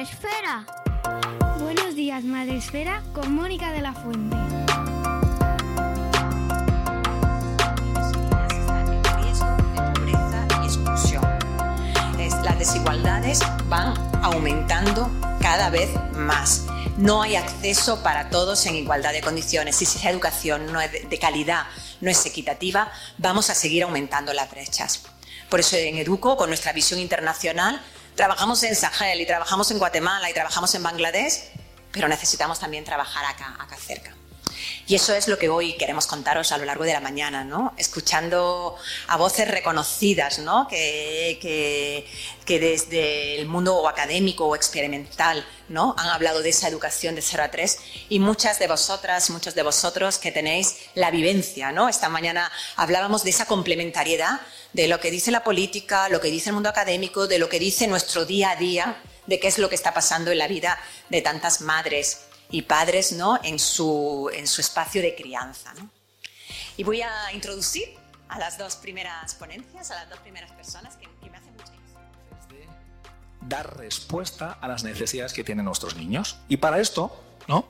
Madre 0.00 0.02
Esfera. 0.02 0.66
Buenos 1.58 1.94
días, 1.94 2.24
Madre 2.24 2.56
Esfera, 2.56 3.02
con 3.12 3.34
Mónica 3.34 3.70
de 3.72 3.82
la 3.82 3.92
Fuente. 3.92 4.36
las 12.44 12.58
desigualdades 12.58 13.40
van 13.66 13.92
aumentando 14.22 15.10
cada 15.40 15.68
vez 15.68 15.90
más. 16.14 16.64
No 16.96 17.20
hay 17.20 17.36
acceso 17.36 18.02
para 18.02 18.30
todos 18.30 18.64
en 18.66 18.76
igualdad 18.76 19.12
de 19.12 19.20
condiciones. 19.20 19.76
Si 19.76 19.84
esa 19.84 20.08
educación 20.08 20.72
no 20.72 20.80
es 20.80 21.10
de 21.10 21.18
calidad, 21.18 21.64
no 22.00 22.10
es 22.10 22.24
equitativa, 22.24 22.90
vamos 23.18 23.50
a 23.50 23.54
seguir 23.54 23.82
aumentando 23.82 24.32
las 24.32 24.50
brechas. 24.50 25.02
Por 25.50 25.60
eso 25.60 25.76
en 25.76 25.98
Educo, 25.98 26.36
con 26.36 26.48
nuestra 26.48 26.72
visión 26.72 27.00
internacional, 27.00 27.82
trabajamos 28.14 28.62
en 28.62 28.74
Sahel 28.76 29.20
y 29.20 29.26
trabajamos 29.26 29.70
en 29.70 29.78
Guatemala 29.78 30.30
y 30.30 30.34
trabajamos 30.34 30.74
en 30.74 30.82
Bangladesh, 30.82 31.50
pero 31.92 32.08
necesitamos 32.08 32.58
también 32.60 32.84
trabajar 32.84 33.24
acá, 33.24 33.56
acá 33.58 33.76
cerca. 33.76 34.14
Y 34.90 34.96
eso 34.96 35.14
es 35.14 35.28
lo 35.28 35.38
que 35.38 35.48
hoy 35.48 35.74
queremos 35.74 36.08
contaros 36.08 36.50
a 36.50 36.58
lo 36.58 36.64
largo 36.64 36.82
de 36.82 36.92
la 36.92 36.98
mañana, 36.98 37.44
¿no? 37.44 37.72
Escuchando 37.76 38.74
a 39.06 39.16
voces 39.16 39.46
reconocidas, 39.46 40.40
¿no? 40.40 40.66
Que, 40.66 42.04
desde 42.44 43.38
el 43.38 43.46
mundo 43.46 43.88
académico 43.88 44.46
o 44.46 44.56
experimental, 44.56 45.46
¿no? 45.68 45.94
Han 45.96 46.08
hablado 46.08 46.42
de 46.42 46.48
esa 46.48 46.66
educación 46.66 47.14
de 47.14 47.22
0 47.22 47.44
a 47.44 47.52
3 47.52 47.78
y 48.08 48.18
muchas 48.18 48.58
de 48.58 48.66
vosotras, 48.66 49.30
muchos 49.30 49.54
de 49.54 49.62
vosotros 49.62 50.18
que 50.18 50.32
tenéis 50.32 50.78
la 50.96 51.12
vivencia, 51.12 51.70
¿no? 51.70 51.88
Esta 51.88 52.08
mañana 52.08 52.50
hablábamos 52.74 53.22
de 53.22 53.30
esa 53.30 53.46
complementariedad 53.46 54.40
de 54.72 54.88
lo 54.88 54.98
que 54.98 55.12
dice 55.12 55.30
la 55.30 55.44
política, 55.44 56.08
lo 56.08 56.20
que 56.20 56.32
dice 56.32 56.48
el 56.48 56.54
mundo 56.54 56.68
académico, 56.68 57.28
de 57.28 57.38
lo 57.38 57.48
que 57.48 57.60
dice 57.60 57.86
nuestro 57.86 58.24
día 58.24 58.50
a 58.50 58.56
día, 58.56 59.00
de 59.28 59.38
qué 59.38 59.46
es 59.46 59.58
lo 59.58 59.68
que 59.68 59.76
está 59.76 59.94
pasando 59.94 60.32
en 60.32 60.38
la 60.38 60.48
vida 60.48 60.80
de 61.10 61.22
tantas 61.22 61.60
madres 61.60 62.22
y 62.50 62.62
padres 62.62 63.12
¿no? 63.12 63.38
en, 63.42 63.58
su, 63.58 64.30
en 64.32 64.46
su 64.46 64.60
espacio 64.60 65.02
de 65.02 65.14
crianza. 65.14 65.72
¿no? 65.74 65.88
Y 66.76 66.84
voy 66.84 67.02
a 67.02 67.32
introducir 67.32 67.96
a 68.28 68.38
las 68.38 68.58
dos 68.58 68.76
primeras 68.76 69.34
ponencias, 69.34 69.90
a 69.90 69.96
las 69.96 70.10
dos 70.10 70.18
primeras 70.20 70.52
personas 70.52 70.96
que, 70.96 71.08
me 71.28 71.36
hacen 71.36 71.52
mucha 71.52 71.72
dar 73.42 73.76
respuesta 73.78 74.58
a 74.60 74.68
las 74.68 74.84
necesidades 74.84 75.32
que 75.32 75.44
tienen 75.44 75.64
nuestros 75.64 75.96
niños. 75.96 76.38
Y 76.48 76.58
para 76.58 76.80
esto, 76.80 77.10
¿no? 77.48 77.66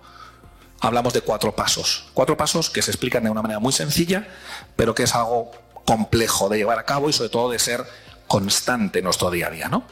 Hablamos 0.81 1.13
de 1.13 1.21
cuatro 1.21 1.55
pasos. 1.55 2.09
Cuatro 2.15 2.37
pasos 2.37 2.71
que 2.71 2.83
se 2.83 2.91
explican 2.91 3.25
de 3.25 3.31
una 3.31 3.43
manera 3.43 3.61
muy 3.61 3.73
sencilla, 3.73 4.29
pero 4.77 4.95
que 4.95 5.05
es 5.05 5.15
algo 5.15 5.51
complejo 5.85 6.49
de 6.49 6.59
llevar 6.59 6.79
a 6.79 6.85
cabo 6.85 7.09
y 7.09 7.13
sobre 7.13 7.31
todo 7.31 7.51
de 7.51 7.59
ser 7.59 7.85
constante 8.31 9.01
en 9.01 9.07
nuestro 9.07 9.29
día 9.29 9.49
a 9.49 9.51
día, 9.51 9.69
¿no? 9.69 9.83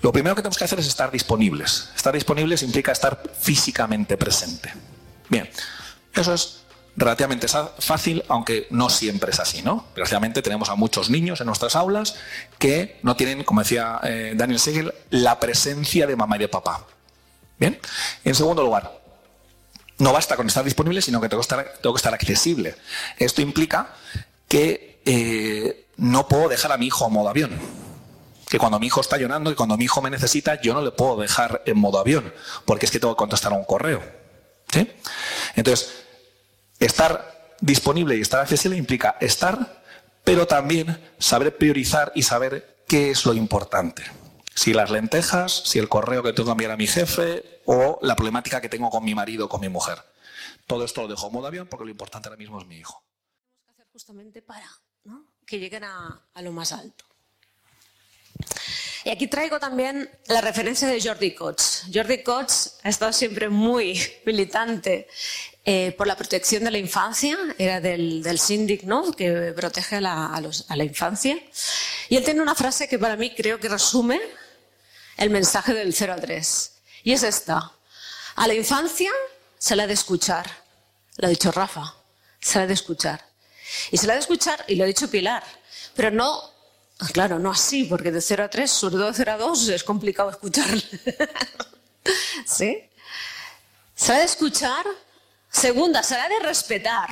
Lo 0.00 0.10
primero 0.10 0.34
que 0.34 0.40
tenemos 0.40 0.56
que 0.56 0.64
hacer 0.64 0.80
es 0.80 0.86
estar 0.86 1.10
disponibles. 1.10 1.90
Estar 1.94 2.14
disponibles 2.14 2.62
implica 2.62 2.92
estar 2.92 3.22
físicamente 3.38 4.16
presente. 4.16 4.72
Bien, 5.28 5.50
eso 6.14 6.32
es 6.32 6.60
relativamente 6.96 7.46
fácil, 7.46 8.24
aunque 8.28 8.68
no 8.70 8.88
siempre 8.88 9.32
es 9.32 9.38
así, 9.38 9.60
¿no? 9.60 9.84
Desgraciadamente 9.88 10.40
tenemos 10.40 10.70
a 10.70 10.76
muchos 10.76 11.10
niños 11.10 11.42
en 11.42 11.46
nuestras 11.46 11.76
aulas 11.76 12.16
que 12.58 13.00
no 13.02 13.16
tienen, 13.16 13.44
como 13.44 13.60
decía 13.60 14.00
eh, 14.02 14.32
Daniel 14.34 14.60
Segel, 14.60 14.94
la 15.10 15.38
presencia 15.38 16.06
de 16.06 16.16
mamá 16.16 16.36
y 16.36 16.38
de 16.38 16.48
papá. 16.48 16.86
Bien, 17.58 17.78
en 18.24 18.34
segundo 18.34 18.62
lugar, 18.62 18.98
no 19.98 20.10
basta 20.14 20.36
con 20.36 20.46
estar 20.46 20.64
disponible, 20.64 21.02
sino 21.02 21.20
que 21.20 21.28
tengo 21.28 21.42
que 21.42 21.44
estar, 21.44 21.74
tengo 21.82 21.94
que 21.94 21.98
estar 21.98 22.14
accesible. 22.14 22.76
Esto 23.18 23.42
implica 23.42 23.94
que 24.48 25.02
eh, 25.04 25.83
no 25.96 26.28
puedo 26.28 26.48
dejar 26.48 26.72
a 26.72 26.76
mi 26.76 26.86
hijo 26.86 27.06
en 27.06 27.12
modo 27.12 27.28
avión. 27.28 27.58
Que 28.48 28.58
cuando 28.58 28.78
mi 28.78 28.86
hijo 28.86 29.00
está 29.00 29.16
llorando, 29.16 29.50
que 29.50 29.56
cuando 29.56 29.76
mi 29.76 29.84
hijo 29.84 30.02
me 30.02 30.10
necesita, 30.10 30.60
yo 30.60 30.74
no 30.74 30.82
le 30.82 30.90
puedo 30.90 31.16
dejar 31.16 31.62
en 31.66 31.78
modo 31.78 31.98
avión, 31.98 32.32
porque 32.64 32.86
es 32.86 32.92
que 32.92 33.00
tengo 33.00 33.14
que 33.14 33.18
contestar 33.18 33.52
a 33.52 33.56
un 33.56 33.64
correo. 33.64 34.02
Entonces, 35.54 36.04
estar 36.78 37.56
disponible 37.60 38.16
y 38.16 38.20
estar 38.20 38.40
accesible 38.40 38.76
implica 38.76 39.16
estar, 39.20 39.82
pero 40.24 40.46
también 40.46 41.12
saber 41.18 41.56
priorizar 41.56 42.12
y 42.14 42.22
saber 42.22 42.84
qué 42.88 43.10
es 43.10 43.24
lo 43.24 43.34
importante. 43.34 44.02
Si 44.54 44.72
las 44.72 44.90
lentejas, 44.90 45.62
si 45.64 45.78
el 45.78 45.88
correo 45.88 46.22
que 46.22 46.32
tengo 46.32 46.46
que 46.46 46.52
enviar 46.52 46.70
a 46.72 46.76
mi 46.76 46.86
jefe 46.86 47.60
o 47.64 47.98
la 48.02 48.14
problemática 48.14 48.60
que 48.60 48.68
tengo 48.68 48.90
con 48.90 49.04
mi 49.04 49.14
marido 49.14 49.46
o 49.46 49.48
con 49.48 49.60
mi 49.60 49.68
mujer. 49.68 49.98
Todo 50.66 50.84
esto 50.84 51.02
lo 51.02 51.08
dejo 51.08 51.26
en 51.26 51.32
modo 51.32 51.46
avión 51.46 51.66
porque 51.68 51.84
lo 51.84 51.90
importante 51.90 52.28
ahora 52.28 52.38
mismo 52.38 52.60
es 52.60 52.66
mi 52.66 52.76
hijo. 52.76 53.02
justamente 53.92 54.42
para. 54.42 54.68
Que 55.46 55.58
lleguen 55.58 55.84
a, 55.84 56.22
a 56.34 56.42
lo 56.42 56.52
más 56.52 56.72
alto. 56.72 57.04
Y 59.04 59.10
aquí 59.10 59.26
traigo 59.26 59.58
también 59.60 60.10
la 60.28 60.40
referencia 60.40 60.88
de 60.88 61.00
Jordi 61.00 61.34
Cots. 61.34 61.84
Jordi 61.92 62.22
Cots 62.22 62.76
ha 62.82 62.88
estado 62.88 63.12
siempre 63.12 63.48
muy 63.50 64.00
militante 64.26 65.08
eh, 65.64 65.94
por 65.96 66.06
la 66.06 66.16
protección 66.16 66.64
de 66.64 66.70
la 66.70 66.78
infancia, 66.78 67.36
era 67.58 67.80
del, 67.80 68.22
del 68.22 68.38
síndic 68.38 68.82
¿no? 68.84 69.12
que 69.12 69.52
protege 69.54 70.00
la, 70.00 70.26
a 70.34 70.40
los- 70.40 70.64
a 70.70 70.76
la 70.76 70.84
infancia. 70.84 71.38
Y 72.08 72.16
él 72.16 72.24
tiene 72.24 72.40
una 72.42 72.54
frase 72.54 72.88
que 72.88 72.98
para 72.98 73.16
mí 73.16 73.34
creo 73.34 73.60
que 73.60 73.68
resume 73.68 74.20
el 75.16 75.30
mensaje 75.30 75.72
del 75.74 75.94
0 75.94 76.14
a 76.14 76.16
3. 76.16 76.72
Y 77.04 77.12
es 77.12 77.22
esta. 77.22 77.72
A 78.36 78.46
la 78.48 78.54
infancia 78.54 79.10
se 79.58 79.76
la 79.76 79.84
ha 79.84 79.86
de 79.86 79.94
escuchar. 79.94 80.50
Lo 81.16 81.26
ha 81.26 81.30
dicho 81.30 81.52
Rafa. 81.52 81.94
Se 82.40 82.58
la 82.58 82.64
ha 82.64 82.66
de 82.66 82.74
escuchar. 82.74 83.24
Y 83.90 83.98
se 83.98 84.06
la 84.06 84.12
ha 84.12 84.16
de 84.16 84.20
escuchar, 84.20 84.64
y 84.68 84.76
lo 84.76 84.84
ha 84.84 84.86
dicho 84.86 85.10
Pilar. 85.10 85.42
Pero 85.94 86.10
no, 86.10 86.52
claro, 87.12 87.38
no 87.38 87.50
así, 87.50 87.84
porque 87.84 88.10
de 88.10 88.20
0 88.20 88.44
a 88.44 88.48
3, 88.48 88.70
sobre 88.70 88.96
todo 88.96 89.06
de 89.06 89.14
0 89.14 89.32
a 89.32 89.36
2, 89.36 89.68
es 89.68 89.84
complicado 89.84 90.30
escucharle. 90.30 90.82
¿Sí? 92.46 92.90
Se 93.94 94.12
la 94.12 94.16
ha 94.16 94.20
de 94.20 94.26
escuchar. 94.26 94.84
Segunda, 95.50 96.02
se 96.02 96.16
la 96.16 96.24
ha 96.24 96.28
de 96.28 96.40
respetar. 96.40 97.10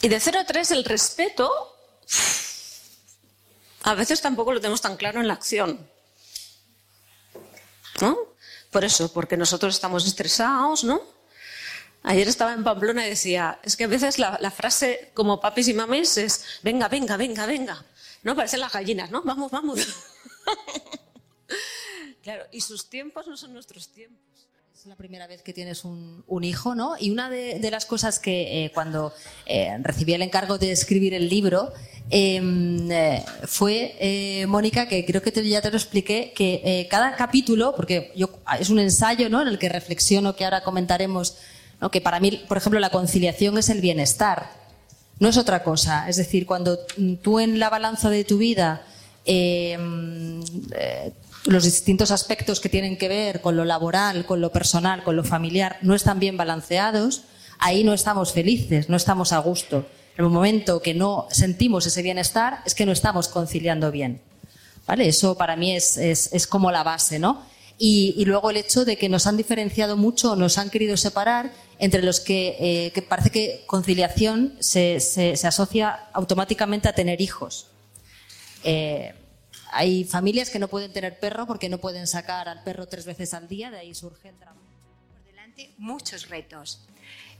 Y 0.00 0.08
de 0.08 0.20
0 0.20 0.40
a 0.40 0.44
3, 0.44 0.70
el 0.72 0.84
respeto 0.84 1.50
a 3.84 3.94
veces 3.94 4.20
tampoco 4.20 4.52
lo 4.52 4.60
tenemos 4.60 4.80
tan 4.80 4.96
claro 4.96 5.20
en 5.20 5.26
la 5.26 5.34
acción. 5.34 5.88
¿No? 8.00 8.16
Por 8.70 8.84
eso, 8.84 9.12
porque 9.12 9.36
nosotros 9.36 9.74
estamos 9.74 10.06
estresados, 10.06 10.84
¿no? 10.84 11.02
Ayer 12.04 12.26
estaba 12.26 12.52
en 12.52 12.64
Pamplona 12.64 13.06
y 13.06 13.10
decía, 13.10 13.60
es 13.62 13.76
que 13.76 13.84
a 13.84 13.88
veces 13.88 14.18
la, 14.18 14.50
frase 14.50 15.10
como 15.14 15.40
papis 15.40 15.68
y 15.68 15.74
mamis 15.74 16.16
es, 16.16 16.44
venga, 16.62 16.88
venga, 16.88 17.16
venga, 17.16 17.46
venga. 17.46 17.84
¿No? 18.24 18.36
Parecen 18.36 18.60
las 18.60 18.72
gallinas, 18.72 19.10
¿no? 19.10 19.22
Vamos, 19.22 19.50
vamos. 19.50 19.80
claro, 22.22 22.44
y 22.52 22.60
sus 22.60 22.88
tiempos 22.88 23.26
no 23.26 23.36
son 23.36 23.52
nuestros 23.52 23.88
tiempos. 23.88 24.20
Es 24.74 24.86
la 24.86 24.96
primera 24.96 25.26
vez 25.28 25.42
que 25.42 25.52
tienes 25.52 25.84
un, 25.84 26.24
un 26.26 26.44
hijo, 26.44 26.74
¿no? 26.74 26.96
Y 26.98 27.10
una 27.10 27.30
de, 27.30 27.68
las 27.70 27.86
cosas 27.86 28.18
que 28.18 28.64
eh, 28.64 28.72
cuando 28.72 29.12
eh, 29.46 29.76
recibí 29.80 30.14
el 30.14 30.22
encargo 30.22 30.58
de 30.58 30.72
escribir 30.72 31.14
el 31.14 31.28
libro 31.28 31.72
em, 32.10 32.90
eh, 32.90 33.24
fue, 33.46 34.44
Mónica, 34.48 34.88
que 34.88 35.04
creo 35.04 35.22
que 35.22 35.30
te- 35.30 35.48
ya 35.48 35.62
te 35.62 35.70
lo 35.70 35.76
expliqué, 35.76 36.32
que 36.34 36.88
cada 36.90 37.14
capítulo, 37.14 37.76
porque 37.76 38.12
yo, 38.16 38.30
es 38.58 38.70
un 38.70 38.80
ensayo 38.80 39.28
¿no? 39.28 39.40
en 39.40 39.48
el 39.48 39.58
que 39.58 39.68
reflexiono, 39.68 40.34
que 40.34 40.44
ahora 40.44 40.64
comentaremos 40.64 41.36
que 41.90 42.00
para 42.00 42.20
mí, 42.20 42.44
por 42.48 42.56
ejemplo, 42.56 42.80
la 42.80 42.90
conciliación 42.90 43.58
es 43.58 43.68
el 43.68 43.80
bienestar, 43.80 44.50
no 45.18 45.28
es 45.28 45.36
otra 45.36 45.62
cosa. 45.62 46.08
Es 46.08 46.16
decir, 46.16 46.46
cuando 46.46 46.78
tú 47.22 47.38
en 47.38 47.58
la 47.58 47.70
balanza 47.70 48.10
de 48.10 48.24
tu 48.24 48.38
vida 48.38 48.82
eh, 49.24 49.78
eh, 50.74 51.12
los 51.44 51.64
distintos 51.64 52.10
aspectos 52.10 52.60
que 52.60 52.68
tienen 52.68 52.96
que 52.96 53.08
ver 53.08 53.40
con 53.40 53.56
lo 53.56 53.64
laboral, 53.64 54.26
con 54.26 54.40
lo 54.40 54.52
personal, 54.52 55.02
con 55.02 55.16
lo 55.16 55.24
familiar, 55.24 55.78
no 55.82 55.94
están 55.94 56.20
bien 56.20 56.36
balanceados, 56.36 57.22
ahí 57.58 57.84
no 57.84 57.94
estamos 57.94 58.32
felices, 58.32 58.88
no 58.88 58.96
estamos 58.96 59.32
a 59.32 59.38
gusto. 59.38 59.86
En 60.16 60.24
el 60.24 60.30
momento 60.30 60.82
que 60.82 60.94
no 60.94 61.26
sentimos 61.30 61.86
ese 61.86 62.02
bienestar 62.02 62.60
es 62.64 62.74
que 62.74 62.86
no 62.86 62.92
estamos 62.92 63.28
conciliando 63.28 63.90
bien. 63.90 64.20
¿Vale? 64.86 65.08
Eso 65.08 65.36
para 65.36 65.56
mí 65.56 65.74
es, 65.74 65.96
es, 65.96 66.46
como 66.46 66.72
la 66.72 66.82
base, 66.82 67.18
¿no? 67.18 67.42
Y, 67.78 68.24
luego 68.24 68.50
el 68.50 68.56
hecho 68.56 68.84
de 68.84 68.96
que 68.96 69.08
nos 69.08 69.26
han 69.26 69.36
diferenciado 69.36 69.96
mucho, 69.96 70.36
nos 70.36 70.58
han 70.58 70.70
querido 70.70 70.96
separar 70.96 71.52
entre 71.82 72.00
los 72.00 72.20
que, 72.20 72.92
eh, 72.94 73.02
parece 73.08 73.30
que 73.30 73.64
conciliación 73.66 74.54
se, 74.60 75.00
se, 75.00 75.32
asocia 75.44 76.06
automáticamente 76.12 76.88
a 76.88 76.92
tener 76.92 77.20
hijos. 77.20 77.66
Eh, 78.62 79.12
hay 79.72 80.04
familias 80.04 80.48
que 80.48 80.60
no 80.60 80.68
pueden 80.68 80.92
tener 80.92 81.18
perro 81.18 81.44
porque 81.44 81.68
no 81.68 81.78
pueden 81.78 82.06
sacar 82.06 82.48
al 82.48 82.62
perro 82.62 82.86
tres 82.86 83.04
veces 83.04 83.34
al 83.34 83.48
día, 83.48 83.72
de 83.72 83.78
ahí 83.78 83.96
surge 83.96 84.28
el 84.28 84.36
trabajo. 84.36 84.60
Por 85.12 85.24
delante 85.24 85.72
muchos 85.76 86.28
retos. 86.28 86.82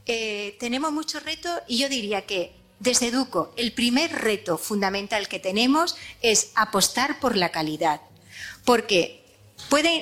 Eh, 0.06 0.56
tenemos 0.58 0.90
muchos 0.90 1.22
retos 1.22 1.60
y 1.68 1.78
yo 1.78 1.88
diría 1.88 2.22
que 2.22 2.52
desde 2.80 3.06
Educo 3.06 3.54
el 3.56 3.72
primer 3.72 4.10
reto 4.10 4.58
fundamental 4.58 5.28
que 5.28 5.38
tenemos 5.38 5.94
es 6.20 6.50
apostar 6.56 7.20
por 7.20 7.36
la 7.36 7.50
calidad, 7.52 8.00
porque 8.64 9.22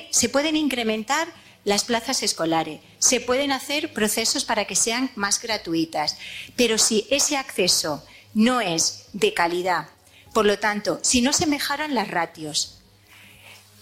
se 0.09 0.29
pueden 0.29 0.55
incrementar 0.55 1.27
las 1.63 1.83
plazas 1.83 2.23
escolares, 2.23 2.81
se 2.99 3.19
pueden 3.19 3.51
hacer 3.51 3.93
procesos 3.93 4.45
para 4.45 4.65
que 4.65 4.75
sean 4.75 5.11
más 5.15 5.41
gratuitas, 5.41 6.17
pero 6.55 6.77
si 6.77 7.07
ese 7.09 7.37
acceso 7.37 8.03
no 8.33 8.61
es 8.61 9.05
de 9.13 9.33
calidad, 9.33 9.87
por 10.33 10.45
lo 10.45 10.59
tanto, 10.59 10.99
si 11.01 11.21
no 11.21 11.33
se 11.33 11.45
mejoran 11.45 11.93
las 11.93 12.07
ratios, 12.07 12.77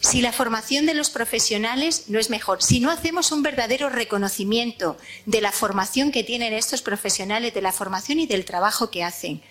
si 0.01 0.21
la 0.21 0.31
formación 0.31 0.85
de 0.85 0.93
los 0.93 1.09
profesionales 1.09 2.05
no 2.07 2.19
es 2.19 2.29
mejor, 2.29 2.63
si 2.63 2.79
no 2.79 2.89
hacemos 2.89 3.31
un 3.31 3.43
verdadero 3.43 3.89
reconocimiento 3.89 4.97
de 5.25 5.41
la 5.41 5.51
formación 5.51 6.11
que 6.11 6.23
tienen 6.23 6.53
estos 6.53 6.81
profesionales, 6.81 7.53
de 7.53 7.61
la 7.61 7.73
formación 7.73 8.19
y 8.19 8.25
del 8.25 8.45
trabajo 8.45 8.89
que 8.89 9.03
hacen, 9.03 9.41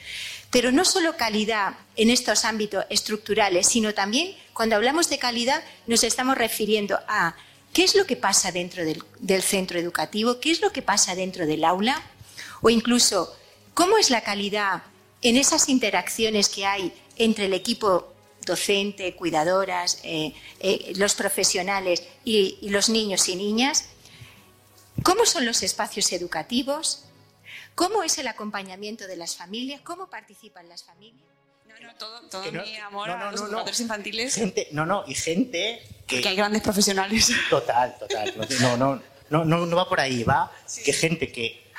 pero 0.51 0.73
no 0.73 0.85
solo 0.85 1.17
calidad 1.17 1.75
en 1.97 2.09
estos 2.09 2.45
ámbitos 2.47 2.87
estructurales, 2.89 3.67
sino 3.67 3.93
también 3.93 4.35
cuando 4.55 4.77
hablamos 4.77 5.11
de 5.11 5.19
calidad 5.19 5.63
nos 5.87 6.03
estamos 6.03 6.39
refiriendo 6.39 6.99
a 7.07 7.37
qué 7.73 7.85
es 7.85 7.95
lo 7.95 8.07
que 8.07 8.17
pasa 8.17 8.53
dentro 8.53 8.85
del, 8.85 9.43
centro 9.43 9.79
educativo, 9.79 10.41
qué 10.41 10.51
es 10.51 10.61
lo 10.61 10.73
que 10.73 10.83
pasa 10.83 11.15
dentro 11.15 11.47
del 11.47 11.65
aula, 11.65 12.03
o 12.61 12.71
incluso 12.71 13.35
cómo 13.75 13.99
es 13.99 14.11
la 14.11 14.23
calidad 14.23 14.83
en 15.23 15.37
esas 15.37 15.69
interacciones 15.69 16.49
que 16.49 16.67
hay 16.67 16.93
entre 17.17 17.47
el 17.47 17.55
equipo 17.55 18.13
docente, 18.45 19.15
cuidadoras, 19.15 20.01
eh, 20.03 20.35
eh, 20.61 20.93
los 20.97 21.15
profesionales 21.15 22.03
y, 22.25 22.59
los 22.71 22.89
niños 22.89 23.29
y 23.29 23.37
niñas, 23.37 23.91
cómo 25.03 25.27
son 25.27 25.45
los 25.45 25.63
espacios 25.63 26.13
educativos, 26.13 27.05
cómo 27.75 28.03
es 28.03 28.19
el 28.19 28.27
acompañamiento 28.27 29.07
de 29.07 29.17
las 29.17 29.37
familias, 29.37 29.83
cómo 29.83 30.09
participan 30.09 30.69
las 30.69 30.83
familias. 30.83 31.28
No, 31.81 31.89
no, 31.89 31.95
todo, 31.95 32.21
todo 32.23 32.53
mi 32.53 32.77
amor 32.77 33.11
a 33.11 33.31
los 33.31 33.41
educadores 33.41 33.81
infantiles. 33.81 34.35
Gente, 34.35 34.69
no, 34.73 34.85
no, 34.85 35.05
y 35.07 35.15
gente 35.15 35.83
que, 36.07 36.21
que 36.21 36.29
hay 36.29 36.37
grandes 36.37 36.63
profesionales. 36.63 37.31
Total, 37.51 37.97
total. 37.99 38.35
No, 38.61 38.77
no, 38.77 39.01
no, 39.31 39.45
no, 39.45 39.67
no 39.67 39.77
va 39.77 39.89
por 39.89 40.01
ahí, 40.01 40.25
va 40.25 40.51
que 40.85 40.93
gente 40.93 41.31
que, 41.31 41.71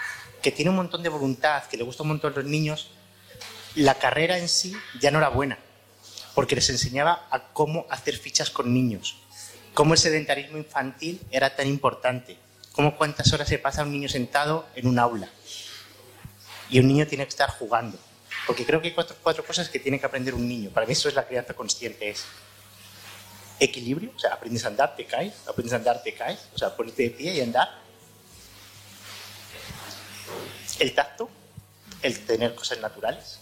que 0.41 0.51
tiene 0.51 0.69
un 0.69 0.77
montón 0.77 1.03
de 1.03 1.09
voluntad, 1.09 1.63
que 1.63 1.77
le 1.77 1.83
gusta 1.83 2.03
un 2.03 2.09
montón 2.09 2.33
los 2.35 2.45
niños, 2.45 2.91
la 3.75 3.95
carrera 3.95 4.37
en 4.37 4.47
sí 4.47 4.75
ya 4.99 5.11
no 5.11 5.17
era 5.17 5.29
buena, 5.29 5.57
porque 6.35 6.55
les 6.55 6.69
enseñaba 6.69 7.27
a 7.31 7.51
cómo 7.51 7.85
hacer 7.89 8.15
fichas 8.17 8.49
con 8.49 8.73
niños, 8.73 9.17
cómo 9.73 9.93
el 9.93 9.99
sedentarismo 9.99 10.57
infantil 10.57 11.19
era 11.31 11.55
tan 11.55 11.67
importante, 11.67 12.37
cómo 12.71 12.95
cuántas 12.95 13.33
horas 13.33 13.49
se 13.49 13.59
pasa 13.59 13.83
un 13.83 13.91
niño 13.91 14.07
sentado 14.07 14.67
en 14.75 14.87
un 14.87 14.99
aula 14.99 15.29
y 16.69 16.79
un 16.79 16.87
niño 16.87 17.07
tiene 17.07 17.25
que 17.25 17.29
estar 17.29 17.49
jugando. 17.49 17.97
Porque 18.49 18.65
creo 18.65 18.81
que 18.81 18.87
hay 18.87 18.95
cuatro, 18.95 19.45
cosas 19.45 19.69
que 19.69 19.77
tiene 19.77 19.99
que 19.99 20.07
aprender 20.07 20.33
un 20.33 20.49
niño. 20.49 20.71
Para 20.71 20.87
mí 20.87 20.93
eso 20.93 21.07
es 21.07 21.13
la 21.13 21.27
crianza 21.27 21.53
consciente, 21.53 22.15
equilibrio, 23.59 24.11
o 24.15 24.17
sea, 24.17 24.33
aprendes 24.33 24.65
a 24.65 24.69
andar, 24.69 24.95
te 24.95 25.05
caes, 25.05 25.35
aprendes 25.47 25.71
a 25.71 25.75
andar, 25.75 26.01
te 26.01 26.15
caes, 26.15 26.39
o 26.55 26.57
sea, 26.57 26.75
ponerte 26.75 27.03
de 27.03 27.09
pie 27.11 27.35
y 27.35 27.41
andar. 27.41 27.69
El 30.79 30.95
tacto, 30.95 31.29
el 32.01 32.25
tener 32.25 32.55
cosas 32.55 32.79
naturales, 32.79 33.39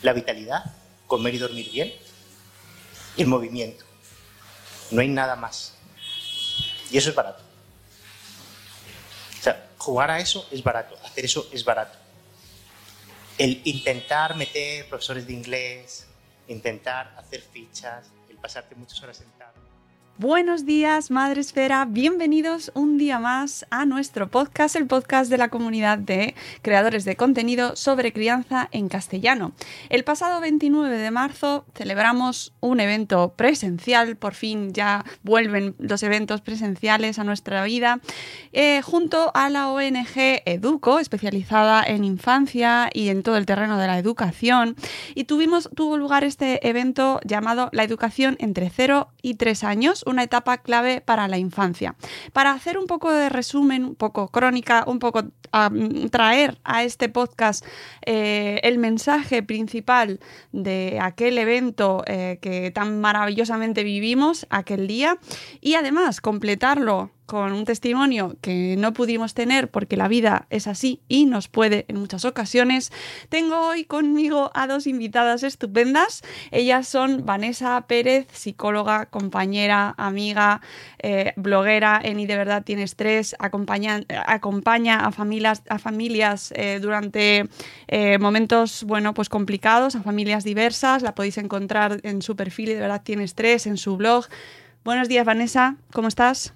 la 0.00 0.14
vitalidad, 0.14 0.64
comer 1.06 1.34
y 1.34 1.38
dormir 1.38 1.70
bien, 1.70 1.94
y 3.14 3.20
el 3.20 3.28
movimiento. 3.28 3.84
No 4.90 5.02
hay 5.02 5.08
nada 5.08 5.36
más. 5.36 5.74
Y 6.90 6.96
eso 6.96 7.10
es 7.10 7.14
barato. 7.14 7.42
O 9.38 9.42
sea, 9.42 9.68
jugar 9.76 10.10
a 10.10 10.18
eso 10.18 10.48
es 10.50 10.62
barato, 10.62 10.96
hacer 11.04 11.26
eso 11.26 11.46
es 11.52 11.62
barato. 11.62 11.98
El 13.40 13.62
intentar 13.64 14.36
meter 14.36 14.86
profesores 14.86 15.26
de 15.26 15.32
inglés, 15.32 16.06
intentar 16.46 17.14
hacer 17.16 17.40
fichas, 17.40 18.12
el 18.28 18.36
pasarte 18.36 18.74
muchas 18.74 19.02
horas 19.02 19.16
sentado 19.16 19.39
Buenos 20.20 20.66
días, 20.66 21.10
Madre 21.10 21.40
Esfera. 21.40 21.86
Bienvenidos 21.86 22.70
un 22.74 22.98
día 22.98 23.18
más 23.18 23.64
a 23.70 23.86
nuestro 23.86 24.28
podcast, 24.28 24.76
el 24.76 24.86
podcast 24.86 25.30
de 25.30 25.38
la 25.38 25.48
comunidad 25.48 25.96
de 25.96 26.34
creadores 26.60 27.06
de 27.06 27.16
contenido 27.16 27.74
sobre 27.74 28.12
crianza 28.12 28.68
en 28.70 28.90
castellano. 28.90 29.52
El 29.88 30.04
pasado 30.04 30.42
29 30.42 30.98
de 30.98 31.10
marzo 31.10 31.64
celebramos 31.74 32.52
un 32.60 32.80
evento 32.80 33.32
presencial, 33.34 34.18
por 34.18 34.34
fin 34.34 34.74
ya 34.74 35.06
vuelven 35.22 35.74
los 35.78 36.02
eventos 36.02 36.42
presenciales 36.42 37.18
a 37.18 37.24
nuestra 37.24 37.64
vida, 37.64 38.00
eh, 38.52 38.82
junto 38.82 39.30
a 39.32 39.48
la 39.48 39.70
ONG 39.70 40.42
Educo, 40.44 40.98
especializada 40.98 41.82
en 41.82 42.04
infancia 42.04 42.90
y 42.92 43.08
en 43.08 43.22
todo 43.22 43.38
el 43.38 43.46
terreno 43.46 43.78
de 43.78 43.86
la 43.86 43.98
educación. 43.98 44.76
Y 45.14 45.24
tuvimos, 45.24 45.70
tuvo 45.74 45.96
lugar 45.96 46.24
este 46.24 46.68
evento 46.68 47.20
llamado 47.24 47.70
La 47.72 47.84
educación 47.84 48.36
entre 48.38 48.68
0 48.68 49.08
y 49.22 49.36
3 49.36 49.64
años 49.64 50.04
una 50.10 50.24
etapa 50.24 50.58
clave 50.58 51.00
para 51.00 51.28
la 51.28 51.38
infancia. 51.38 51.94
Para 52.32 52.52
hacer 52.52 52.76
un 52.78 52.86
poco 52.86 53.10
de 53.12 53.28
resumen, 53.28 53.84
un 53.84 53.94
poco 53.94 54.28
crónica, 54.28 54.84
un 54.86 54.98
poco 54.98 55.24
traer 56.10 56.58
a 56.64 56.84
este 56.84 57.08
podcast 57.08 57.64
eh, 58.06 58.60
el 58.62 58.78
mensaje 58.78 59.42
principal 59.42 60.20
de 60.52 60.98
aquel 61.00 61.38
evento 61.38 62.04
eh, 62.06 62.38
que 62.40 62.70
tan 62.70 63.00
maravillosamente 63.00 63.82
vivimos 63.82 64.46
aquel 64.50 64.86
día 64.86 65.18
y 65.60 65.74
además 65.74 66.20
completarlo 66.20 67.10
con 67.30 67.52
un 67.52 67.64
testimonio 67.64 68.34
que 68.40 68.74
no 68.76 68.92
pudimos 68.92 69.34
tener 69.34 69.70
porque 69.70 69.96
la 69.96 70.08
vida 70.08 70.48
es 70.50 70.66
así 70.66 71.00
y 71.06 71.26
nos 71.26 71.46
puede 71.46 71.84
en 71.86 71.96
muchas 71.96 72.24
ocasiones, 72.24 72.90
tengo 73.28 73.68
hoy 73.68 73.84
conmigo 73.84 74.50
a 74.52 74.66
dos 74.66 74.88
invitadas 74.88 75.44
estupendas. 75.44 76.22
Ellas 76.50 76.88
son 76.88 77.24
Vanessa 77.24 77.80
Pérez, 77.86 78.26
psicóloga, 78.32 79.06
compañera, 79.06 79.94
amiga, 79.96 80.60
eh, 80.98 81.32
bloguera 81.36 82.00
en 82.02 82.18
Y 82.18 82.26
de 82.26 82.36
verdad 82.36 82.64
tienes 82.64 82.96
tres, 82.96 83.36
acompaña, 83.38 84.00
acompaña 84.26 85.06
a 85.06 85.12
familias, 85.12 85.62
a 85.68 85.78
familias 85.78 86.52
eh, 86.56 86.80
durante 86.82 87.48
eh, 87.86 88.18
momentos 88.18 88.82
bueno, 88.82 89.14
pues 89.14 89.28
complicados, 89.28 89.94
a 89.94 90.02
familias 90.02 90.42
diversas. 90.42 91.02
La 91.02 91.14
podéis 91.14 91.38
encontrar 91.38 92.00
en 92.02 92.22
su 92.22 92.34
perfil 92.34 92.70
Y 92.70 92.74
de 92.74 92.80
verdad 92.80 93.02
tienes 93.04 93.36
tres, 93.36 93.68
en 93.68 93.76
su 93.76 93.96
blog. 93.96 94.26
Buenos 94.82 95.08
días, 95.08 95.24
Vanessa, 95.24 95.76
¿cómo 95.92 96.08
estás? 96.08 96.54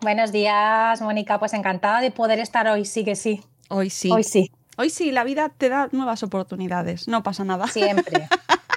Buenos 0.00 0.32
días, 0.32 1.00
Mónica. 1.00 1.38
Pues 1.38 1.52
encantada 1.54 2.00
de 2.00 2.10
poder 2.10 2.38
estar 2.38 2.68
hoy, 2.68 2.84
sí 2.84 3.04
que 3.04 3.16
sí. 3.16 3.42
Hoy 3.68 3.90
sí. 3.90 4.10
Hoy 4.10 4.22
sí. 4.22 4.50
Hoy 4.76 4.90
sí, 4.90 5.10
la 5.10 5.24
vida 5.24 5.48
te 5.48 5.68
da 5.68 5.88
nuevas 5.90 6.22
oportunidades, 6.22 7.08
no 7.08 7.22
pasa 7.22 7.44
nada. 7.44 7.66
Siempre. 7.66 8.28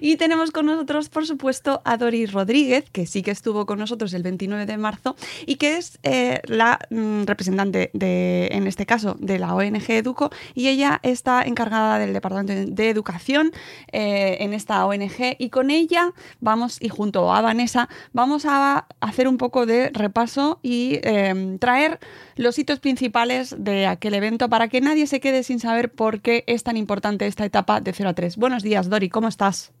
y 0.00 0.16
tenemos 0.16 0.50
con 0.50 0.66
nosotros, 0.66 1.08
por 1.08 1.26
supuesto, 1.26 1.82
a 1.84 1.96
Doris 1.96 2.32
Rodríguez, 2.32 2.84
que 2.90 3.06
sí 3.06 3.22
que 3.22 3.30
estuvo 3.30 3.66
con 3.66 3.78
nosotros 3.78 4.12
el 4.14 4.22
29 4.22 4.66
de 4.66 4.76
marzo 4.76 5.16
y 5.46 5.56
que 5.56 5.76
es 5.76 5.98
eh, 6.02 6.40
la 6.44 6.78
mm, 6.90 7.24
representante 7.24 7.90
de, 7.92 8.48
en 8.52 8.66
este 8.66 8.86
caso, 8.86 9.16
de 9.18 9.38
la 9.38 9.54
ONG 9.54 9.90
Educo. 9.90 10.30
Y 10.54 10.68
ella 10.68 11.00
está 11.02 11.42
encargada 11.42 11.98
del 11.98 12.12
Departamento 12.12 12.72
de 12.72 12.90
Educación 12.90 13.52
eh, 13.92 14.38
en 14.40 14.54
esta 14.54 14.84
ONG 14.86 15.36
y 15.38 15.50
con 15.50 15.70
ella 15.70 16.12
vamos, 16.40 16.78
y 16.80 16.88
junto 16.88 17.32
a 17.32 17.40
Vanessa, 17.40 17.88
vamos 18.12 18.44
a 18.46 18.86
hacer 19.00 19.28
un 19.28 19.38
poco 19.38 19.66
de 19.66 19.90
repaso 19.90 20.58
y 20.62 20.98
em, 21.02 21.58
traer 21.58 21.98
los 22.36 22.58
hitos 22.58 22.80
principales 22.80 23.54
de 23.58 23.86
aquel 23.86 24.14
evento 24.14 24.48
para 24.48 24.68
que 24.68 24.80
nadie 24.80 25.06
se 25.06 25.20
quede 25.20 25.42
sin 25.42 25.60
saber 25.60 25.90
por 25.90 26.20
qué 26.20 26.44
es 26.46 26.62
tan 26.62 26.76
importante 26.76 27.26
esta 27.26 27.44
etapa 27.44 27.80
de 27.80 27.92
0 27.92 28.10
a 28.10 28.14
3. 28.14 28.36
Buenos 28.36 28.62
días, 28.62 28.88
Dori, 28.96 29.10
¿cómo 29.10 29.28
estás? 29.28 29.72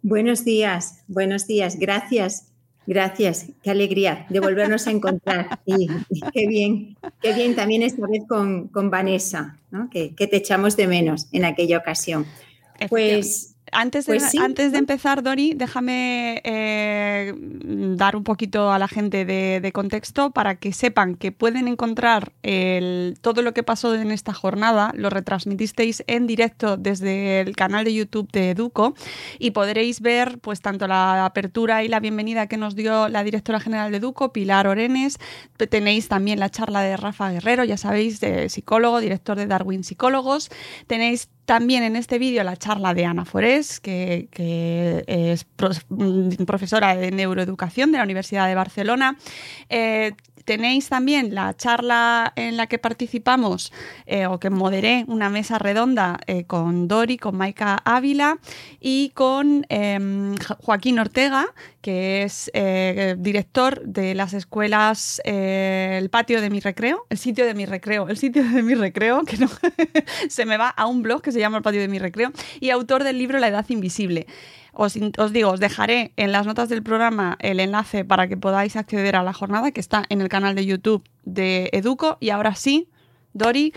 Buenos 0.00 0.42
días, 0.42 1.02
buenos 1.06 1.46
días, 1.46 1.78
gracias. 1.78 2.46
Gracias, 2.86 3.46
qué 3.62 3.70
alegría 3.70 4.26
de 4.30 4.40
volvernos 4.40 4.86
a 4.86 4.90
encontrar. 4.90 5.60
Y, 5.66 5.86
qué 6.32 6.46
bien, 6.46 6.96
qué 7.20 7.34
bien 7.34 7.54
también 7.56 7.82
esta 7.82 8.06
vez 8.06 8.22
con, 8.26 8.68
con 8.68 8.88
Vanessa, 8.88 9.58
¿no? 9.70 9.90
que, 9.90 10.14
que, 10.14 10.26
te 10.26 10.36
echamos 10.36 10.78
de 10.78 10.86
menos 10.86 11.28
en 11.32 11.44
aquella 11.44 11.76
ocasión. 11.76 12.24
Pues 12.88 13.53
antes 13.74 14.06
de, 14.06 14.16
pues 14.16 14.34
antes 14.36 14.72
de 14.72 14.78
empezar, 14.78 15.22
Dori, 15.22 15.54
déjame 15.54 16.40
eh, 16.44 17.34
dar 17.96 18.16
un 18.16 18.24
poquito 18.24 18.72
a 18.72 18.78
la 18.78 18.88
gente 18.88 19.24
de, 19.24 19.72
contexto 19.72 20.30
para 20.30 20.54
que 20.54 20.72
sepan 20.72 21.16
que 21.16 21.32
pueden 21.32 21.66
encontrar 21.68 22.32
todo 23.20 23.42
lo 23.42 23.52
que 23.54 23.62
pasó 23.62 23.94
en 23.94 24.12
esta 24.12 24.32
jornada. 24.32 24.92
Lo 24.94 25.10
retransmitisteis 25.10 26.04
en 26.06 26.26
directo 26.26 26.76
desde 26.76 27.40
el 27.40 27.56
canal 27.56 27.84
de 27.84 27.94
YouTube 27.94 28.30
de 28.30 28.50
Educo 28.50 28.94
y 29.38 29.50
podréis 29.50 30.00
ver 30.00 30.38
pues 30.38 30.60
tanto 30.60 30.86
la 30.86 31.24
apertura 31.24 31.82
y 31.82 31.88
la 31.88 32.00
bienvenida 32.00 32.46
que 32.46 32.56
nos 32.56 32.76
dio 32.76 33.08
la 33.08 33.24
directora 33.24 33.60
general 33.60 33.90
de 33.90 33.98
Educo, 33.98 34.32
Pilar 34.32 34.66
Orenes. 34.66 35.18
Tenéis 35.56 36.08
también 36.08 36.38
la 36.38 36.50
charla 36.50 36.82
de 36.82 36.96
Rafa 36.96 37.30
Guerrero, 37.30 37.64
ya 37.64 37.76
sabéis, 37.76 38.20
de 38.20 38.48
psicólogo, 38.48 39.00
director 39.00 39.36
de 39.36 39.46
Darwin 39.46 39.82
Psicólogos. 39.82 40.50
Tenéis 40.86 41.28
también 41.44 41.82
en 41.82 41.96
este 41.96 42.18
vídeo 42.18 42.42
la 42.44 42.56
charla 42.56 42.94
de 42.94 43.04
Ana 43.04 43.24
Forés, 43.24 43.80
que, 43.80 44.28
es 45.06 45.46
mm, 45.88 46.44
profesora 46.44 46.96
de 46.96 47.10
neuroeducación 47.10 47.92
de 47.92 47.98
la 47.98 48.04
Universidad 48.04 48.46
de 48.46 48.54
Barcelona. 48.54 49.16
Eh, 49.68 50.12
tenéis 50.44 50.88
también 50.88 51.34
la 51.34 51.54
charla 51.56 52.32
en 52.36 52.56
la 52.56 52.66
que 52.66 52.78
participamos 52.78 53.72
eh, 54.06 54.26
o 54.26 54.38
que 54.38 54.50
moderé 54.50 55.04
una 55.08 55.30
mesa 55.30 55.58
redonda 55.58 56.18
eh, 56.26 56.44
con 56.44 56.88
Dori, 56.88 57.16
con 57.16 57.36
Maika 57.36 57.80
Ávila 57.84 58.38
y 58.80 59.10
con 59.14 59.66
em, 59.68 60.34
Joaquín 60.60 60.98
Ortega, 60.98 61.46
que 61.80 62.22
es 62.22 62.50
eh, 62.54 63.16
director 63.18 63.82
de 63.84 64.14
las 64.14 64.34
escuelas 64.34 65.20
El 65.24 66.10
Patio 66.10 66.40
de 66.40 66.50
mi 66.50 66.60
Recreo, 66.60 67.06
el 67.10 67.18
sitio 67.18 67.46
de 67.46 67.54
mi 67.54 67.66
recreo, 67.66 68.08
el 68.08 68.16
sitio 68.16 68.44
de 68.44 68.62
mi 68.62 68.74
recreo, 68.74 69.24
que 69.24 69.38
no 69.38 69.48
se 70.28 70.44
me 70.46 70.56
va 70.56 70.68
a 70.68 70.86
un 70.86 71.02
blog 71.02 71.22
que 71.22 71.32
se 71.32 71.40
llama 71.40 71.58
El 71.58 71.62
Patio 71.62 71.80
de 71.80 71.88
mi 71.88 71.98
Recreo, 71.98 72.32
y 72.60 72.70
autor 72.70 73.04
del 73.04 73.18
libro 73.18 73.38
La 73.38 73.48
Edad 73.48 73.66
Invisible. 73.68 74.26
Os, 74.76 74.94
digo, 75.32 75.50
os 75.50 75.60
dejaré 75.60 76.12
en 76.16 76.32
las 76.32 76.46
notas 76.46 76.68
del 76.68 76.82
programa 76.82 77.36
el 77.40 77.60
enlace 77.60 78.04
para 78.04 78.28
que 78.28 78.36
podáis 78.36 78.76
acceder 78.76 79.16
a 79.16 79.22
la 79.22 79.32
jornada 79.32 79.70
que 79.72 79.80
está 79.80 80.04
en 80.08 80.20
el 80.20 80.28
canal 80.28 80.54
de 80.54 80.66
YouTube 80.66 81.04
de 81.24 81.70
Educo. 81.72 82.18
Y 82.20 82.30
ahora 82.30 82.54
sí, 82.54 82.88
Dori, 83.32 83.72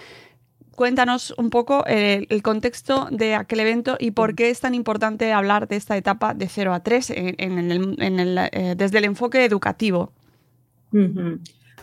cuéntanos 0.72 1.34
un 1.38 1.50
poco 1.50 1.86
el, 1.86 2.42
contexto 2.44 3.08
de 3.12 3.36
aquel 3.36 3.60
evento 3.60 3.98
y 4.00 4.12
por 4.12 4.36
qué 4.36 4.50
es 4.50 4.60
tan 4.60 4.75
importante 4.75 5.34
hablar 5.34 5.68
de 5.68 5.75
esta 5.75 5.98
etapa 5.98 6.34
de 6.34 6.48
0 6.48 6.74
a 6.74 6.84
3 6.84 7.10
eh, 7.10 8.75
desde 8.77 8.98
el 8.98 9.06
enfoque 9.06 9.44
educativo. 9.46 10.12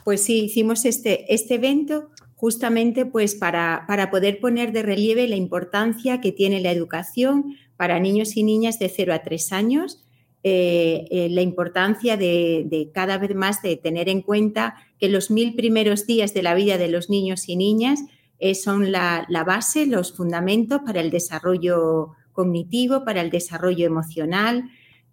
Pues 0.04 0.22
sí, 0.22 0.44
hicimos 0.44 0.84
este, 0.84 1.32
este 1.32 1.54
evento 1.54 2.10
justamente 2.36 3.06
pues 3.06 3.34
para, 3.34 3.84
para 3.86 4.10
poder 4.10 4.40
poner 4.40 4.72
de 4.72 4.82
relieve 4.82 5.28
la 5.28 5.36
importancia 5.36 6.20
que 6.20 6.32
tiene 6.32 6.60
la 6.60 6.72
educación 6.72 7.56
para 7.76 7.98
niños 8.00 8.36
y 8.36 8.42
niñas 8.42 8.78
de 8.78 8.88
0 8.88 9.14
a 9.14 9.22
3 9.22 9.52
años, 9.52 10.04
eh, 10.46 11.06
eh, 11.10 11.28
la 11.30 11.40
importancia 11.40 12.18
de, 12.18 12.90
cada 12.92 13.16
vez 13.16 13.34
más 13.34 13.62
de 13.62 13.76
tener 13.76 14.10
en 14.10 14.20
cuenta 14.20 14.74
que 15.00 15.08
los 15.08 15.30
mil 15.30 15.54
primeros 15.54 16.06
días 16.06 16.34
de 16.34 16.42
la 16.42 16.54
vida 16.54 16.76
de 16.76 16.88
los 16.88 17.08
niños 17.08 17.48
y 17.48 17.56
niñas 17.56 18.00
eh, 18.38 18.54
son 18.54 18.92
la, 18.92 19.26
base, 19.46 19.86
los 19.86 20.14
fundamentos 20.14 20.82
para 20.84 21.00
el 21.00 21.10
desarrollo 21.10 22.10
cognitivo, 22.32 23.06
para 23.06 23.22
el 23.22 23.30
desarrollo 23.30 23.86
emocional, 23.86 24.64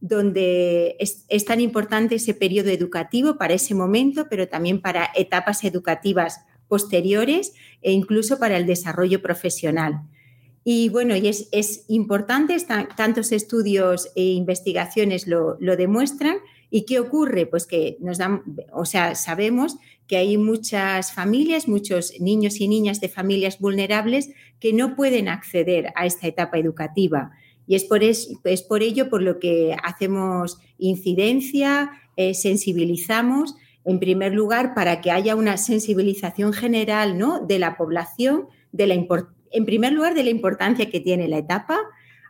donde 0.01 0.98
es, 1.00 1.25
es, 1.30 1.46
tan 1.46 1.62
importante 1.62 2.16
ese 2.16 2.34
periodo 2.34 2.70
educativo 2.70 3.38
para 3.38 3.54
ese 3.54 3.74
momento, 3.74 4.28
pero 4.30 4.50
también 4.50 4.82
para 4.82 5.12
etapas 5.16 5.63
educativas 5.63 6.42
posteriores 6.72 7.54
e 7.82 7.92
incluso 7.92 8.40
para 8.40 8.56
el 8.56 8.66
desarrollo 8.66 9.22
profesional. 9.22 10.04
Y 10.63 10.88
bueno, 10.88 11.18
y 11.18 11.28
es, 11.28 11.50
es 11.51 11.84
importante, 11.90 12.56
tantos 12.96 13.34
estudios 13.34 14.08
e 14.16 14.24
investigaciones 14.24 15.28
lo, 15.28 15.58
lo, 15.60 15.75
demuestran. 15.75 16.38
¿Y 16.70 16.86
qué 16.86 17.01
ocurre? 17.01 17.46
Pues 17.46 17.68
que 17.68 17.98
nos 18.00 18.20
dan, 18.20 18.44
o 18.72 18.86
sea, 18.86 19.16
sabemos 19.16 19.75
que 20.08 20.16
hay 20.16 20.38
muchas 20.38 21.12
familias, 21.12 21.68
muchos 21.68 22.13
niños 22.22 22.62
y 22.62 22.70
niñas 22.70 23.01
de 23.01 23.10
familias 23.10 23.60
vulnerables 23.60 24.30
que 24.62 24.72
no 24.72 24.96
pueden 24.96 25.28
acceder 25.28 25.92
a 25.96 26.06
esta 26.06 26.28
etapa 26.28 26.58
educativa. 26.58 27.32
Y 27.68 27.75
es 27.75 27.84
por, 27.84 28.01
es, 28.01 28.30
es 28.46 28.62
por 28.62 28.82
ello 28.82 29.10
por 29.10 29.22
lo 29.22 29.40
que 29.40 29.75
hacemos 29.84 30.60
incidencia, 30.78 31.92
eh, 32.16 32.34
sensibilizamos, 32.34 33.56
en 33.85 34.00
primer 34.00 34.33
lugar, 34.33 34.73
para 34.73 35.01
que 35.01 35.11
haya 35.11 35.35
una 35.35 35.57
sensibilización 35.57 36.53
general 36.53 37.17
¿no? 37.17 37.39
de 37.39 37.59
la 37.59 37.77
población 37.77 38.47
de 38.71 38.88
la 38.88 38.93
en 38.93 39.65
primer 39.65 39.91
lugar, 39.91 40.13
de 40.13 40.23
la 40.23 40.29
importancia 40.29 40.89
que 40.89 41.00
tiene 41.00 41.27
la 41.27 41.38
etapa, 41.38 41.77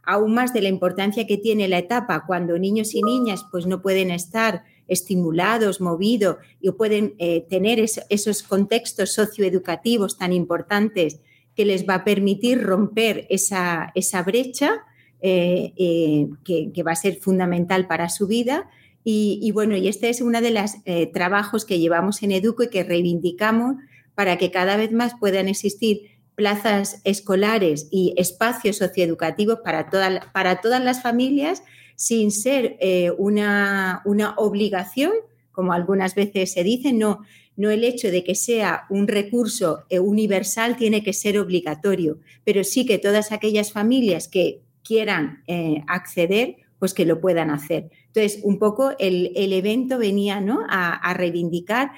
aún 0.04 0.34
más 0.34 0.54
de 0.54 0.62
la 0.62 0.70
importancia 0.70 1.28
que 1.28 1.38
tiene 1.38 1.68
la 1.68 1.78
etapa 1.78 2.26
cuando 2.26 2.58
niños 2.58 2.96
y 2.96 3.04
niñas 3.04 3.46
pues 3.52 3.68
no 3.68 3.82
pueden 3.82 4.12
estar 4.12 4.64
estimulados, 4.88 5.80
movidos 5.80 6.38
y 6.60 6.72
pueden 6.72 7.16
eh, 7.18 7.46
tener 7.50 7.80
esos 7.80 8.44
contextos 8.44 9.14
socioeducativos 9.14 10.18
tan 10.18 10.34
importantes 10.34 11.22
que 11.56 11.66
les 11.66 11.88
va 11.88 11.96
a 11.96 12.04
permitir 12.04 12.62
romper 12.64 13.28
esa, 13.30 13.92
esa 13.96 14.24
brecha 14.24 14.86
eh, 15.22 15.74
eh, 15.78 16.30
que, 16.44 16.84
va 16.84 16.94
a 16.94 16.96
ser 16.96 17.18
fundamental 17.18 17.88
para 17.88 18.10
su 18.10 18.28
vida. 18.28 18.70
Y, 19.04 19.52
bueno, 19.52 19.76
y 19.76 19.88
este 19.88 20.10
es 20.10 20.22
uno 20.22 20.42
de 20.42 20.52
los 20.52 20.72
trabajos 21.12 21.66
que 21.66 21.80
llevamos 21.80 22.22
en 22.22 22.32
Educo 22.32 22.64
y 22.64 22.70
que 22.70 22.84
reivindicamos 22.84 23.78
para 24.14 24.38
que 24.38 24.52
cada 24.52 24.78
vez 24.78 24.92
más 24.92 25.14
puedan 25.20 25.48
existir 25.48 26.12
plazas 26.36 27.02
escolares 27.04 27.88
y 27.92 28.14
espacios 28.18 28.78
socioeducativos 28.78 29.60
para, 29.60 29.90
para 30.34 30.62
todas 30.62 30.84
las 30.84 31.02
familias 31.02 31.64
sin 31.96 32.32
ser 32.32 32.78
eh, 32.80 33.12
una, 33.18 34.02
una, 34.06 34.34
obligación, 34.38 35.12
como 35.52 35.74
algunas 35.74 36.16
veces 36.16 36.52
se 36.52 36.64
dice, 36.64 36.94
no, 36.94 37.22
no 37.56 37.70
el 37.70 37.84
hecho 37.84 38.10
de 38.10 38.24
que 38.24 38.34
sea 38.34 38.86
un 38.90 39.08
recurso 39.08 39.84
eh, 39.90 40.00
universal 40.00 40.78
tiene 40.78 41.04
que 41.04 41.14
ser 41.14 41.38
obligatorio, 41.38 42.18
pero 42.44 42.64
sí 42.64 42.88
que 42.88 42.98
todas 42.98 43.32
aquellas 43.32 43.72
familias 43.72 44.28
que 44.28 44.62
quieran 44.84 45.44
eh, 45.46 45.84
acceder, 45.88 46.56
pues 46.80 46.96
que 46.96 47.06
lo 47.06 47.22
puedan 47.22 47.52
hacer. 47.52 47.92
Entonces, 48.14 48.42
un 48.44 48.60
poco 48.60 48.92
el, 49.00 49.32
evento 49.36 49.98
venía 49.98 50.42
¿no? 50.42 50.66
a, 50.70 50.94
a 50.94 51.14
reivindicar 51.14 51.92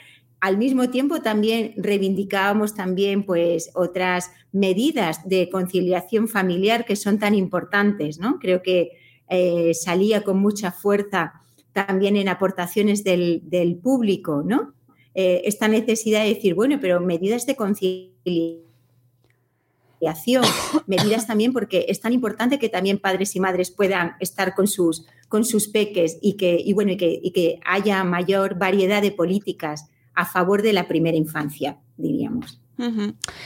al 0.44 0.58
mismo 0.58 0.90
tiempo 0.90 1.22
también 1.22 1.74
reivindicábamos 1.78 2.76
también 2.76 3.24
pues 3.26 3.72
otras 3.76 4.30
medidas 4.52 5.26
de 5.26 5.50
conciliación 5.50 6.28
familiar 6.28 6.84
que 6.84 6.98
son 6.98 7.18
tan 7.18 7.34
importantes, 7.34 8.20
¿no? 8.20 8.40
Creo 8.40 8.62
que 8.62 8.92
eh, 9.30 9.74
salía 9.74 10.26
con 10.26 10.40
mucha 10.40 10.74
fuerza 10.74 11.42
también 11.72 12.18
en 12.18 12.28
aportaciones 12.28 13.06
del, 13.06 13.80
público, 13.82 14.44
¿no? 14.46 14.74
Eh, 15.16 15.44
esta 15.46 15.70
necesidad 15.70 16.24
de 16.24 16.34
decir, 16.34 16.56
bueno, 16.56 16.78
pero 16.82 17.00
medidas 17.00 17.46
de 17.46 17.56
conciliación, 17.56 18.64
medidas 20.88 21.28
también 21.28 21.54
porque 21.54 21.86
es 21.90 22.00
tan 22.00 22.14
importante 22.14 22.60
que 22.60 22.70
también 22.70 23.00
padres 23.00 23.36
y 23.36 23.40
madres 23.40 23.72
puedan 23.72 24.16
estar 24.20 24.56
con 24.56 24.68
sus, 24.68 25.06
con 25.30 25.46
sus 25.46 25.68
peques 25.68 26.18
y 26.22 26.34
que, 26.34 26.60
y 26.64 26.74
bueno, 26.74 26.92
y 26.92 26.98
que, 26.98 27.20
y 27.22 27.32
que 27.32 27.60
haya 27.66 28.04
mayor 28.04 28.58
variedad 28.58 29.02
de 29.02 29.12
políticas 29.12 29.90
a 30.16 30.26
favor 30.26 30.62
de 30.62 30.74
la 30.74 30.88
primera 30.88 31.18
infancia, 31.18 31.80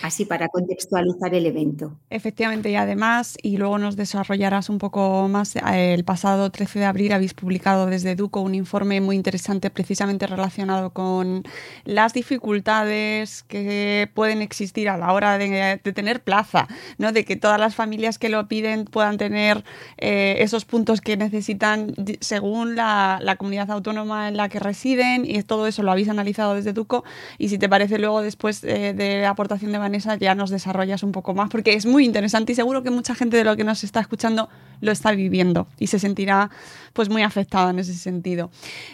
Así 0.03 0.25
para 0.25 0.47
contextualizar 0.47 1.33
el 1.35 1.45
evento. 1.45 1.93
Efectivamente, 2.09 2.71
y 2.71 2.75
además, 2.75 3.37
y 3.41 3.57
luego 3.57 3.77
nos 3.77 3.97
desarrollarás 3.97 4.69
un 4.69 4.77
poco 4.77 5.27
más, 5.27 5.55
eh, 5.55 5.93
el 5.93 6.05
pasado 6.05 6.49
13 6.49 6.79
de 6.79 6.85
abril 6.85 7.11
habéis 7.11 7.33
publicado 7.33 7.87
desde 7.87 8.11
Educo 8.11 8.41
un 8.41 8.55
informe 8.55 9.01
muy 9.01 9.15
interesante 9.15 9.69
precisamente 9.69 10.27
relacionado 10.27 10.91
con 10.91 11.43
las 11.83 12.13
dificultades 12.13 13.43
que 13.43 14.09
pueden 14.13 14.41
existir 14.41 14.87
a 14.89 14.97
la 14.97 15.11
hora 15.11 15.37
de, 15.37 15.77
tener 15.93 16.23
plaza, 16.23 16.67
¿no? 16.97 17.11
de 17.11 17.25
que 17.25 17.35
todas 17.35 17.59
las 17.59 17.75
familias 17.75 18.17
que 18.17 18.29
lo 18.29 18.47
piden 18.47 18.85
puedan 18.85 19.17
tener 19.17 19.63
eh, 19.97 20.37
esos 20.39 20.63
puntos 20.65 21.01
que 21.01 21.17
necesitan 21.17 21.93
según 22.21 22.75
la, 22.75 23.35
comunidad 23.37 23.69
autónoma 23.71 24.29
en 24.29 24.37
la 24.37 24.49
que 24.49 24.59
residen 24.59 25.23
y 25.25 25.43
todo 25.43 25.67
eso 25.67 25.83
lo 25.83 25.91
habéis 25.91 26.09
analizado 26.09 26.55
desde 26.55 26.71
Educo 26.71 27.03
y 27.37 27.49
si 27.49 27.57
te 27.57 27.69
parece 27.69 27.99
luego 27.99 28.21
después 28.21 28.63
eh, 28.63 28.93
de 28.93 29.16
aportación 29.25 29.71
de 29.71 29.77
Vanessa 29.77 30.15
ya 30.15 30.35
nos 30.35 30.49
desarrollas 30.49 31.03
un 31.03 31.11
poco 31.11 31.33
más, 31.33 31.49
porque 31.49 31.73
es 31.73 31.85
muy 31.85 32.05
interesante 32.05 32.51
y 32.51 32.55
seguro 32.55 32.83
que 32.83 32.89
mucha 32.89 33.15
gente 33.15 33.37
de 33.37 33.43
lo 33.43 33.55
que 33.55 33.63
nos 33.63 33.83
está 33.83 33.99
escuchando 33.99 34.49
lo 34.81 34.91
está 34.91 35.11
viviendo 35.11 35.67
y 35.79 35.87
se 35.87 35.99
sentirá 35.99 36.51
pues 36.93 37.09
muy 37.09 37.23
afectada 37.23 37.69
en 37.71 37.79
ese 37.79 37.93
sentido. 37.93 38.49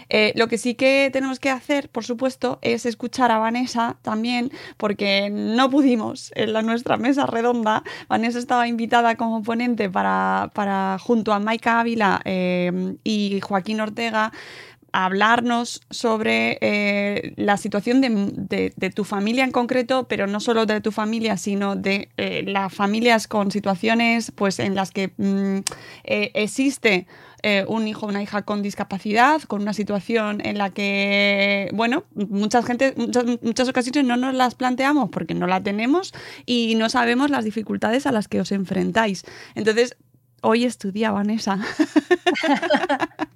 Eh, 0.09 0.33
lo 0.35 0.47
que 0.47 0.57
sí 0.57 0.75
que 0.75 1.09
tenemos 1.11 1.39
que 1.39 1.49
hacer, 1.49 1.89
por 1.89 2.03
supuesto, 2.03 2.59
es 2.61 2.85
escuchar 2.85 3.31
a 3.31 3.37
Vanessa 3.37 3.97
también, 4.01 4.51
porque 4.77 5.29
no 5.29 5.69
pudimos 5.69 6.31
en 6.35 6.53
la, 6.53 6.61
nuestra 6.61 6.97
mesa 6.97 7.25
redonda. 7.25 7.83
Vanessa 8.07 8.39
estaba 8.39 8.67
invitada 8.67 9.15
como 9.15 9.43
ponente 9.43 9.89
para, 9.89 10.51
para 10.53 10.97
junto 10.99 11.33
a 11.33 11.39
Maika 11.39 11.79
Ávila 11.79 12.21
eh, 12.25 12.95
y 13.03 13.39
Joaquín 13.41 13.81
Ortega 13.81 14.31
hablarnos 14.93 15.81
sobre 15.89 16.59
eh, 16.61 17.33
la 17.35 17.57
situación 17.57 17.99
de, 17.99 18.91
tu 18.95 19.03
familia 19.03 19.43
en 19.43 19.51
concreto, 19.51 20.07
pero 20.07 20.27
no 20.27 20.39
solo 20.39 20.67
de 20.67 20.79
tu 20.81 20.91
familia, 20.91 21.35
sino 21.37 21.75
de 21.75 22.09
eh, 22.17 22.43
las 22.45 22.73
familias 22.73 23.27
con 23.27 23.51
situaciones 23.51 24.31
pues, 24.31 24.59
en 24.59 24.75
las 24.75 24.91
que 24.91 25.11
mm, 25.17 25.57
eh, 26.05 26.31
existe 26.35 27.07
un 27.67 27.89
hijo 27.89 28.05
o 28.05 28.09
una 28.09 28.23
hija 28.23 28.43
con 28.43 28.61
discapacidad, 28.61 29.41
con 29.41 29.63
una 29.63 29.73
situación 29.73 30.39
en 30.45 30.57
la 30.57 30.69
que, 30.69 31.69
bueno, 31.73 32.05
mucha 32.15 32.63
gente, 32.63 32.93
muchas, 32.95 33.25
muchas 33.41 33.67
ocasiones 33.67 34.05
no 34.05 34.15
nos 34.15 34.33
las 34.33 34.55
planteamos 34.55 35.09
porque 35.09 35.33
no 35.33 35.45
la 35.45 35.61
tenemos 35.61 36.13
y 36.45 36.75
no 36.75 36.87
sabemos 36.87 37.29
las 37.29 37.43
dificultades 37.43 38.05
a 38.05 38.13
las 38.13 38.29
que 38.29 38.39
os 38.39 38.53
enfrentáis. 38.53 39.25
Entonces, 39.55 39.97
Hoy 40.45 40.65
estudia, 40.65 41.09
Vanessa. 41.11 41.57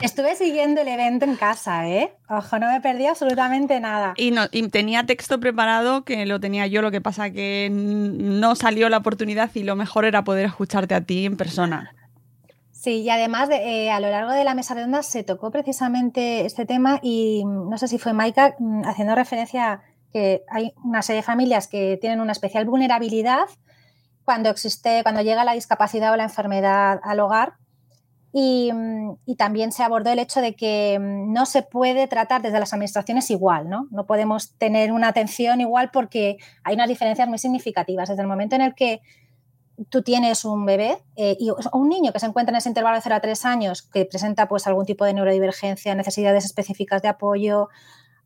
Estuve 0.00 0.36
siguiendo 0.36 0.80
el 0.80 0.88
evento 0.88 1.24
en 1.24 1.36
casa, 1.36 1.88
¿eh? 1.88 2.14
Ojo, 2.28 2.58
no 2.58 2.70
me 2.70 2.80
perdí 2.80 3.06
absolutamente 3.06 3.78
nada. 3.80 4.14
Y, 4.16 4.30
no, 4.30 4.46
y 4.50 4.68
tenía 4.68 5.06
texto 5.06 5.40
preparado 5.40 6.04
que 6.04 6.26
lo 6.26 6.40
tenía 6.40 6.66
yo, 6.66 6.82
lo 6.82 6.90
que 6.90 7.00
pasa 7.00 7.30
que 7.30 7.68
no 7.70 8.54
salió 8.54 8.88
la 8.88 8.98
oportunidad 8.98 9.50
y 9.54 9.62
lo 9.62 9.76
mejor 9.76 10.04
era 10.04 10.24
poder 10.24 10.46
escucharte 10.46 10.94
a 10.94 11.00
ti 11.02 11.26
en 11.26 11.36
persona. 11.36 11.94
Sí, 12.82 13.02
y 13.02 13.10
además 13.10 13.48
eh, 13.52 13.92
a 13.92 14.00
lo 14.00 14.10
largo 14.10 14.32
de 14.32 14.42
la 14.42 14.54
mesa 14.54 14.74
redonda 14.74 15.04
se 15.04 15.22
tocó 15.22 15.52
precisamente 15.52 16.44
este 16.44 16.66
tema 16.66 16.98
y 17.00 17.44
no 17.44 17.78
sé 17.78 17.86
si 17.86 17.96
fue 17.96 18.12
Maika 18.12 18.56
mm, 18.58 18.82
haciendo 18.86 19.14
referencia 19.14 19.72
a 19.72 19.82
que 20.12 20.42
hay 20.48 20.74
una 20.82 21.00
serie 21.02 21.20
de 21.20 21.26
familias 21.26 21.68
que 21.68 21.96
tienen 22.00 22.20
una 22.20 22.32
especial 22.32 22.64
vulnerabilidad 22.64 23.46
cuando 24.24 24.50
existe, 24.50 25.02
cuando 25.02 25.22
llega 25.22 25.44
la 25.44 25.52
discapacidad 25.52 26.12
o 26.12 26.16
la 26.16 26.24
enfermedad 26.24 27.00
al 27.02 27.20
hogar. 27.20 27.54
Y, 28.32 28.70
también 29.36 29.72
se 29.72 29.82
abordó 29.82 30.10
el 30.10 30.18
hecho 30.18 30.40
de 30.40 30.54
que 30.54 30.98
no 31.00 31.44
se 31.46 31.62
puede 31.62 32.06
tratar 32.06 32.42
desde 32.42 32.58
las 32.58 32.72
administraciones 32.72 33.30
igual, 33.30 33.68
¿no? 33.68 33.88
No 33.90 34.06
podemos 34.06 34.52
tener 34.56 34.92
una 34.92 35.08
atención 35.08 35.60
igual 35.60 35.90
porque 35.92 36.38
hay 36.64 36.74
unas 36.74 36.88
diferencias 36.88 37.28
muy 37.28 37.38
significativas. 37.38 38.08
Desde 38.08 38.22
el 38.22 38.28
momento 38.28 38.54
en 38.54 38.62
el 38.62 38.74
que 38.74 39.02
tú 39.90 40.02
tienes 40.02 40.44
un 40.44 40.64
bebé 40.64 41.02
eh, 41.16 41.36
y, 41.38 41.50
o 41.50 41.56
un 41.72 41.88
niño 41.88 42.12
que 42.12 42.20
se 42.20 42.26
encuentra 42.26 42.52
en 42.52 42.58
ese 42.58 42.68
intervalo 42.68 42.96
de 42.96 43.02
0 43.02 43.16
a 43.16 43.20
3 43.20 43.44
años 43.44 43.82
que 43.82 44.04
presenta 44.04 44.48
pues 44.48 44.66
algún 44.66 44.86
tipo 44.86 45.04
de 45.04 45.14
neurodivergencia, 45.14 45.94
necesidades 45.94 46.44
específicas 46.44 47.02
de 47.02 47.08
apoyo, 47.08 47.68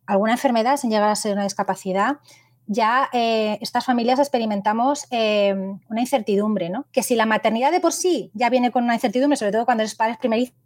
alguna 0.06 0.32
enfermedad 0.32 0.76
sin 0.76 0.90
llegar 0.90 1.10
a 1.10 1.16
ser 1.16 1.32
una 1.32 1.44
discapacidad, 1.44 2.18
ya 2.66 3.08
eh, 3.12 3.58
estas 3.60 3.84
familias 3.84 4.18
experimentamos 4.18 5.06
eh, 5.10 5.54
una 5.88 6.00
incertidumbre, 6.00 6.68
¿no? 6.68 6.86
Que 6.92 7.02
si 7.02 7.14
la 7.14 7.26
maternidad 7.26 7.72
de 7.72 7.80
por 7.80 7.92
sí 7.92 8.30
ya 8.34 8.50
viene 8.50 8.70
con 8.70 8.84
una 8.84 8.94
incertidumbre, 8.94 9.36
sobre 9.36 9.52
todo 9.52 9.64
cuando 9.64 9.82
eres 9.82 9.94
padres 9.94 10.18
primerizos, 10.18 10.56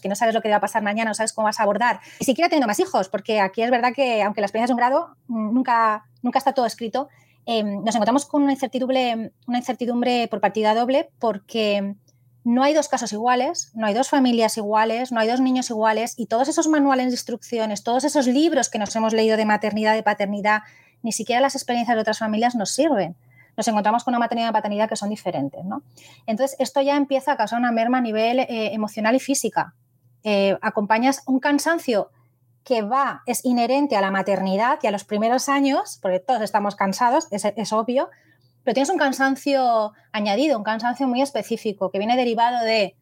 que 0.00 0.08
no 0.08 0.14
sabes 0.14 0.34
lo 0.34 0.40
que 0.40 0.48
va 0.48 0.56
a 0.56 0.60
pasar 0.60 0.82
mañana, 0.82 1.10
no 1.10 1.14
sabes 1.14 1.32
cómo 1.32 1.46
vas 1.46 1.60
a 1.60 1.64
abordar, 1.64 2.00
ni 2.20 2.24
siquiera 2.24 2.48
teniendo 2.48 2.66
más 2.66 2.80
hijos, 2.80 3.08
porque 3.08 3.40
aquí 3.40 3.62
es 3.62 3.70
verdad 3.70 3.92
que 3.94 4.22
aunque 4.22 4.40
la 4.40 4.46
experiencia 4.46 4.72
es 4.72 4.74
un 4.74 4.78
grado, 4.78 5.16
nunca, 5.28 6.04
nunca 6.22 6.38
está 6.38 6.52
todo 6.52 6.66
escrito, 6.66 7.08
eh, 7.46 7.62
nos 7.62 7.94
encontramos 7.94 8.24
con 8.24 8.42
una 8.42 8.52
incertidumbre, 8.52 9.32
una 9.46 9.58
incertidumbre 9.58 10.28
por 10.28 10.40
partida 10.40 10.74
doble 10.74 11.10
porque 11.18 11.96
no 12.44 12.62
hay 12.62 12.74
dos 12.74 12.88
casos 12.88 13.12
iguales, 13.12 13.70
no 13.74 13.86
hay 13.86 13.94
dos 13.94 14.08
familias 14.08 14.56
iguales, 14.56 15.12
no 15.12 15.20
hay 15.20 15.28
dos 15.28 15.40
niños 15.40 15.70
iguales 15.70 16.14
y 16.16 16.26
todos 16.26 16.48
esos 16.48 16.68
manuales 16.68 17.06
de 17.06 17.12
instrucciones, 17.12 17.82
todos 17.82 18.04
esos 18.04 18.26
libros 18.26 18.70
que 18.70 18.78
nos 18.78 18.94
hemos 18.96 19.12
leído 19.12 19.36
de 19.36 19.46
maternidad, 19.46 19.94
de 19.94 20.02
paternidad, 20.02 20.62
ni 21.04 21.12
siquiera 21.12 21.40
las 21.40 21.54
experiencias 21.54 21.94
de 21.94 22.00
otras 22.00 22.18
familias 22.18 22.56
nos 22.56 22.70
sirven. 22.70 23.14
Nos 23.56 23.68
encontramos 23.68 24.02
con 24.02 24.12
una 24.12 24.18
maternidad 24.18 24.48
y 24.48 24.52
paternidad 24.52 24.88
que 24.88 24.96
son 24.96 25.10
diferentes. 25.10 25.60
Entonces, 26.26 26.56
esto 26.58 26.80
ya 26.80 26.96
empieza 26.96 27.32
a 27.32 27.36
causar 27.36 27.60
una 27.60 27.70
merma 27.70 27.98
a 27.98 28.00
nivel 28.00 28.40
eh, 28.40 28.74
emocional 28.74 29.14
y 29.14 29.20
física. 29.20 29.74
Eh, 30.24 30.58
acompañas 30.62 31.22
un 31.26 31.38
cansancio 31.38 32.10
que 32.64 32.82
va, 32.82 33.22
es 33.26 33.44
inherente 33.44 33.94
a 33.94 34.00
la 34.00 34.10
maternidad 34.10 34.78
y 34.82 34.86
a 34.86 34.90
los 34.90 35.04
primeros 35.04 35.48
años, 35.50 35.98
porque 36.00 36.18
todos 36.18 36.40
estamos 36.40 36.74
cansados, 36.74 37.28
es 37.30 37.72
obvio, 37.72 38.08
pero 38.64 38.74
tienes 38.74 38.88
un 38.88 38.96
cansancio 38.96 39.92
añadido, 40.10 40.56
un 40.56 40.64
cansancio 40.64 41.06
muy 41.06 41.20
específico, 41.20 41.90
que 41.90 41.98
viene 41.98 42.16
derivado 42.16 42.64
de 42.64 42.96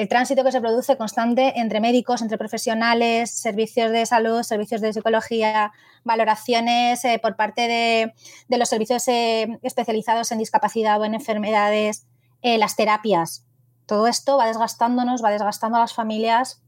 el 0.00 0.08
tránsito 0.08 0.42
que 0.42 0.50
se 0.50 0.62
produce 0.62 0.96
constante 0.96 1.60
entre 1.60 1.78
médicos, 1.78 2.22
entre 2.22 2.38
profesionales, 2.38 3.30
servicios 3.30 3.92
de 3.92 4.06
salud, 4.06 4.42
servicios 4.42 4.80
de 4.80 4.94
psicología, 4.94 5.72
valoraciones 6.04 7.04
eh, 7.04 7.18
por 7.20 7.36
parte 7.36 7.68
de, 7.68 8.14
los 8.56 8.70
servicios 8.70 9.06
eh, 9.08 9.58
especializados 9.62 10.32
en 10.32 10.38
discapacidad 10.38 10.98
o 10.98 11.04
en 11.04 11.12
enfermedades, 11.12 12.06
eh, 12.40 12.56
las 12.56 12.76
terapias. 12.76 13.44
Todo 13.84 14.06
esto 14.06 14.38
va 14.38 14.46
desgastándonos, 14.46 15.22
va 15.22 15.32
desgastando 15.32 15.76
a 15.76 15.80
las 15.80 15.92
familias 15.92 16.62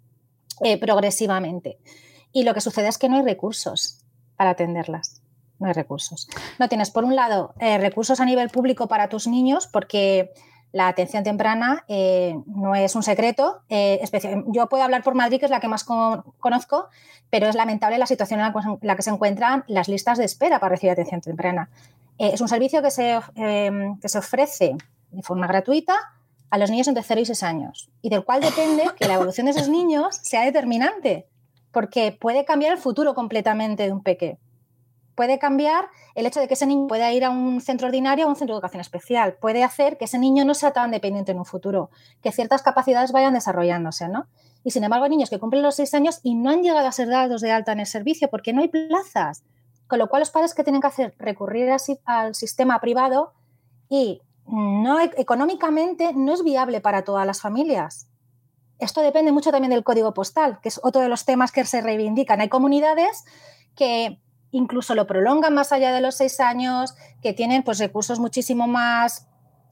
progresivamente. 0.80 1.78
Y 2.32 2.44
lo 2.44 2.52
que 2.52 2.60
sucede 2.60 2.88
es 2.88 2.98
que 2.98 3.08
no 3.08 3.16
hay 3.16 3.22
recursos 3.22 4.04
para 4.36 4.50
atenderlas. 4.50 5.22
No 5.58 5.68
hay 5.68 5.72
recursos. 5.72 6.28
No 6.58 6.68
tienes, 6.68 6.90
por 6.90 7.04
un 7.04 7.16
lado, 7.16 7.54
recursos 7.58 8.20
a 8.20 8.26
nivel 8.26 8.50
público 8.50 8.88
para 8.88 9.08
tus 9.08 9.26
niños, 9.26 9.68
porque 9.72 10.32
la 10.72 10.88
atención 10.88 11.22
temprana 11.22 11.84
eh, 11.86 12.34
no 12.46 12.74
es 12.74 12.96
un 12.96 13.02
secreto. 13.02 13.60
Eh, 13.68 14.02
yo 14.46 14.68
puedo 14.68 14.82
hablar 14.82 15.02
por 15.02 15.14
Madrid, 15.14 15.38
que 15.38 15.44
es 15.44 15.50
la 15.50 15.60
que 15.60 15.68
más 15.68 15.84
conozco, 15.84 16.88
pero 17.30 17.46
es 17.46 17.54
lamentable 17.54 17.98
la 17.98 18.06
situación 18.06 18.40
en 18.40 18.52
la, 18.80 18.96
que 18.96 19.02
se 19.02 19.10
encuentran 19.10 19.64
las 19.68 19.88
listas 19.88 20.18
de 20.18 20.24
espera 20.24 20.58
para 20.58 20.70
recibir 20.70 20.92
atención 20.92 21.20
temprana. 21.20 21.68
Eh, 22.18 22.30
es 22.32 22.40
un 22.40 22.48
servicio 22.48 22.82
que 22.82 22.90
se, 22.90 23.20
em, 23.34 23.98
que 24.00 24.08
se 24.08 24.18
ofrece 24.18 24.76
de 25.10 25.22
forma 25.22 25.46
gratuita 25.46 25.94
a 26.50 26.58
los 26.58 26.70
niños 26.70 26.88
entre 26.88 27.02
0 27.02 27.20
y 27.20 27.26
6 27.26 27.42
años 27.42 27.90
y 28.00 28.08
del 28.08 28.24
cual 28.24 28.40
depende 28.40 28.84
que 28.96 29.06
la 29.06 29.14
evolución 29.14 29.46
de 29.46 29.52
esos 29.52 29.68
niños 29.68 30.16
sea 30.22 30.42
determinante, 30.42 31.26
porque 31.70 32.16
puede 32.18 32.44
cambiar 32.44 32.72
el 32.72 32.78
futuro 32.78 33.14
completamente 33.14 33.84
de 33.84 33.92
un 33.92 34.02
peque 34.02 34.38
puede 35.14 35.38
cambiar 35.38 35.88
el 36.14 36.26
hecho 36.26 36.40
de 36.40 36.48
que 36.48 36.54
ese 36.54 36.66
niño 36.66 36.86
pueda 36.86 37.12
ir 37.12 37.24
a 37.24 37.30
un 37.30 37.60
centro 37.60 37.88
ordinario 37.88 38.26
o 38.26 38.28
un 38.28 38.36
centro 38.36 38.54
de 38.54 38.58
educación 38.58 38.80
especial. 38.80 39.34
Puede 39.34 39.64
hacer 39.64 39.98
que 39.98 40.06
ese 40.06 40.18
niño 40.18 40.44
no 40.44 40.54
sea 40.54 40.72
tan 40.72 40.90
dependiente 40.90 41.32
en 41.32 41.38
un 41.38 41.44
futuro, 41.44 41.90
que 42.22 42.32
ciertas 42.32 42.62
capacidades 42.62 43.12
vayan 43.12 43.34
desarrollándose, 43.34 44.08
¿no? 44.08 44.26
Y 44.64 44.70
sin 44.70 44.84
embargo, 44.84 45.08
niños 45.08 45.30
que 45.30 45.38
cumplen 45.38 45.62
los 45.62 45.76
seis 45.76 45.92
años 45.94 46.20
y 46.22 46.34
no 46.34 46.50
han 46.50 46.62
llegado 46.62 46.86
a 46.86 46.92
ser 46.92 47.08
dados 47.08 47.40
de 47.40 47.50
alta 47.50 47.72
en 47.72 47.80
el 47.80 47.86
servicio 47.86 48.28
porque 48.28 48.52
no 48.52 48.62
hay 48.62 48.68
plazas. 48.68 49.42
Con 49.86 49.98
lo 49.98 50.08
cual, 50.08 50.20
los 50.20 50.30
padres 50.30 50.54
que 50.54 50.64
tienen 50.64 50.80
que 50.80 50.88
hacer 50.88 51.14
recurrir 51.18 51.68
al 52.04 52.34
sistema 52.34 52.80
privado 52.80 53.32
y 53.88 54.22
no 54.46 55.00
económicamente 55.00 56.12
no 56.14 56.32
es 56.32 56.42
viable 56.42 56.80
para 56.80 57.02
todas 57.02 57.26
las 57.26 57.40
familias. 57.40 58.08
Esto 58.78 59.00
depende 59.00 59.30
mucho 59.32 59.50
también 59.50 59.70
del 59.70 59.84
código 59.84 60.12
postal, 60.14 60.58
que 60.60 60.68
es 60.68 60.80
otro 60.82 61.02
de 61.02 61.08
los 61.08 61.24
temas 61.24 61.52
que 61.52 61.64
se 61.64 61.80
reivindican. 61.80 62.40
Hay 62.40 62.48
comunidades 62.48 63.24
que 63.76 64.20
incluso 64.52 64.94
lo 64.94 65.06
prolongan 65.06 65.54
más 65.54 65.72
allá 65.72 65.92
de 65.92 66.00
los 66.00 66.14
seis 66.14 66.38
años, 66.38 66.94
que 67.20 67.32
tienen 67.32 67.64
pues, 67.64 67.78
recursos 67.78 68.20
muchísimo 68.20 68.68
más, 68.68 69.26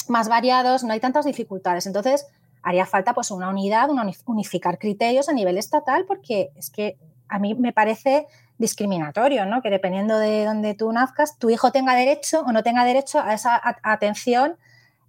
más 0.09 0.29
variados, 0.29 0.83
no 0.83 0.93
hay 0.93 1.01
tantas 1.01 1.25
dificultades. 1.25 1.87
Entonces, 1.87 2.27
haría 2.63 2.87
falta 2.87 3.15
pues, 3.15 3.31
una 3.31 3.49
unidad, 3.49 3.89
unificar 4.27 4.79
criterios 4.79 5.29
a 5.29 5.33
nivel 5.33 5.59
estatal, 5.59 6.05
porque 6.07 6.51
es 6.57 6.71
que 6.71 6.99
a 7.29 7.39
mí 7.39 7.55
me 7.55 7.73
parece 7.73 8.27
discriminatorio, 8.59 9.47
¿no? 9.47 9.63
Que 9.63 9.71
dependiendo 9.71 10.19
de 10.19 10.45
dónde 10.45 10.75
tú 10.75 10.91
nazcas, 10.93 11.39
tu 11.39 11.49
hijo 11.49 11.71
tenga 11.71 11.95
derecho 11.95 12.41
o 12.41 12.53
no 12.53 12.63
tenga 12.63 12.85
derecho 12.85 13.21
a 13.21 13.35
esa 13.35 13.61
atención 13.83 14.57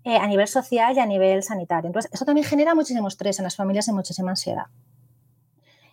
eh, 0.04 0.18
a 0.18 0.28
nivel 0.28 0.48
social 0.48 0.96
y 0.96 1.00
a 1.00 1.06
nivel 1.06 1.44
sanitario. 1.44 1.88
Entonces, 1.88 2.12
eso 2.14 2.26
también 2.26 2.46
genera 2.46 2.76
muchísimo 2.76 3.08
estrés 3.08 3.40
en 3.40 3.44
las 3.44 3.56
familias 3.56 3.88
y 3.88 3.94
muchísima 3.94 4.32
ansiedad. 4.32 4.66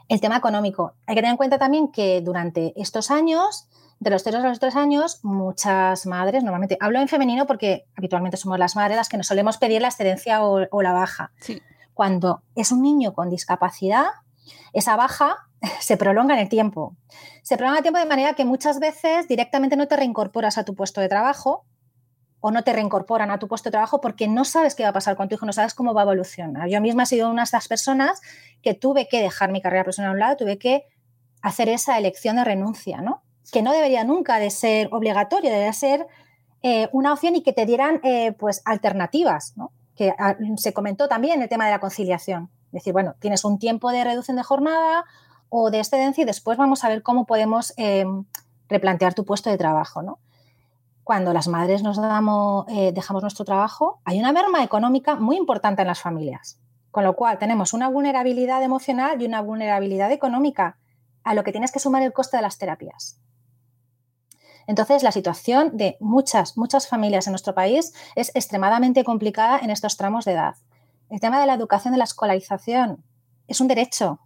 El 0.09 0.21
tema 0.21 0.37
económico. 0.37 0.95
Hay 1.07 1.15
que 1.15 1.21
tener 1.21 1.33
en 1.33 1.37
cuenta 1.37 1.59
también 1.59 1.89
que 1.89 2.21
durante 2.23 2.73
estos 2.81 3.11
años, 3.11 3.69
de 4.01 4.11
los 4.11 4.23
0 4.23 4.39
a 4.39 4.49
los 4.49 4.59
3 4.59 4.75
años, 4.77 5.21
muchas 5.23 6.07
madres, 6.07 6.43
normalmente 6.43 6.79
hablo 6.81 6.99
en 6.99 7.09
femenino 7.09 7.47
porque 7.47 7.87
habitualmente 7.95 8.39
somos 8.39 8.59
las 8.59 8.75
madres 8.75 8.97
las 8.97 9.09
que 9.09 9.19
nos 9.19 9.27
solemos 9.27 9.59
pedir 9.59 9.83
la 9.83 9.89
excedencia 9.89 10.43
o, 10.43 10.83
la 10.83 10.93
baja. 10.93 11.33
Cuando 11.93 12.43
es 12.55 12.73
un 12.73 12.83
niño 12.83 13.13
con 13.13 13.29
discapacidad, 13.29 14.07
esa 14.73 14.97
baja 14.97 15.49
se 15.81 15.97
prolonga 15.97 16.35
en 16.35 16.41
el 16.41 16.49
tiempo. 16.49 16.97
Se 17.43 17.57
prolonga 17.57 17.77
en 17.77 17.79
el 17.79 17.83
tiempo 17.83 17.99
de 17.99 18.07
manera 18.07 18.35
que 18.35 18.45
muchas 18.45 18.79
veces 18.79 19.29
directamente 19.29 19.77
no 19.77 19.89
te 19.89 19.97
reincorporas 19.97 20.57
a 20.57 20.65
tu 20.65 20.75
puesto 20.75 21.01
de 21.01 21.09
trabajo 21.09 21.65
o 22.41 22.51
no 22.51 22.63
te 22.63 22.73
reincorporan 22.73 23.31
a 23.31 23.39
tu 23.39 23.49
puesto 23.49 23.69
de 23.69 23.73
trabajo 23.73 24.01
porque 24.01 24.29
no 24.29 24.45
sabes 24.45 24.75
qué 24.75 24.85
va 24.85 24.91
a 24.91 24.93
pasar 24.93 25.17
con 25.17 25.29
tu 25.29 25.35
hijo, 25.35 25.47
no 25.47 25.53
sabes 25.53 25.75
cómo 25.75 25.95
va 25.95 26.03
a 26.03 26.05
evolucionar. 26.05 26.69
Yo 26.69 26.81
misma 26.81 27.03
he 27.03 27.07
sido 27.07 27.31
una 27.31 27.43
de 27.43 27.47
estas 27.47 27.69
personas 27.69 28.21
que 28.63 28.75
tuve 28.75 29.09
que 29.09 29.21
dejar 29.21 29.51
mi 29.51 29.61
carrera 29.61 29.85
profesional 29.85 30.11
a 30.11 30.15
un 30.15 30.21
lado, 30.21 30.37
tuve 30.37 30.59
que 30.59 30.85
hacer 31.43 31.69
esa 31.69 31.99
elección 31.99 32.37
de 32.37 32.45
renuncia, 32.45 33.01
¿no? 33.01 33.23
Que 33.51 33.63
no 33.63 33.73
debería 33.73 34.05
nunca 34.05 34.39
de 34.39 34.51
ser 34.51 34.89
obligatorio, 34.93 35.51
debería 35.51 35.73
ser 35.73 36.07
eh, 36.63 36.89
una 36.93 37.13
opción 37.13 37.37
y 37.37 37.43
que 37.43 37.53
te 37.53 37.67
dieran 37.67 38.01
eh, 38.03 38.33
pues 38.33 38.63
alternativas, 38.65 39.57
¿no? 39.57 39.73
Que 39.97 40.15
ah, 40.19 40.37
se 40.57 40.73
comentó 40.73 41.09
también 41.09 41.43
el 41.43 41.49
tema 41.49 41.65
de 41.65 41.73
la 41.73 41.81
conciliación. 41.81 42.51
Es 42.67 42.73
decir, 42.73 42.93
bueno, 42.93 43.15
tienes 43.19 43.45
un 43.45 43.59
tiempo 43.59 43.91
de 43.91 44.05
reducción 44.05 44.37
de 44.37 44.43
jornada 44.43 45.05
o 45.49 45.71
de 45.71 45.79
excedencia 45.79 46.23
y 46.23 46.25
después 46.25 46.59
vamos 46.59 46.85
a 46.85 46.89
ver 46.89 47.03
cómo 47.03 47.27
podemos 47.27 47.73
eh, 47.79 48.05
replantear 48.69 49.15
tu 49.15 49.25
puesto 49.25 49.51
de 49.51 49.57
trabajo, 49.57 50.03
¿no? 50.03 50.19
Cuando 51.09 51.33
las 51.33 51.49
madres 51.49 51.83
nos 51.83 51.99
eh, 52.69 52.93
dejamos 52.93 53.23
nuestro 53.23 53.47
trabajo, 53.47 54.03
hay 54.05 54.19
una 54.19 54.31
merma 54.31 54.63
económica 54.63 55.15
muy 55.15 55.39
importante 55.39 55.81
en 55.81 55.89
las 55.89 56.03
familias. 56.03 56.61
Con 56.91 57.03
lo 57.03 57.17
cual 57.17 57.39
tenemos 57.39 57.73
una 57.73 57.89
vulnerabilidad 57.89 58.63
emocional 58.63 59.23
y 59.23 59.25
una 59.25 59.41
vulnerabilidad 59.41 60.13
económica, 60.13 60.77
a 61.25 61.33
lo 61.33 61.45
que 61.45 61.53
tienes 61.53 61.73
que 61.73 61.79
sumar 61.79 62.03
el 62.03 62.13
coste 62.13 62.37
de 62.37 62.43
las 62.43 62.59
terapias. 62.59 63.19
Entonces, 64.67 65.03
la 65.03 65.11
situación 65.11 65.79
de 65.79 65.97
muchas, 65.99 66.59
muchas 66.59 66.87
familias 66.89 67.27
en 67.27 67.33
nuestro 67.33 67.55
país 67.55 67.95
es 68.15 68.31
extremadamente 68.35 69.03
complicada 69.03 69.61
en 69.61 69.71
estos 69.71 69.97
tramos 69.97 70.27
de 70.27 70.33
edad. 70.33 70.57
El 71.09 71.21
tema 71.21 71.41
de 71.41 71.47
la 71.47 71.55
educación, 71.55 71.93
de 71.93 71.99
la 71.99 72.05
escolarización, 72.05 73.03
es 73.47 73.63
un 73.63 73.69
derecho, 73.69 74.21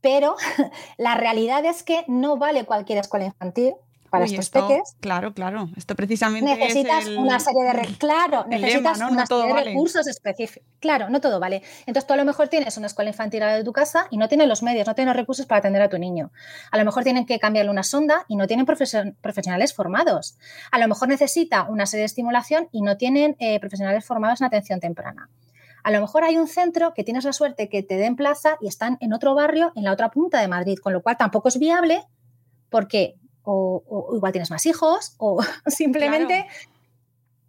pero 0.00 0.34
la 0.96 1.14
realidad 1.14 1.64
es 1.64 1.84
que 1.84 2.04
no 2.08 2.38
vale 2.38 2.64
cualquier 2.64 2.98
escuela 2.98 3.26
infantil 3.26 3.74
para 4.12 4.26
estos 4.26 4.50
peques. 4.50 4.94
Claro, 5.00 5.32
claro. 5.32 5.70
Esto 5.74 5.96
precisamente 5.96 6.54
necesitas 6.54 7.06
una 7.06 7.40
serie 7.40 7.62
de 7.62 7.72
claro, 7.98 8.44
necesitas 8.46 9.00
una 9.00 9.24
serie 9.24 9.54
de 9.54 9.64
recursos 9.64 10.06
específicos. 10.06 10.68
Claro, 10.80 11.08
no 11.08 11.22
todo 11.22 11.40
vale. 11.40 11.62
Entonces 11.86 12.06
tú 12.06 12.12
a 12.12 12.18
lo 12.18 12.26
mejor 12.26 12.48
tienes 12.48 12.76
una 12.76 12.88
escuela 12.88 13.08
infantil 13.08 13.40
de 13.40 13.64
tu 13.64 13.72
casa 13.72 14.08
y 14.10 14.18
no 14.18 14.28
tienes 14.28 14.48
los 14.48 14.62
medios, 14.62 14.86
no 14.86 14.94
tienes 14.94 15.14
los 15.14 15.16
recursos 15.18 15.46
para 15.46 15.60
atender 15.60 15.80
a 15.80 15.88
tu 15.88 15.98
niño. 15.98 16.30
A 16.70 16.76
lo 16.76 16.84
mejor 16.84 17.04
tienen 17.04 17.24
que 17.24 17.38
cambiarle 17.38 17.70
una 17.70 17.84
sonda 17.84 18.26
y 18.28 18.36
no 18.36 18.46
tienen 18.46 18.66
profesionales 18.66 19.72
formados. 19.72 20.36
A 20.70 20.78
lo 20.78 20.88
mejor 20.88 21.08
necesita 21.08 21.62
una 21.70 21.86
serie 21.86 22.02
de 22.02 22.06
estimulación 22.06 22.68
y 22.70 22.82
no 22.82 22.98
tienen 22.98 23.34
eh, 23.38 23.58
profesionales 23.60 24.04
formados 24.04 24.42
en 24.42 24.46
atención 24.46 24.78
temprana. 24.78 25.30
A 25.84 25.90
lo 25.90 26.02
mejor 26.02 26.22
hay 26.24 26.36
un 26.36 26.48
centro 26.48 26.92
que 26.92 27.02
tienes 27.02 27.24
la 27.24 27.32
suerte 27.32 27.70
que 27.70 27.82
te 27.82 27.96
den 27.96 28.14
plaza 28.14 28.58
y 28.60 28.68
están 28.68 28.98
en 29.00 29.14
otro 29.14 29.34
barrio, 29.34 29.72
en 29.74 29.84
la 29.84 29.92
otra 29.92 30.10
punta 30.10 30.38
de 30.38 30.48
Madrid, 30.48 30.76
con 30.82 30.92
lo 30.92 31.02
cual 31.02 31.16
tampoco 31.16 31.48
es 31.48 31.58
viable 31.58 32.04
porque 32.68 33.14
o, 33.44 34.10
igual 34.14 34.32
tienes 34.32 34.50
más 34.50 34.66
hijos, 34.66 35.14
o 35.18 35.42
simplemente... 35.66 36.46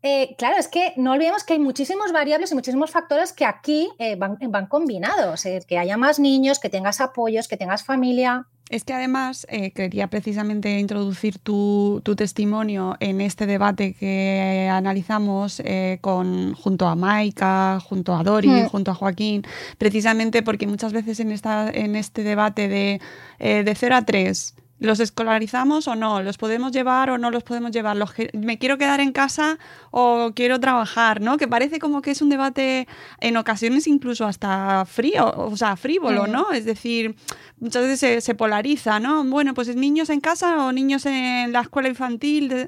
Eh, 0.06 0.36
claro. 0.38 0.58
es 0.58 0.68
que 0.68 0.94
no 0.98 1.14
olvidemos 1.14 1.46
que 1.46 1.54
hay 1.54 1.60
muchísimas 1.60 2.12
variables 2.12 2.52
y 2.52 2.56
muchísimos 2.56 2.92
factores 2.92 3.32
que 3.32 3.46
aquí 3.46 3.90
eh, 4.00 4.18
van, 4.18 4.68
combinados, 4.68 5.46
eh, 5.46 5.64
que 5.66 5.78
haya 5.78 5.96
más 5.96 6.20
niños, 6.20 6.60
que 6.60 6.68
tengas 6.68 7.00
apoyos, 7.00 7.48
que 7.48 7.56
tengas 7.56 7.86
familia. 7.86 8.46
Es 8.70 8.84
que 8.84 8.94
además 8.94 9.46
quería 9.76 10.08
precisamente 10.08 10.80
introducir 10.80 11.38
tu, 11.38 12.02
testimonio 12.18 12.98
en 13.00 13.22
este 13.22 13.46
debate 13.46 13.94
que 13.94 14.70
analizamos 14.72 15.62
con, 16.02 16.54
junto 16.56 16.88
a 16.88 16.96
Maika, 16.96 17.80
junto 17.80 18.16
a 18.16 18.24
Dori, 18.24 18.50
mm. 18.50 18.66
junto 18.68 18.92
a 18.92 18.96
Joaquín, 18.96 19.44
precisamente 19.78 20.44
porque 20.44 20.66
muchas 20.66 20.92
veces 20.92 21.20
en, 21.20 21.32
esta, 21.32 21.70
en 21.70 21.96
este 21.96 22.24
debate 22.24 22.68
de, 22.68 23.02
de 23.40 23.76
0 23.76 23.96
a 23.96 24.02
3 24.02 24.56
¿Los 24.84 25.00
escolarizamos 25.00 25.88
o 25.88 25.96
no? 25.96 26.22
¿Los 26.22 26.38
podemos 26.38 26.74
llevar 26.74 27.10
o 27.10 27.18
no 27.18 27.32
los 27.32 27.44
podemos 27.44 27.72
llevar? 27.72 27.96
¿Me 28.34 28.58
quiero 28.58 28.78
quedar 28.78 29.00
en 29.00 29.14
casa 29.14 29.58
o 29.92 30.34
quiero 30.36 30.60
trabajar? 30.60 31.22
¿no? 31.22 31.38
Que 31.38 31.48
parece 31.48 31.80
como 31.80 32.02
que 32.02 32.12
es 32.12 32.22
un 32.22 32.28
debate 32.28 32.86
en 33.22 33.38
ocasiones 33.38 33.88
incluso 33.88 34.26
hasta 34.26 34.84
frío, 34.84 35.34
o 35.38 35.56
sea, 35.56 35.78
frívolo, 35.78 36.28
¿no? 36.28 36.52
Es 36.52 36.66
decir, 36.66 37.16
muchas 37.62 37.84
veces 37.84 38.26
se, 38.26 38.36
polariza, 38.36 39.00
¿no? 39.00 39.24
Bueno, 39.24 39.54
pues 39.54 39.74
niños 39.74 40.10
en 40.10 40.20
casa 40.20 40.66
o 40.66 40.74
niños 40.74 41.06
en 41.06 41.54
la 41.54 41.62
escuela 41.62 41.88
infantil. 41.88 42.68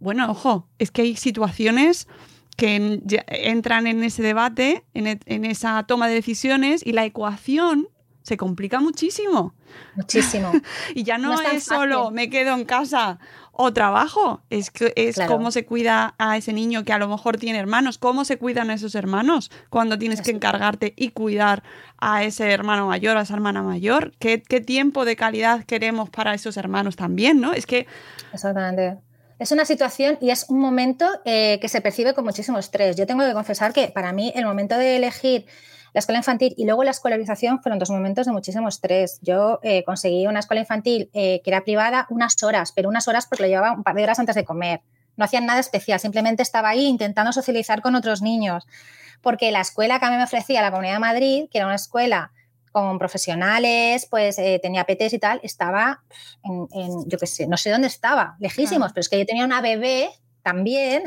Bueno, 0.00 0.28
ojo, 0.28 0.66
es 0.80 0.90
que 0.90 1.02
hay 1.02 1.14
situaciones 1.14 2.08
que 2.56 3.00
entran 3.28 3.86
en 3.86 4.02
ese 4.02 4.24
debate, 4.24 4.84
en, 4.92 5.06
e, 5.06 5.20
en 5.26 5.44
esa 5.44 5.84
toma 5.84 6.08
de 6.08 6.14
decisiones 6.14 6.84
y 6.84 6.94
la 6.94 7.04
ecuación 7.04 7.86
se 8.24 8.38
complica 8.38 8.80
muchísimo. 8.80 9.54
Muchísimo. 9.96 10.50
y 10.94 11.04
ya 11.04 11.18
no, 11.18 11.38
es, 11.40 11.64
solo 11.64 12.10
me 12.10 12.30
quedo 12.30 12.54
en 12.54 12.64
casa 12.64 13.18
o 13.52 13.72
trabajo, 13.72 14.40
es, 14.50 14.72
es 14.96 15.20
cómo 15.28 15.52
se 15.52 15.64
cuida 15.64 16.14
a 16.18 16.36
ese 16.36 16.52
niño 16.52 16.84
que 16.84 16.92
a 16.92 16.98
lo 16.98 17.06
mejor 17.06 17.36
tiene 17.36 17.58
hermanos, 17.58 17.98
cómo 17.98 18.24
se 18.24 18.38
cuidan 18.38 18.70
a 18.70 18.74
esos 18.74 18.94
hermanos 18.94 19.50
cuando 19.68 19.98
tienes 19.98 20.22
que 20.22 20.32
encargarte 20.32 20.94
y 20.96 21.10
cuidar 21.10 21.62
a 21.98 22.24
ese 22.24 22.50
hermano 22.50 22.88
mayor, 22.88 23.16
a 23.16 23.20
esa 23.20 23.34
hermana 23.34 23.62
mayor, 23.62 24.12
¿Qué, 24.18 24.38
tiempo 24.38 25.04
de 25.04 25.16
calidad 25.16 25.64
queremos 25.64 26.08
para 26.08 26.34
esos 26.34 26.56
hermanos 26.56 26.96
también, 26.96 27.40
¿no? 27.40 27.52
Es 27.52 27.66
que... 27.66 27.86
Exactamente. 28.32 28.96
Es 29.38 29.52
una 29.52 29.66
situación 29.66 30.16
y 30.20 30.30
es 30.30 30.46
un 30.48 30.58
momento 30.58 31.06
eh, 31.24 31.58
que 31.60 31.68
se 31.68 31.80
percibe 31.80 32.14
con 32.14 32.24
muchísimo 32.24 32.58
estrés. 32.58 32.96
Yo 32.96 33.06
tengo 33.06 33.24
que 33.24 33.34
confesar 33.34 33.72
que 33.72 33.88
para 33.88 34.12
mí 34.12 34.32
el 34.34 34.46
momento 34.46 34.78
de 34.78 34.96
elegir 34.96 35.46
la 35.94 36.00
escuela 36.00 36.18
infantil 36.18 36.54
y 36.56 36.66
luego 36.66 36.82
la 36.82 36.90
escolarización 36.90 37.62
fueron 37.62 37.78
dos 37.78 37.88
momentos 37.88 38.26
de 38.26 38.32
muchísimo 38.32 38.68
estrés. 38.68 39.20
Yo 39.22 39.60
eh, 39.62 39.84
conseguí 39.84 40.26
una 40.26 40.40
escuela 40.40 40.60
infantil 40.60 41.08
eh, 41.14 41.40
que 41.42 41.50
era 41.50 41.62
privada 41.62 42.06
unas 42.10 42.42
horas, 42.42 42.72
pero 42.72 42.88
unas 42.88 43.06
horas 43.06 43.26
porque 43.26 43.44
lo 43.44 43.48
llevaba 43.48 43.72
un 43.72 43.84
par 43.84 43.94
de 43.94 44.02
horas 44.02 44.18
antes 44.18 44.34
de 44.34 44.44
comer. 44.44 44.80
No 45.16 45.24
hacían 45.24 45.46
nada 45.46 45.60
especial, 45.60 46.00
simplemente 46.00 46.42
estaba 46.42 46.70
ahí 46.70 46.86
intentando 46.86 47.32
socializar 47.32 47.80
con 47.80 47.94
otros 47.94 48.22
niños. 48.22 48.66
Porque 49.22 49.52
la 49.52 49.60
escuela 49.60 50.00
que 50.00 50.06
a 50.06 50.10
mí 50.10 50.16
me 50.16 50.24
ofrecía 50.24 50.60
la 50.62 50.72
Comunidad 50.72 50.94
de 50.94 50.98
Madrid, 50.98 51.44
que 51.48 51.58
era 51.58 51.66
una 51.66 51.76
escuela 51.76 52.32
con 52.72 52.98
profesionales, 52.98 54.08
pues 54.10 54.36
eh, 54.40 54.58
tenía 54.60 54.82
PTs 54.82 55.12
y 55.12 55.18
tal, 55.20 55.38
estaba 55.44 56.02
en, 56.42 57.08
yo 57.08 57.18
qué 57.18 57.26
sé, 57.28 57.46
no 57.46 57.56
sé 57.56 57.70
dónde 57.70 57.86
estaba, 57.86 58.34
lejísimos, 58.40 58.92
pero 58.92 59.02
es 59.02 59.08
que 59.08 59.16
yo 59.20 59.24
tenía 59.24 59.44
una 59.44 59.60
bebé 59.60 60.10
también 60.42 61.04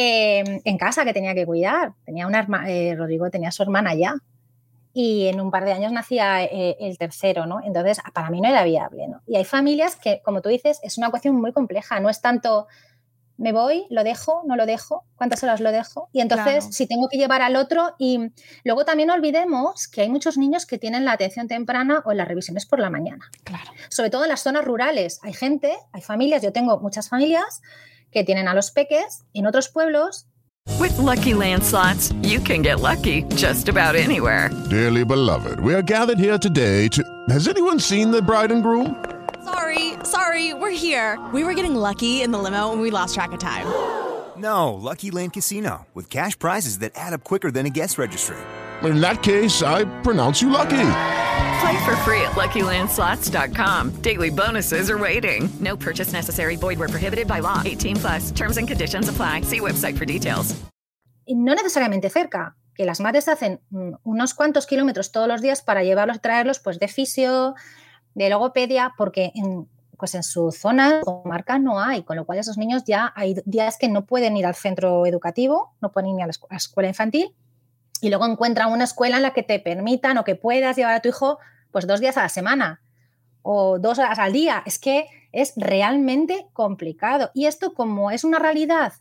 Em, 0.00 0.60
en 0.64 0.78
casa 0.78 1.04
que 1.04 1.12
tenía 1.12 1.34
que 1.34 1.44
cuidar. 1.44 1.92
Tenía 2.04 2.28
una 2.28 2.46
eh, 2.68 2.94
Rodrigo 2.96 3.30
tenía 3.30 3.50
su 3.50 3.64
hermana 3.64 3.96
ya. 3.96 4.14
Y 4.92 5.26
en 5.26 5.40
un 5.40 5.50
par 5.50 5.64
de 5.64 5.72
años 5.72 5.90
nacía 5.90 6.44
eh, 6.44 6.76
el 6.78 6.96
tercero, 6.98 7.46
¿no? 7.46 7.60
Entonces, 7.64 7.98
para 8.14 8.30
mí 8.30 8.40
no 8.40 8.48
era 8.48 8.62
viable, 8.62 9.08
¿no? 9.08 9.22
Y 9.26 9.34
hay 9.34 9.44
familias 9.44 9.96
que, 9.96 10.22
como 10.22 10.40
tú 10.40 10.50
dices, 10.50 10.78
es 10.84 10.98
una 10.98 11.10
cuestión 11.10 11.34
muy 11.34 11.52
compleja. 11.52 11.98
No 11.98 12.10
es 12.10 12.20
tanto 12.20 12.68
me 13.38 13.50
voy, 13.50 13.86
lo 13.90 14.04
dejo, 14.04 14.42
no 14.46 14.54
lo 14.54 14.66
dejo, 14.66 15.04
cuántas 15.16 15.42
horas 15.42 15.60
lo 15.60 15.72
dejo. 15.72 16.08
Y 16.12 16.20
entonces, 16.20 16.68
si 16.70 16.86
tengo 16.86 17.08
que 17.08 17.18
llevar 17.18 17.42
al 17.42 17.56
otro, 17.56 17.96
y 17.98 18.32
luego 18.64 18.84
también 18.84 19.10
olvidemos 19.10 19.88
que 19.88 20.02
hay 20.02 20.08
muchos 20.08 20.38
niños 20.38 20.64
que 20.64 20.78
tienen 20.78 21.04
la 21.04 21.12
atención 21.12 21.48
temprana 21.48 22.02
o 22.04 22.12
las 22.12 22.28
revisiones 22.28 22.66
por 22.66 22.78
la 22.78 22.90
mañana. 22.90 23.30
Claro. 23.42 23.70
Sobre 23.90 24.10
todo 24.10 24.24
en 24.24 24.28
las 24.28 24.42
zonas 24.42 24.64
rurales. 24.64 25.18
Hay 25.22 25.32
gente, 25.32 25.76
hay 25.92 26.02
familias, 26.02 26.42
yo 26.42 26.52
tengo 26.52 26.78
muchas 26.78 27.08
familias 27.08 27.62
que 28.12 28.24
tienen 28.24 28.48
a 28.48 28.54
los 28.54 28.70
peques 28.70 29.24
en 29.34 29.46
otros 29.46 29.68
pueblos. 29.68 30.26
With 30.78 30.96
lucky 30.98 31.32
landslots, 31.32 32.12
you 32.22 32.40
can 32.40 32.62
get 32.62 32.80
lucky 32.80 33.22
just 33.34 33.68
about 33.68 33.96
anywhere. 33.96 34.50
Dearly 34.70 35.04
beloved, 35.04 35.58
we 35.60 35.74
are 35.74 35.82
gathered 35.82 36.18
here 36.18 36.38
today 36.38 36.88
to. 36.88 37.02
Has 37.30 37.48
anyone 37.48 37.80
seen 37.80 38.10
the 38.10 38.22
bride 38.22 38.52
and 38.52 38.62
groom? 38.62 38.94
Sorry, 39.44 39.94
sorry, 40.04 40.54
we're 40.54 40.70
here. 40.70 41.18
We 41.32 41.42
were 41.42 41.54
getting 41.54 41.74
lucky 41.74 42.22
in 42.22 42.30
the 42.32 42.38
limo 42.38 42.70
and 42.72 42.80
we 42.80 42.90
lost 42.90 43.14
track 43.14 43.32
of 43.32 43.38
time. 43.38 43.66
No, 44.36 44.74
Lucky 44.74 45.10
Land 45.10 45.32
Casino, 45.32 45.86
with 45.94 46.08
cash 46.10 46.38
prizes 46.38 46.78
that 46.78 46.92
add 46.94 47.12
up 47.12 47.24
quicker 47.24 47.50
than 47.50 47.66
a 47.66 47.70
guest 47.70 47.98
registry. 47.98 48.36
In 48.82 49.00
that 49.00 49.22
case, 49.22 49.62
I 49.62 49.84
pronounce 50.02 50.40
you 50.40 50.50
lucky. 50.50 50.76
Play 51.60 51.84
for 51.84 51.96
free 52.04 52.20
at 52.22 52.36
LuckyLandSlots.com. 52.36 54.00
Daily 54.02 54.30
bonuses 54.30 54.90
are 54.90 54.98
waiting. 54.98 55.48
No 55.60 55.76
purchase 55.76 56.12
necessary. 56.12 56.56
Void 56.56 56.78
prohibited 56.78 57.26
by 57.26 57.40
law. 57.40 57.62
18 57.64 57.96
plus. 57.96 58.30
Terms 58.30 58.58
and 58.58 58.68
conditions 58.68 59.08
apply. 59.08 59.42
See 59.42 59.60
website 59.60 59.96
for 59.98 60.04
details. 60.04 60.54
Necesariamente 61.26 62.08
cerca, 62.08 62.56
que 62.74 62.86
las 62.86 63.00
madres 63.00 63.28
hacen 63.28 63.60
mm, 63.70 63.96
unos 64.04 64.34
cuantos 64.34 64.66
kilómetros 64.66 65.12
todos 65.12 65.28
los 65.28 65.42
días 65.42 65.60
para 65.62 65.82
llevarlos 65.82 66.22
traerlos 66.22 66.58
pues 66.60 66.78
de 66.78 66.88
fisio, 66.88 67.54
de 68.14 68.30
logopedia, 68.30 68.94
porque 68.96 69.32
en, 69.34 69.68
pues 69.98 70.14
en 70.14 70.22
su 70.22 70.52
zona 70.52 71.00
o 71.04 71.22
marca 71.26 71.58
no 71.58 71.80
hay, 71.80 72.02
con 72.02 72.16
lo 72.16 72.24
cual 72.24 72.38
esos 72.38 72.56
niños 72.56 72.84
ya 72.86 73.12
hay 73.14 73.34
días 73.44 73.76
que 73.78 73.88
no 73.88 74.06
pueden 74.06 74.36
ir 74.36 74.46
al 74.46 74.54
centro 74.54 75.04
educativo, 75.04 75.74
no 75.82 75.92
pueden 75.92 76.18
ir 76.18 76.22
a 76.22 76.26
la 76.26 76.56
escuela 76.56 76.88
infantil 76.88 77.34
y 78.00 78.08
luego 78.08 78.26
encuentran 78.26 78.72
una 78.72 78.84
escuela 78.84 79.16
en 79.16 79.22
la 79.22 79.32
que 79.32 79.42
te 79.42 79.58
permitan 79.58 80.18
o 80.18 80.24
que 80.24 80.34
puedas 80.34 80.76
llevar 80.76 80.94
a 80.94 81.00
tu 81.00 81.08
hijo 81.08 81.38
pues 81.70 81.86
dos 81.86 82.00
días 82.00 82.16
a 82.16 82.22
la 82.22 82.28
semana 82.28 82.80
o 83.42 83.78
dos 83.78 83.98
horas 83.98 84.18
al 84.18 84.32
día. 84.32 84.62
Es 84.66 84.78
que 84.78 85.06
es 85.32 85.52
realmente 85.56 86.46
complicado. 86.52 87.30
Y 87.34 87.46
esto 87.46 87.74
como 87.74 88.10
es 88.10 88.24
una 88.24 88.38
realidad 88.38 88.92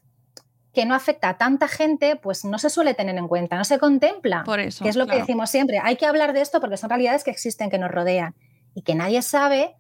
que 0.74 0.86
no 0.86 0.94
afecta 0.94 1.30
a 1.30 1.38
tanta 1.38 1.68
gente, 1.68 2.18
pues 2.18 2.46
no 2.46 2.60
se 2.60 2.70
suele 2.70 2.94
tener 2.94 3.18
en 3.18 3.28
cuenta, 3.28 3.58
no 3.58 3.64
se 3.64 3.80
contempla. 3.80 4.44
Por 4.44 4.60
eso. 4.60 4.84
Que 4.84 4.90
es 4.90 4.96
lo 4.96 5.08
que 5.08 5.18
decimos 5.18 5.50
siempre. 5.50 5.80
Hay 5.82 5.96
que 5.96 6.06
hablar 6.06 6.34
de 6.34 6.42
esto 6.42 6.60
porque 6.60 6.78
son 6.78 6.90
realidades 6.90 7.24
que 7.24 7.32
existen, 7.32 7.70
que 7.70 7.80
nos 7.80 7.90
rodean 7.90 8.36
y 8.76 8.84
que 8.84 8.94
nadie 8.94 9.24
sabe, 9.24 9.76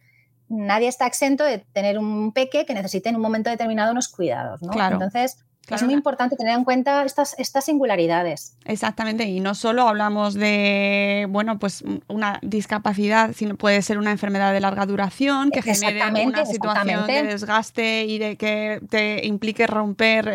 nadie 0.49 0.88
está 0.88 1.06
exento 1.06 1.43
de 1.43 1.60
tener 1.60 1.99
un 1.99 2.32
peque 2.32 2.65
que 2.65 2.73
necesite 2.73 3.10
en 3.10 3.15
un 3.15 3.21
momento 3.21 3.49
determinado 3.49 3.91
unos 3.91 4.08
cuidados. 4.08 4.63
¿no? 4.63 4.71
Claro. 4.71 4.95
Entonces, 4.95 5.45
es 5.69 5.84
muy 5.84 5.93
importante 5.93 6.36
tener 6.36 6.58
en 6.58 6.63
cuenta 6.63 7.03
estas, 7.03 7.36
estas 7.38 7.65
singularidades. 7.65 8.56
Exactamente, 8.65 9.25
y 9.25 9.39
no 9.39 9.56
solo 9.56 9.88
hablamos 9.88 10.34
de, 10.34 11.27
bueno, 11.30 11.60
pues 11.60 11.84
una 12.08 12.39
discapacidad, 12.41 13.34
sino 13.36 13.56
puede 13.56 13.82
ser 13.82 13.97
una 13.97 14.12
enfermedad 14.12 14.53
de 14.53 14.60
larga 14.60 14.86
duración 14.86 15.51
que 15.51 15.62
genere 15.62 16.01
una 16.25 16.45
situación 16.45 17.08
de 17.08 17.23
desgaste 17.23 18.06
y 18.06 18.17
de 18.17 18.38
que 18.38 18.82
te 18.89 19.25
implique 19.25 19.67
romper 19.67 20.25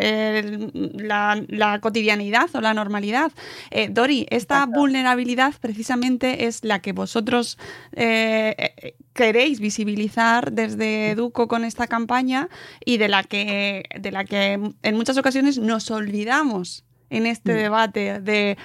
la, 0.73 1.79
cotidianidad 1.81 2.49
o 2.53 2.61
la 2.61 2.73
normalidad. 2.73 3.31
Eh, 3.71 3.89
Dori, 3.89 4.27
esta 4.29 4.65
vulnerabilidad 4.65 5.53
precisamente 5.59 6.45
es 6.45 6.63
la 6.63 6.79
que 6.79 6.93
vosotros 6.93 7.57
eh, 7.93 8.55
eh, 8.57 8.95
queréis 9.13 9.59
visibilizar 9.59 10.51
desde 10.51 11.11
Educo 11.11 11.47
con 11.47 11.63
esta 11.63 11.87
campaña 11.87 12.49
y 12.85 12.97
de 12.97 13.07
la 13.07 13.23
que, 13.23 13.83
de 13.99 14.11
la 14.11 14.25
que 14.25 14.53
en 14.81 14.95
muchas 14.95 15.17
ocasiones 15.17 15.22
nos 15.61 15.91
olvidamos 15.91 16.85
en 17.09 17.25
este 17.25 17.53
mm. 17.53 17.57
debate 17.57 18.19
de 18.21 18.57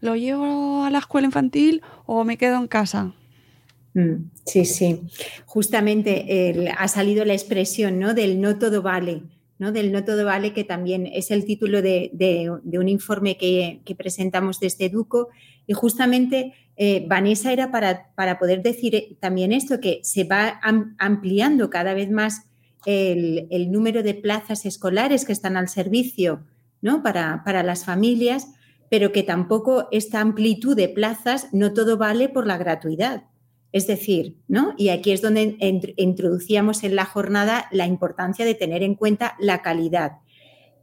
¿lo 0.00 0.16
llevo 0.16 0.84
a 0.84 0.90
la 0.90 0.98
escuela 0.98 1.26
infantil 1.26 1.82
o 2.06 2.24
me 2.24 2.36
quedo 2.38 2.56
en 2.56 2.68
casa? 2.68 3.12
Mm, 3.94 4.30
sí, 4.44 4.64
sí. 4.64 5.00
Justamente 5.46 6.66
ha 6.76 6.88
salido 6.88 7.24
la 7.24 7.32
expresión 7.32 7.98
¿no? 7.98 8.14
del 8.14 8.40
no 8.40 8.58
todo 8.58 8.82
vale, 8.82 9.22
¿no? 9.58 9.72
del 9.72 9.90
no 9.90 10.04
todo 10.04 10.24
vale, 10.24 10.52
que 10.52 10.64
también 10.64 11.06
es 11.06 11.30
el 11.30 11.44
título 11.44 11.82
de, 11.82 12.50
un 12.78 12.88
informe 12.88 13.36
que, 13.36 13.80
presentamos 13.96 14.60
desde 14.60 14.86
Educo. 14.86 15.28
Y 15.66 15.72
justamente 15.72 16.52
eh, 16.76 17.04
Vanessa 17.08 17.52
era 17.52 17.72
para, 17.72 18.12
para, 18.14 18.38
poder 18.38 18.62
decir 18.62 19.16
también 19.18 19.52
esto, 19.52 19.80
que 19.80 20.00
se 20.02 20.24
va 20.24 20.60
ampliando 20.98 21.70
cada 21.70 21.94
vez 21.94 22.10
más 22.10 22.46
el, 22.86 23.70
número 23.70 24.02
de 24.02 24.14
plazas 24.14 24.64
escolares 24.64 25.24
que 25.24 25.32
están 25.32 25.56
al 25.56 25.68
servicio 25.68 26.44
¿no? 26.80 27.02
para, 27.02 27.42
para 27.44 27.62
las 27.62 27.84
familias, 27.84 28.48
pero 28.88 29.12
que 29.12 29.22
tampoco 29.22 29.88
esta 29.90 30.20
amplitud 30.20 30.76
de 30.76 30.88
plazas 30.88 31.48
no 31.52 31.72
todo 31.72 31.96
vale 31.98 32.28
por 32.28 32.46
la 32.46 32.56
gratuidad. 32.56 33.24
Es 33.72 33.86
decir, 33.86 34.36
¿no? 34.48 34.74
Y 34.78 34.88
aquí 34.88 35.10
es 35.10 35.20
donde 35.20 35.56
introducíamos 35.96 36.82
en 36.84 36.96
la 36.96 37.04
jornada 37.04 37.66
la 37.72 37.86
importancia 37.86 38.46
de 38.46 38.54
tener 38.54 38.82
en 38.82 38.94
cuenta 38.94 39.36
la 39.38 39.60
calidad. 39.60 40.12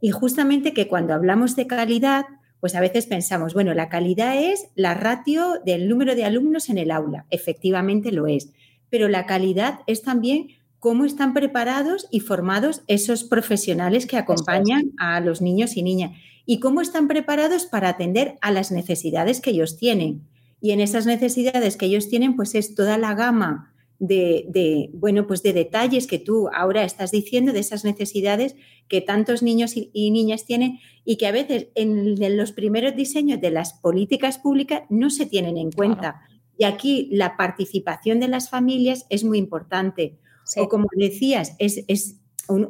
Y 0.00 0.10
justamente 0.10 0.74
que 0.74 0.86
cuando 0.86 1.14
hablamos 1.14 1.56
de 1.56 1.66
calidad, 1.66 2.26
pues 2.60 2.74
a 2.74 2.80
veces 2.80 3.06
pensamos, 3.06 3.52
bueno, 3.54 3.74
la 3.74 3.88
calidad 3.88 4.36
es 4.36 4.68
la 4.74 4.94
ratio 4.94 5.60
del 5.64 5.88
número 5.88 6.14
de 6.14 6.24
alumnos 6.24 6.68
en 6.68 6.78
el 6.78 6.90
aula. 6.90 7.26
Efectivamente 7.30 8.12
lo 8.12 8.26
es. 8.26 8.52
Pero 8.90 9.08
la 9.08 9.26
calidad 9.26 9.80
es 9.86 10.02
también 10.02 10.48
cómo 10.84 11.06
están 11.06 11.32
preparados 11.32 12.08
y 12.10 12.20
formados 12.20 12.82
esos 12.88 13.24
profesionales 13.24 14.04
que 14.04 14.18
acompañan 14.18 14.92
a 14.98 15.18
los 15.20 15.40
niños 15.40 15.78
y 15.78 15.82
niñas 15.82 16.10
y 16.44 16.60
cómo 16.60 16.82
están 16.82 17.08
preparados 17.08 17.64
para 17.64 17.88
atender 17.88 18.36
a 18.42 18.50
las 18.50 18.70
necesidades 18.70 19.40
que 19.40 19.52
ellos 19.52 19.78
tienen. 19.78 20.28
Y 20.60 20.72
en 20.72 20.82
esas 20.82 21.06
necesidades 21.06 21.78
que 21.78 21.86
ellos 21.86 22.10
tienen, 22.10 22.36
pues 22.36 22.54
es 22.54 22.74
toda 22.74 22.98
la 22.98 23.14
gama 23.14 23.72
de, 23.98 24.90
bueno, 24.92 25.26
pues 25.26 25.42
de 25.42 25.54
detalles 25.54 26.06
que 26.06 26.18
tú 26.18 26.50
ahora 26.54 26.84
estás 26.84 27.12
diciendo, 27.12 27.54
de 27.54 27.60
esas 27.60 27.86
necesidades 27.86 28.54
que 28.86 29.00
tantos 29.00 29.42
niños 29.42 29.72
y, 29.76 30.10
niñas 30.10 30.44
tienen 30.44 30.80
y 31.02 31.16
que 31.16 31.26
a 31.26 31.32
veces 31.32 31.68
en, 31.76 32.36
los 32.36 32.52
primeros 32.52 32.94
diseños 32.94 33.40
de 33.40 33.50
las 33.50 33.72
políticas 33.72 34.36
públicas 34.36 34.82
no 34.90 35.08
se 35.08 35.24
tienen 35.24 35.56
en 35.56 35.72
cuenta. 35.72 36.20
Y 36.58 36.64
aquí 36.64 37.08
la 37.10 37.38
participación 37.38 38.20
de 38.20 38.28
las 38.28 38.50
familias 38.50 39.06
es 39.08 39.24
muy 39.24 39.38
importante. 39.38 40.18
O 40.56 40.68
como 40.68 40.88
decías, 40.96 41.56
es, 41.58 42.16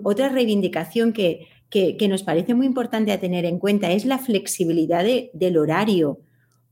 otra 0.02 0.28
reivindicación 0.28 1.12
que, 1.12 1.48
que, 1.70 2.08
nos 2.08 2.22
parece 2.22 2.54
muy 2.54 2.66
importante 2.66 3.12
a 3.12 3.20
tener 3.20 3.44
en 3.44 3.58
cuenta, 3.58 3.90
es 3.90 4.04
la 4.04 4.18
flexibilidad 4.18 5.04
del 5.32 5.58
horario, 5.58 6.20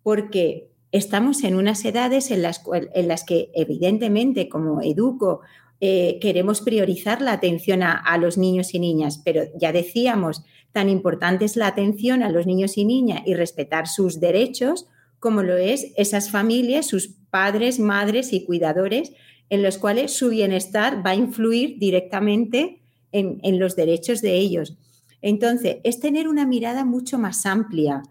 porque 0.03 0.69
estamos 0.93 1.43
en 1.43 1.57
unas 1.57 1.85
edades 1.85 2.31
en 2.31 2.43
las, 2.43 2.63
en 2.95 3.09
las 3.09 3.25
que 3.25 3.51
evidentemente 3.55 4.49
como 4.49 4.81
educo 4.83 5.41
eh, 5.85 6.19
queremos 6.21 6.61
priorizar 6.61 7.21
la 7.21 7.33
atención 7.33 7.83
a, 7.83 8.17
los 8.19 8.39
niños 8.39 8.73
y 8.73 8.79
niñas, 8.79 9.21
pero 9.25 9.43
ya 9.59 9.73
decíamos, 9.73 10.45
tan 10.71 10.89
importante 10.89 11.45
es 11.45 11.57
la 11.57 11.67
atención 11.67 12.23
a 12.23 12.31
los 12.31 12.47
niños 12.47 12.79
y 12.79 12.85
niñas 12.85 13.23
y 13.27 13.35
respetar 13.35 13.89
sus 13.89 14.21
derechos 14.21 14.87
como 15.19 15.43
lo 15.43 15.57
es 15.57 15.93
esas 15.97 16.31
familias, 16.31 16.87
sus 16.87 17.17
padres, 17.31 17.81
madres 17.81 18.33
y 18.33 18.45
cuidadores, 18.45 19.13
en 19.53 19.63
los 19.63 19.77
cuales 19.77 20.17
su 20.17 20.31
bienestar 20.31 21.05
va 21.05 21.11
a 21.11 21.15
influir 21.15 21.79
directamente 21.79 22.81
en, 23.13 23.59
los 23.59 23.77
derechos 23.77 24.23
de 24.23 24.37
ellos. 24.39 24.79
Entonces, 25.21 25.77
es 25.85 26.01
tener 26.01 26.27
una 26.27 26.47
mirada 26.47 26.87
mucho 26.87 27.19
más 27.19 27.45
amplia, 27.45 28.03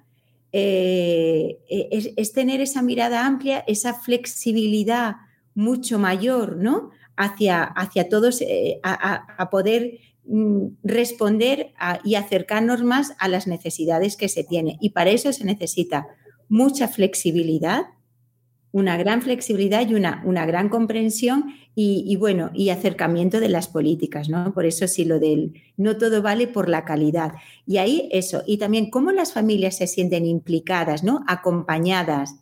eh, 0.52 1.58
eh, 1.68 2.14
es, 2.16 2.32
tener 2.34 2.62
esa 2.62 2.84
mirada 2.84 3.26
amplia, 3.26 3.64
esa 3.66 3.96
flexibilidad 3.96 5.16
mucho 5.56 5.98
mayor, 5.98 6.58
¿no? 6.58 6.92
Hacia, 7.18 7.64
hacia 7.64 8.08
todos, 8.08 8.40
eh, 8.42 8.80
a, 8.84 9.50
poder 9.50 9.98
mm, 10.26 10.68
responder 10.84 11.74
y 12.04 12.14
acercarnos 12.14 12.84
más 12.84 13.14
a 13.18 13.28
las 13.28 13.48
necesidades 13.48 14.16
que 14.16 14.30
se 14.30 14.44
tienen. 14.44 14.78
Y 14.80 14.92
para 14.92 15.10
eso 15.10 15.34
se 15.34 15.44
necesita 15.44 16.06
mucha 16.50 16.88
flexibilidad, 16.88 17.86
una 18.72 18.98
gran 18.98 19.22
flexibilidad 19.22 19.88
y 19.88 19.96
una, 19.96 20.22
una 20.26 20.46
gran 20.46 20.70
comprensión 20.70 21.54
y, 21.74 22.16
bueno, 22.18 22.52
y 22.54 22.70
acercamiento 22.70 23.40
de 23.40 23.50
las 23.50 23.68
políticas, 23.68 24.30
¿no? 24.30 24.54
Por 24.54 24.66
eso 24.66 24.88
sí 24.88 25.06
lo 25.06 25.20
del 25.20 25.54
no 25.78 25.98
todo 25.98 26.22
vale 26.22 26.48
por 26.48 26.68
la 26.68 26.84
calidad. 26.84 27.34
Y 27.66 27.78
ahí 27.78 28.10
eso, 28.12 28.44
y 28.46 28.58
también 28.58 28.90
cómo 28.90 29.12
las 29.12 29.34
familias 29.34 29.78
se 29.78 29.88
sienten 29.88 30.26
implicadas, 30.26 31.04
¿no? 31.04 31.24
Acompañadas, 31.28 32.36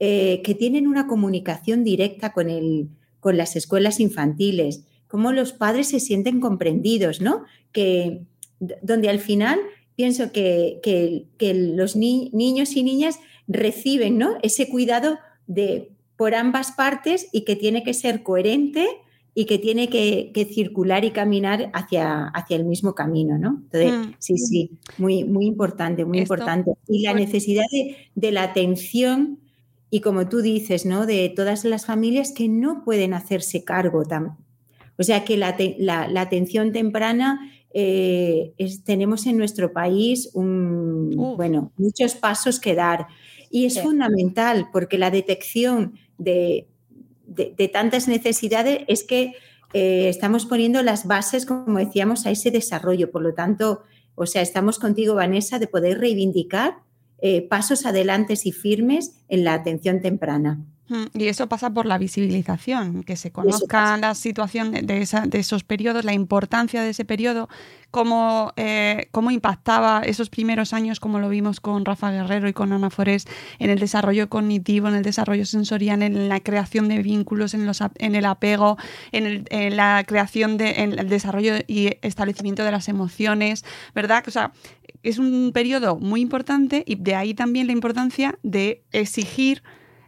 eh, 0.00 0.42
que 0.44 0.54
tienen 0.54 0.86
una 0.86 1.06
comunicación 1.06 1.82
directa 1.82 2.32
con, 2.32 2.50
el, 2.50 2.88
con 3.20 3.36
las 3.36 3.56
escuelas 3.56 4.00
infantiles, 4.00 4.84
cómo 5.08 5.32
los 5.32 5.52
padres 5.52 5.88
se 5.88 6.00
sienten 6.00 6.40
comprendidos, 6.40 7.20
¿no? 7.20 7.44
Que 7.72 8.22
donde 8.60 9.08
al 9.08 9.18
final 9.18 9.60
pienso 9.96 10.32
que, 10.32 10.80
que, 10.82 11.54
los 11.54 11.96
niños 11.96 12.76
y 12.76 12.82
niñas 12.82 13.18
reciben, 13.46 14.18
¿no? 14.18 14.36
Ese 14.42 14.68
cuidado 14.68 15.18
de 15.46 15.90
por 16.16 16.34
ambas 16.34 16.72
partes 16.72 17.28
y 17.32 17.44
que 17.44 17.56
tiene 17.56 17.82
que 17.82 17.94
ser 17.94 18.22
coherente 18.22 18.86
y 19.34 19.46
que 19.46 19.58
tiene 19.58 19.88
que, 19.88 20.50
circular 20.52 21.04
y 21.04 21.10
caminar 21.10 21.70
hacia, 21.74 22.26
hacia 22.28 22.56
el 22.56 22.64
mismo 22.64 22.94
camino, 22.94 23.36
¿no? 23.36 23.62
Entonces, 23.64 23.92
mm. 23.92 24.14
sí, 24.18 24.38
sí, 24.38 24.70
muy, 24.96 25.24
muy 25.24 25.46
importante, 25.46 26.04
muy 26.04 26.18
importante. 26.18 26.72
Y 26.86 27.02
la 27.02 27.14
necesidad 27.14 27.64
de, 28.14 28.32
la 28.32 28.44
atención 28.44 29.40
y 29.90 30.00
como 30.00 30.28
tú 30.28 30.40
dices, 30.40 30.86
¿no? 30.86 31.04
De 31.06 31.32
todas 31.34 31.64
las 31.64 31.84
familias 31.84 32.32
que 32.32 32.48
no 32.48 32.84
pueden 32.84 33.12
hacerse 33.12 33.64
cargo. 33.64 34.04
Tan, 34.04 34.36
o 34.96 35.02
sea, 35.02 35.24
que 35.24 35.36
la, 35.36 36.20
atención 36.20 36.72
temprana 36.72 37.50
eh, 37.72 38.54
tenemos 38.84 39.26
en 39.26 39.36
nuestro 39.36 39.72
país 39.72 40.30
un, 40.34 41.10
bueno, 41.36 41.72
muchos 41.76 42.14
pasos 42.14 42.60
que 42.60 42.76
dar. 42.76 43.08
Y 43.54 43.66
es 43.66 43.80
fundamental 43.80 44.66
porque 44.72 44.98
la 44.98 45.12
detección 45.12 45.94
de, 46.18 46.66
tantas 47.72 48.08
necesidades 48.08 48.80
es 48.88 49.04
que 49.04 49.34
eh, 49.72 50.08
estamos 50.08 50.44
poniendo 50.44 50.82
las 50.82 51.06
bases, 51.06 51.46
como 51.46 51.78
decíamos, 51.78 52.26
a 52.26 52.32
ese 52.32 52.50
desarrollo. 52.50 53.12
Por 53.12 53.22
lo 53.22 53.32
tanto, 53.32 53.82
o 54.16 54.26
sea, 54.26 54.42
estamos 54.42 54.80
contigo, 54.80 55.14
Vanessa, 55.14 55.60
de 55.60 55.68
poder 55.68 56.00
reivindicar 56.00 56.78
eh, 57.20 57.42
pasos 57.42 57.86
adelantes 57.86 58.44
y 58.44 58.50
firmes 58.50 59.20
en 59.28 59.44
la 59.44 59.54
atención 59.54 60.00
temprana. 60.00 60.60
Y 61.14 61.28
eso 61.28 61.48
pasa 61.48 61.70
por 61.70 61.86
la 61.86 61.96
visibilización, 61.96 63.04
que 63.04 63.16
se 63.16 63.30
conozca 63.30 63.96
la 63.96 64.14
situación 64.14 64.72
de, 64.72 65.08
esos 65.32 65.64
periodos, 65.64 66.04
la 66.04 66.12
importancia 66.12 66.82
de 66.82 66.90
ese 66.90 67.06
periodo, 67.06 67.48
cómo, 67.90 68.52
eh, 68.56 69.08
cómo 69.10 69.30
impactaba 69.30 70.02
esos 70.04 70.28
primeros 70.28 70.74
años, 70.74 71.00
como 71.00 71.20
lo 71.20 71.30
vimos 71.30 71.60
con 71.60 71.86
Rafa 71.86 72.10
Guerrero 72.10 72.48
y 72.48 72.52
con 72.52 72.70
Ana 72.74 72.90
Forés, 72.90 73.24
en 73.58 73.70
el 73.70 73.78
desarrollo 73.78 74.28
cognitivo, 74.28 74.88
en 74.88 74.96
el 74.96 75.02
desarrollo 75.02 75.46
sensorial, 75.46 76.02
en 76.02 76.28
la 76.28 76.40
creación 76.40 76.88
de 76.88 77.02
vínculos, 77.02 77.54
en, 77.54 77.64
los, 77.64 77.80
en 77.80 78.14
el 78.14 78.26
apego, 78.26 78.76
en, 79.10 79.46
la 79.74 80.04
creación 80.06 80.58
de, 80.58 80.82
en 80.82 80.98
el 80.98 81.08
desarrollo 81.08 81.54
y 81.66 81.96
establecimiento 82.02 82.62
de 82.62 82.72
las 82.72 82.88
emociones, 82.88 83.64
¿verdad? 83.94 84.22
O 84.26 84.30
sea, 84.30 84.52
es 85.02 85.18
un 85.18 85.52
periodo 85.54 85.96
muy 85.96 86.20
importante 86.20 86.84
y 86.86 86.96
de 86.96 87.14
ahí 87.14 87.32
también 87.32 87.68
la 87.68 87.72
importancia 87.72 88.38
de 88.42 88.84
exigir 88.92 89.62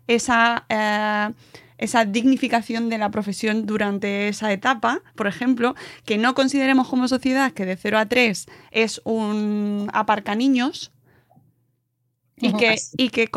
esa, 0.06 0.64
eh, 0.68 1.32
esa 1.78 2.04
dignificación 2.04 2.88
de 2.88 2.98
la 2.98 3.10
profesión 3.10 3.66
durante 3.66 4.28
esa 4.28 4.52
etapa, 4.52 5.02
por 5.14 5.26
ejemplo, 5.26 5.74
que 6.04 6.18
no 6.18 6.34
consideremos 6.34 6.88
como 6.88 7.08
sociedad 7.08 7.52
que 7.52 7.66
de 7.66 7.76
0 7.76 7.98
a 7.98 8.06
3 8.06 8.46
es 8.70 9.00
un 9.04 9.90
aparca 9.92 10.34
niños, 10.34 10.92
y 12.38 12.52
que, 12.52 12.76
y, 12.98 13.08
que, 13.08 13.30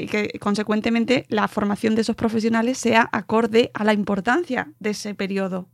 y 0.00 0.06
que 0.06 0.38
consecuentemente 0.38 1.26
la 1.28 1.46
formación 1.46 1.94
de 1.94 2.00
esos 2.00 2.16
profesionales 2.16 2.78
sea 2.78 3.08
acorde 3.12 3.70
a 3.74 3.84
la 3.84 3.92
importancia 3.92 4.72
de 4.78 4.90
ese 4.90 5.14
periodo. 5.14 5.68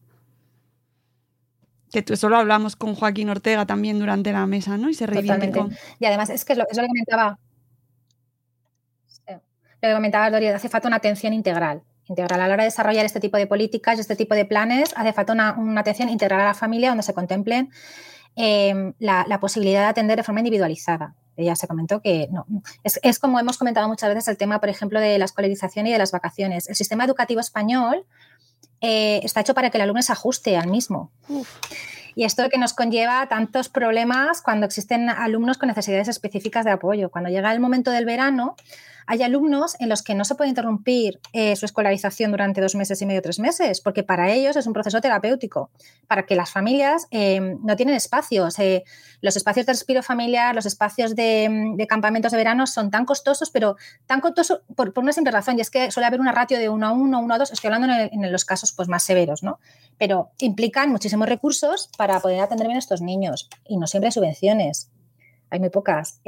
Que 1.92 2.04
eso 2.08 2.28
lo 2.28 2.36
hablamos 2.36 2.74
con 2.74 2.96
Joaquín 2.96 3.30
Ortega 3.30 3.66
también 3.66 4.00
durante 4.00 4.32
la 4.32 4.46
mesa, 4.46 4.76
¿no? 4.76 4.90
Y 4.90 4.94
se 4.94 5.06
reivindicó. 5.06 5.68
Y 6.00 6.06
además 6.06 6.30
es 6.30 6.44
que 6.44 6.54
es 6.54 6.58
lo, 6.58 6.64
es 6.68 6.76
lo 6.76 6.82
que 6.82 6.88
comentaba 6.88 7.38
comentaba 9.94 10.30
Dori, 10.30 10.48
hace 10.48 10.68
falta 10.68 10.88
una 10.88 10.96
atención 10.96 11.32
integral. 11.32 11.82
Integral 12.08 12.40
a 12.40 12.48
la 12.48 12.54
hora 12.54 12.62
de 12.62 12.68
desarrollar 12.70 13.04
este 13.04 13.20
tipo 13.20 13.36
de 13.36 13.46
políticas 13.46 13.98
y 13.98 14.00
este 14.00 14.16
tipo 14.16 14.34
de 14.34 14.44
planes, 14.44 14.92
hace 14.96 15.12
falta 15.12 15.32
una, 15.32 15.56
atención 15.78 16.08
integral 16.08 16.40
a 16.40 16.44
la 16.44 16.54
familia 16.54 16.90
donde 16.90 17.02
se 17.02 17.14
contemplen 17.14 17.70
em, 18.36 18.92
la, 18.98 19.40
posibilidad 19.40 19.82
de 19.82 19.88
atender 19.88 20.16
de 20.16 20.22
forma 20.22 20.40
individualizada. 20.40 21.14
Ya 21.36 21.54
se 21.54 21.66
comentó 21.66 22.00
que 22.00 22.28
no. 22.30 22.46
Es, 22.82 23.18
como 23.18 23.38
hemos 23.38 23.58
comentado 23.58 23.88
muchas 23.88 24.08
veces 24.08 24.28
el 24.28 24.38
tema, 24.38 24.58
por 24.60 24.70
ejemplo, 24.70 25.00
de 25.00 25.18
la 25.18 25.26
escolarización 25.26 25.86
y 25.86 25.92
de 25.92 25.98
las 25.98 26.12
vacaciones. 26.12 26.68
El 26.68 26.76
sistema 26.76 27.04
educativo 27.04 27.40
español 27.40 28.06
eh, 28.80 29.20
está 29.22 29.40
hecho 29.40 29.52
para 29.52 29.70
que 29.70 29.76
el 29.76 29.82
alumno 29.82 30.00
se 30.00 30.12
ajuste 30.12 30.56
al 30.56 30.68
mismo. 30.68 31.10
Y 32.18 32.24
esto 32.24 32.48
que 32.48 32.56
nos 32.56 32.72
conlleva 32.72 33.28
tantos 33.28 33.68
problemas 33.68 34.40
cuando 34.40 34.64
existen 34.64 35.10
alumnos 35.10 35.58
con 35.58 35.68
necesidades 35.68 36.08
específicas 36.08 36.64
de 36.64 36.70
apoyo. 36.70 37.10
Cuando 37.10 37.28
llega 37.28 37.52
el 37.52 37.60
momento 37.60 37.90
del 37.90 38.06
verano, 38.06 38.56
hay 39.06 39.22
alumnos 39.22 39.76
en 39.78 39.88
los 39.88 40.02
que 40.02 40.14
no 40.14 40.24
se 40.24 40.34
puede 40.34 40.48
interrumpir 40.48 41.20
eh, 41.32 41.54
su 41.54 41.64
escolarización 41.64 42.32
durante 42.32 42.60
dos 42.60 42.74
meses 42.74 43.00
y 43.00 43.06
medio, 43.06 43.22
tres 43.22 43.38
meses, 43.38 43.80
porque 43.80 44.02
para 44.02 44.32
ellos 44.32 44.56
es 44.56 44.66
un 44.66 44.72
proceso 44.72 45.00
terapéutico, 45.00 45.70
para 46.08 46.26
que 46.26 46.34
las 46.34 46.50
familias 46.50 47.06
eh, 47.12 47.56
no 47.62 47.76
tienen 47.76 47.94
espacios. 47.94 48.56
Los 49.20 49.36
espacios 49.36 49.66
de 49.66 49.72
respiro 49.72 50.02
familiar, 50.02 50.54
los 50.54 50.66
espacios 50.66 51.14
de, 51.14 51.86
campamentos 51.88 52.32
de 52.32 52.38
verano 52.38 52.66
son 52.66 52.90
tan 52.90 53.04
costosos, 53.04 53.50
pero 53.50 53.76
tan 54.06 54.20
costosos 54.20 54.62
por, 54.74 54.92
una 54.96 55.12
simple 55.12 55.30
razón, 55.30 55.58
y 55.58 55.60
es 55.60 55.70
que 55.70 55.90
suele 55.90 56.06
haber 56.06 56.20
una 56.20 56.32
ratio 56.32 56.58
de 56.58 56.68
uno 56.68 56.88
a 56.88 56.92
uno, 56.92 57.20
uno 57.20 57.34
a 57.34 57.38
dos, 57.38 57.52
estoy 57.52 57.70
hablando 57.70 57.94
en, 58.10 58.32
los 58.32 58.44
casos 58.44 58.72
pues, 58.72 58.88
más 58.88 59.04
severos, 59.04 59.42
¿no? 59.44 59.60
Pero 59.98 60.30
implican 60.38 60.90
muchísimos 60.90 61.28
recursos 61.28 61.90
para 61.96 62.05
poder 62.20 62.40
atender 62.40 62.66
bien 62.66 62.76
a 62.76 62.80
estos 62.80 63.00
niños, 63.00 63.48
y 63.66 63.76
no 63.76 63.86
siempre 63.86 64.08
hay 64.08 64.12
subvenciones, 64.12 64.90
hay 65.50 65.60
muy 65.60 65.70
pocas 65.70 66.20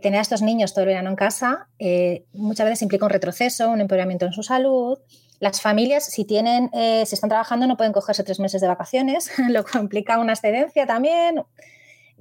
tener 0.00 0.18
a 0.18 0.22
estos 0.22 0.42
niños 0.42 0.72
todo 0.72 0.82
el 0.82 0.88
verano 0.88 1.10
en 1.10 1.16
casa 1.16 1.68
eh, 1.78 2.24
muchas 2.32 2.66
veces 2.66 2.82
implica 2.82 3.04
un 3.04 3.10
retroceso, 3.10 3.70
un 3.70 3.80
empeoramiento 3.80 4.26
en 4.26 4.32
su 4.32 4.42
salud. 4.42 4.98
Las 5.40 5.60
familias, 5.60 6.04
si 6.04 6.24
tienen, 6.24 6.70
eh, 6.72 7.04
si 7.06 7.14
están 7.14 7.30
trabajando, 7.30 7.66
no 7.66 7.76
pueden 7.76 7.92
cogerse 7.92 8.22
tres 8.22 8.38
meses 8.38 8.60
de 8.60 8.68
vacaciones, 8.68 9.32
lo 9.48 9.64
que 9.64 9.78
implica 9.78 10.18
una 10.18 10.32
excedencia 10.32 10.86
también. 10.86 11.42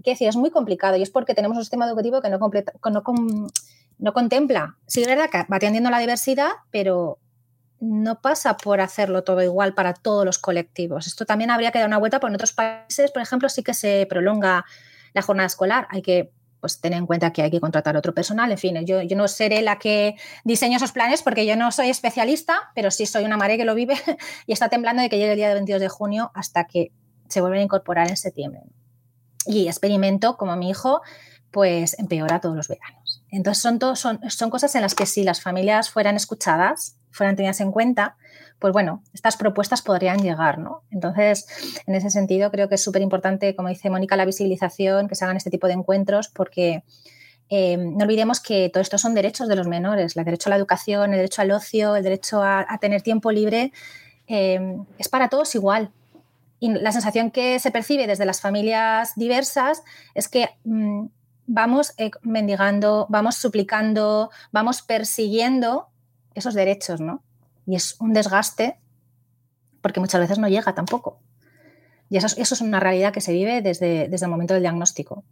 Quiero 0.01 0.15
decir, 0.15 0.27
es 0.29 0.37
muy 0.37 0.49
complicado 0.49 0.95
y 0.95 1.03
es 1.03 1.09
porque 1.09 1.35
tenemos 1.35 1.57
un 1.57 1.63
sistema 1.63 1.85
educativo 1.85 2.21
que 2.21 2.29
no, 2.29 2.39
no 3.99 4.13
contempla. 4.13 4.77
Sí, 4.87 5.01
es 5.01 5.07
verdad 5.07 5.29
que 5.29 5.39
va 5.39 5.57
atendiendo 5.57 5.89
la 5.89 5.99
diversidad, 5.99 6.51
pero 6.71 7.19
no 7.79 8.21
pasa 8.21 8.57
por 8.57 8.81
hacerlo 8.81 9.23
todo 9.23 9.41
igual 9.41 9.73
para 9.73 9.93
todos 9.93 10.25
los 10.25 10.37
colectivos. 10.37 11.07
Esto 11.07 11.25
también 11.25 11.51
habría 11.51 11.71
que 11.71 11.79
dar 11.79 11.87
una 11.87 11.97
vuelta, 11.97 12.19
porque 12.19 12.31
en 12.31 12.35
otros 12.35 12.53
países, 12.53 13.11
por 13.11 13.21
ejemplo, 13.21 13.49
sí 13.49 13.63
que 13.63 13.73
se 13.73 14.05
prolonga 14.09 14.65
la 15.13 15.21
jornada 15.21 15.47
escolar. 15.47 15.87
Hay 15.89 16.01
que 16.01 16.31
pues 16.59 16.81
tener 16.81 16.99
en 16.99 17.05
cuenta 17.05 17.31
que 17.31 17.41
hay 17.41 17.51
que 17.51 17.61
contratar 17.61 17.95
otro 17.95 18.13
personal. 18.13 18.51
En 18.51 18.57
fin, 18.57 18.85
yo, 18.85 19.01
yo 19.01 19.15
no 19.15 19.27
seré 19.27 19.61
la 19.61 19.79
que 19.79 20.15
diseño 20.43 20.77
esos 20.77 20.91
planes 20.91 21.21
porque 21.21 21.45
yo 21.45 21.55
no 21.55 21.71
soy 21.71 21.89
especialista, 21.89 22.71
pero 22.75 22.91
sí 22.91 23.05
soy 23.05 23.23
una 23.23 23.37
madre 23.37 23.57
que 23.57 23.65
lo 23.65 23.75
vive 23.75 23.95
y 24.45 24.51
está 24.51 24.67
temblando 24.67 25.01
de 25.01 25.09
que 25.09 25.17
llegue 25.17 25.31
el 25.31 25.37
día 25.37 25.47
de 25.47 25.53
22 25.53 25.81
de 25.81 25.89
junio 25.89 26.31
hasta 26.33 26.65
que 26.65 26.91
se 27.29 27.39
vuelven 27.39 27.61
a 27.61 27.63
incorporar 27.63 28.09
en 28.09 28.17
septiembre. 28.17 28.61
Y 29.45 29.67
experimento 29.67 30.35
como 30.35 30.55
mi 30.57 30.69
hijo 30.69 31.01
pues 31.51 31.97
empeora 31.97 32.39
todos 32.39 32.55
los 32.55 32.67
veranos. 32.67 33.23
Entonces 33.31 33.61
son, 33.61 33.79
son, 33.95 34.19
son 34.29 34.49
cosas 34.49 34.75
en 34.75 34.81
las 34.81 34.95
que 34.95 35.05
si 35.05 35.23
las 35.23 35.41
familias 35.41 35.89
fueran 35.89 36.15
escuchadas, 36.15 36.98
fueran 37.11 37.35
tenidas 37.35 37.61
en 37.61 37.71
cuenta, 37.71 38.17
pues 38.59 38.73
bueno, 38.73 39.03
estas 39.13 39.37
propuestas 39.37 39.81
podrían 39.81 40.21
llegar, 40.21 40.59
¿no? 40.59 40.83
Entonces, 40.91 41.47
en 41.87 41.95
ese 41.95 42.09
sentido, 42.09 42.51
creo 42.51 42.67
que 42.67 42.75
es 42.75 42.83
súper 42.83 43.01
importante, 43.01 43.55
como 43.55 43.69
dice 43.69 43.89
Mónica, 43.89 44.15
la 44.15 44.25
visibilización, 44.25 45.07
que 45.07 45.15
se 45.15 45.23
hagan 45.23 45.37
este 45.37 45.49
tipo 45.49 45.67
de 45.67 45.73
encuentros, 45.73 46.27
porque 46.27 46.83
eh, 47.49 47.77
no 47.77 48.03
olvidemos 48.03 48.41
que 48.41 48.69
todo 48.69 48.81
esto 48.81 48.97
son 48.97 49.15
derechos 49.15 49.47
de 49.47 49.55
los 49.55 49.67
menores, 49.67 50.15
el 50.15 50.25
derecho 50.25 50.49
a 50.49 50.51
la 50.51 50.57
educación, 50.57 51.11
el 51.11 51.17
derecho 51.17 51.41
al 51.41 51.51
ocio, 51.51 51.95
el 51.95 52.03
derecho 52.03 52.43
a, 52.43 52.65
tener 52.81 53.01
tiempo 53.01 53.31
libre, 53.31 53.71
eh, 54.27 54.77
es 54.97 55.07
para 55.07 55.29
todos 55.29 55.55
igual. 55.55 55.91
Y 56.59 56.69
la 56.73 56.91
sensación 56.91 57.31
que 57.31 57.59
se 57.59 57.71
percibe 57.71 58.05
desde 58.05 58.25
las 58.25 58.41
familias 58.41 59.13
diversas 59.15 59.83
es 60.13 60.27
que 60.27 60.49
mm, 60.65 61.05
vamos 61.47 61.93
eh, 61.97 62.11
mendigando, 62.21 63.07
vamos 63.09 63.35
suplicando, 63.35 64.29
vamos 64.51 64.81
persiguiendo 64.81 65.87
esos 66.39 66.53
derechos, 66.53 66.99
¿no? 67.01 67.23
Y 67.65 67.75
es 67.75 67.95
un 67.99 68.13
desgaste 68.13 68.79
porque 69.81 69.99
muchas 69.99 70.21
veces 70.21 70.39
no 70.39 70.47
llega 70.47 70.73
tampoco. 70.73 71.19
Y 72.09 72.17
eso, 72.17 72.27
eso 72.27 72.55
es 72.55 72.61
una 72.61 72.79
realidad 72.79 73.13
que 73.13 73.21
se 73.21 73.31
vive 73.31 73.61
desde, 73.61 74.09
desde 74.09 74.25
el 74.25 74.31
momento 74.31 74.55
del 74.55 74.63
diagnóstico. 74.63 75.23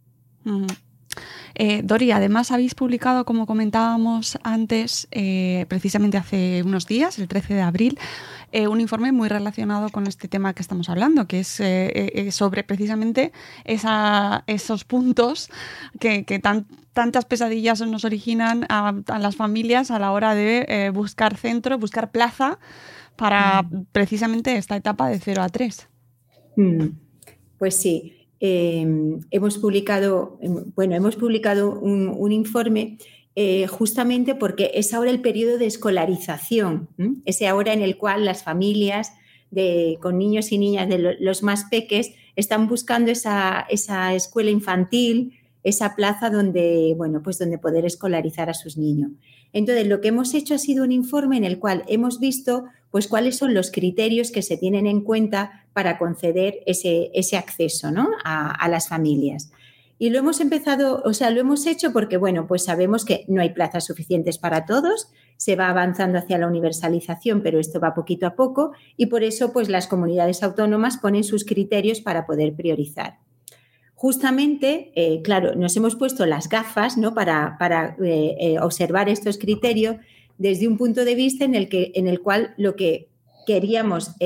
Eh, 1.58 1.82
Dori, 1.82 2.12
además 2.12 2.52
habéis 2.52 2.76
publicado, 2.76 3.24
como 3.24 3.44
comentábamos 3.44 4.38
antes, 4.44 5.08
eh, 5.10 5.66
precisamente 5.68 6.16
hace 6.16 6.62
unos 6.64 6.86
días, 6.86 7.18
el 7.18 7.26
13 7.26 7.54
de 7.54 7.62
abril, 7.62 7.98
eh, 8.52 8.68
un 8.68 8.80
informe 8.80 9.10
muy 9.10 9.28
relacionado 9.28 9.88
con 9.90 10.06
este 10.06 10.28
tema 10.28 10.54
que 10.54 10.62
estamos 10.62 10.88
hablando, 10.88 11.26
que 11.26 11.40
es 11.40 11.60
sobre 12.34 12.62
precisamente 12.62 13.32
esos 13.64 14.84
puntos 14.84 15.50
que, 15.98 16.24
tantas 16.92 17.24
pesadillas 17.26 17.80
nos 17.80 18.04
originan 18.04 18.64
a, 18.68 18.92
las 19.18 19.36
familias 19.36 19.90
a 19.90 19.98
la 19.98 20.12
hora 20.12 20.34
de 20.34 20.90
buscar 20.94 21.36
centro, 21.36 21.76
buscar 21.78 22.12
plaza 22.12 22.58
para 23.16 23.62
mm. 23.62 23.86
precisamente 23.90 24.56
esta 24.56 24.76
etapa 24.76 25.08
de 25.08 25.18
0 25.18 25.42
a 25.42 25.48
3. 25.48 25.88
Mm. 26.56 26.86
Pues 27.58 27.76
sí, 27.76 28.17
Em, 28.40 29.20
hemos 29.30 29.58
publicado, 29.58 30.38
em, 30.40 30.72
bueno, 30.76 30.94
hemos 30.94 31.16
publicado 31.16 31.78
un, 31.78 32.30
informe 32.30 32.98
eh, 33.34 33.66
justamente 33.66 34.34
porque 34.34 34.70
es 34.74 34.94
ahora 34.94 35.10
el 35.10 35.20
periodo 35.20 35.58
de 35.58 35.66
escolarización, 35.66 36.88
ese 37.24 37.48
ahora 37.48 37.72
en 37.72 37.82
el 37.82 37.96
cual 37.96 38.24
las 38.24 38.42
familias 38.42 39.12
con 40.00 40.18
niños 40.18 40.52
y 40.52 40.58
niñas 40.58 40.88
de 40.88 41.16
los 41.20 41.42
más 41.42 41.64
peques 41.70 42.12
están 42.36 42.68
buscando 42.68 43.10
esa, 43.10 43.66
esa, 43.70 44.14
escuela 44.14 44.50
infantil, 44.50 45.38
esa 45.64 45.96
plaza 45.96 46.30
donde, 46.30 46.94
bueno, 46.96 47.22
pues 47.22 47.38
donde 47.38 47.58
poder 47.58 47.86
escolarizar 47.86 48.50
a 48.50 48.54
sus 48.54 48.76
niños. 48.76 49.12
Entonces, 49.52 49.86
lo 49.86 50.00
que 50.00 50.08
hemos 50.08 50.34
hecho 50.34 50.54
ha 50.54 50.58
sido 50.58 50.84
un 50.84 50.92
informe 50.92 51.36
en 51.38 51.44
el 51.44 51.58
cual 51.58 51.84
hemos 51.88 52.20
visto 52.20 52.66
pues 52.90 53.06
cuáles 53.06 53.36
son 53.36 53.54
los 53.54 53.70
criterios 53.70 54.30
que 54.30 54.42
se 54.42 54.56
tienen 54.56 54.86
en 54.86 55.02
cuenta 55.02 55.66
para 55.78 55.96
conceder 55.96 56.58
ese, 56.66 57.08
ese 57.14 57.36
acceso 57.36 57.92
¿no? 57.92 58.08
a, 58.24 58.68
las 58.68 58.88
familias. 58.88 59.52
Y 59.96 60.10
lo 60.10 60.18
hemos 60.18 60.40
empezado, 60.40 61.02
o 61.04 61.14
sea, 61.14 61.30
lo 61.30 61.40
hemos 61.40 61.68
hecho 61.68 61.92
porque, 61.92 62.16
bueno, 62.16 62.48
pues 62.48 62.64
sabemos 62.64 63.04
que 63.04 63.24
no 63.28 63.40
hay 63.40 63.50
plazas 63.50 63.86
suficientes 63.86 64.38
para 64.38 64.66
todos, 64.66 65.08
se 65.36 65.54
va 65.54 65.68
avanzando 65.68 66.18
hacia 66.18 66.36
la 66.36 66.48
universalización, 66.48 67.44
pero 67.44 67.60
esto 67.60 67.78
va 67.78 67.94
poquito 67.94 68.26
a 68.26 68.34
poco 68.34 68.72
y 68.96 69.06
por 69.06 69.22
eso, 69.22 69.52
pues 69.52 69.68
las 69.68 69.86
comunidades 69.86 70.42
autónomas 70.42 70.96
ponen 70.96 71.22
sus 71.22 71.44
criterios 71.44 72.00
para 72.00 72.26
poder 72.26 72.56
priorizar. 72.56 73.18
Justamente, 73.94 74.90
eh, 74.96 75.22
claro, 75.22 75.54
nos 75.54 75.76
hemos 75.76 75.94
puesto 75.94 76.26
las 76.26 76.48
gafas 76.48 76.98
¿no? 76.98 77.14
para, 77.14 77.54
para 77.60 77.96
eh, 78.02 78.36
eh, 78.40 78.58
observar 78.58 79.08
estos 79.08 79.38
criterios 79.38 79.94
desde 80.38 80.66
un 80.66 80.76
punto 80.76 81.04
de 81.04 81.14
vista 81.14 81.44
en 81.44 81.54
el, 81.54 81.68
que, 81.68 81.92
en 81.94 82.08
el 82.08 82.20
cual 82.20 82.52
lo 82.56 82.74
que 82.74 83.10
queríamos 83.46 84.16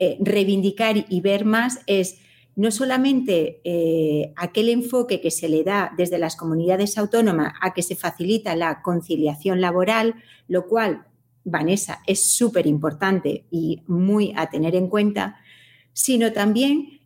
eh, 0.00 0.12
eh, 0.12 0.18
reivindicar 0.20 1.04
y 1.08 1.20
ver 1.20 1.44
más 1.44 1.80
es 1.86 2.18
no 2.56 2.70
solamente 2.70 3.60
eh, 3.64 4.32
aquel 4.36 4.70
enfoque 4.70 5.20
que 5.20 5.30
se 5.30 5.48
le 5.48 5.62
da 5.62 5.92
desde 5.96 6.18
las 6.18 6.36
comunidades 6.36 6.98
autónomas 6.98 7.52
a 7.60 7.74
que 7.74 7.82
se 7.82 7.96
facilita 7.96 8.56
la 8.56 8.82
conciliación 8.82 9.60
laboral, 9.60 10.14
lo 10.48 10.66
cual, 10.66 11.04
Vanessa, 11.44 12.00
es 12.06 12.32
súper 12.32 12.66
importante 12.66 13.44
y 13.50 13.82
muy 13.86 14.32
a 14.36 14.50
tener 14.50 14.74
en 14.74 14.88
cuenta, 14.88 15.36
sino 15.92 16.32
también 16.32 17.00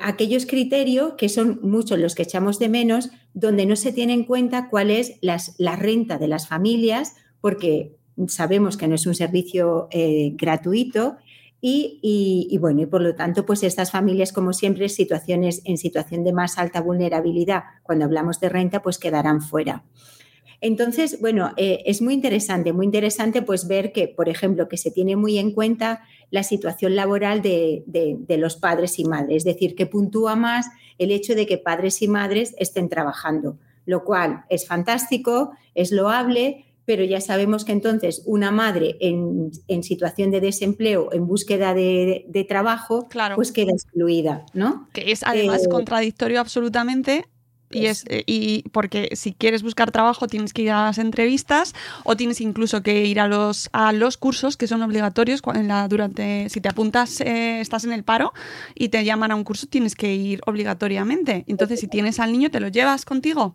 aquellos 0.00 0.44
criterios 0.44 1.12
que 1.16 1.28
son 1.28 1.60
muchos 1.62 1.96
los 1.96 2.16
que 2.16 2.24
echamos 2.24 2.58
de 2.58 2.68
menos 2.68 3.10
donde 3.32 3.64
no 3.64 3.76
se 3.76 3.92
tiene 3.92 4.12
en 4.12 4.24
cuenta 4.24 4.68
cuál 4.68 4.90
es 4.90 5.18
la 5.20 5.76
renta 5.76 6.18
de 6.18 6.26
las 6.26 6.48
familias, 6.48 7.14
porque 7.40 7.94
sabemos 8.28 8.76
que 8.76 8.88
no 8.88 8.94
es 8.94 9.06
un 9.06 9.14
servicio 9.14 9.88
eh, 9.90 10.32
gratuito 10.34 11.16
y, 11.64 12.58
bueno, 12.58 12.82
y 12.82 12.86
por 12.86 13.02
lo 13.02 13.14
tanto, 13.14 13.46
pues 13.46 13.62
estas 13.62 13.92
familias, 13.92 14.32
como 14.32 14.52
siempre, 14.52 14.88
situaciones 14.88 15.62
en 15.64 15.78
situación 15.78 16.24
de 16.24 16.32
más 16.32 16.58
alta 16.58 16.80
vulnerabilidad, 16.80 17.62
cuando 17.84 18.04
hablamos 18.04 18.40
de 18.40 18.48
renta, 18.48 18.82
pues 18.82 18.98
quedarán 18.98 19.40
fuera. 19.40 19.84
Entonces, 20.60 21.20
bueno, 21.20 21.52
eh, 21.56 21.84
es 21.86 22.02
muy 22.02 22.14
interesante, 22.14 22.72
muy 22.72 22.86
interesante 22.86 23.42
pues 23.42 23.68
ver 23.68 23.92
que, 23.92 24.08
por 24.08 24.28
ejemplo, 24.28 24.68
que 24.68 24.76
se 24.76 24.90
tiene 24.90 25.14
muy 25.14 25.38
en 25.38 25.52
cuenta 25.52 26.02
la 26.30 26.42
situación 26.42 26.96
laboral 26.96 27.42
de, 27.42 27.84
de 27.86 28.36
los 28.38 28.56
padres 28.56 28.98
y 28.98 29.04
madres, 29.04 29.38
es 29.38 29.44
decir, 29.44 29.76
que 29.76 29.86
puntúa 29.86 30.34
más 30.34 30.66
el 30.98 31.12
hecho 31.12 31.36
de 31.36 31.46
que 31.46 31.58
padres 31.58 32.02
y 32.02 32.08
madres 32.08 32.56
estén 32.58 32.88
trabajando, 32.88 33.58
lo 33.86 34.02
cual 34.04 34.44
es 34.48 34.66
fantástico, 34.66 35.52
es 35.74 35.92
loable, 35.92 36.64
pero 36.84 37.04
ya 37.04 37.20
sabemos 37.20 37.64
que 37.64 37.72
entonces 37.72 38.22
una 38.26 38.50
madre 38.50 38.96
en, 39.00 39.52
situación 39.82 40.30
de 40.30 40.40
desempleo, 40.40 41.12
en 41.12 41.26
búsqueda 41.26 41.74
de, 41.74 42.46
trabajo, 42.48 43.08
pues 43.34 43.52
queda 43.52 43.72
excluida, 43.72 44.44
¿no? 44.52 44.88
Que 44.92 45.12
es 45.12 45.22
además 45.22 45.64
eh, 45.64 45.68
contradictorio 45.68 46.40
absolutamente 46.40 47.26
y 47.70 47.86
es. 47.86 48.04
eh, 48.08 48.22
y 48.26 48.64
porque 48.70 49.10
si 49.14 49.32
quieres 49.32 49.62
buscar 49.62 49.90
trabajo 49.90 50.26
tienes 50.26 50.52
que 50.52 50.62
ir 50.62 50.70
a 50.70 50.84
las 50.84 50.98
entrevistas 50.98 51.74
o 52.04 52.16
tienes 52.16 52.40
incluso 52.40 52.82
que 52.82 53.04
ir 53.06 53.20
a 53.20 53.28
los 53.28 53.70
a 53.72 53.92
los 53.92 54.16
cursos 54.16 54.56
que 54.56 54.66
son 54.66 54.82
obligatorios 54.82 55.40
en 55.54 55.68
la, 55.68 55.88
durante 55.88 56.48
si 56.50 56.60
te 56.60 56.68
apuntas 56.68 57.20
eh, 57.20 57.60
estás 57.60 57.84
en 57.84 57.92
el 57.92 58.04
paro 58.04 58.32
y 58.74 58.88
te 58.88 59.04
llaman 59.04 59.30
a 59.30 59.36
un 59.36 59.44
curso 59.44 59.66
tienes 59.66 59.94
que 59.94 60.14
ir 60.14 60.40
obligatoriamente. 60.46 61.44
Entonces 61.46 61.80
si 61.80 61.88
tienes 61.88 62.20
al 62.20 62.32
niño 62.32 62.50
te 62.50 62.60
lo 62.60 62.68
llevas 62.68 63.04
contigo 63.04 63.54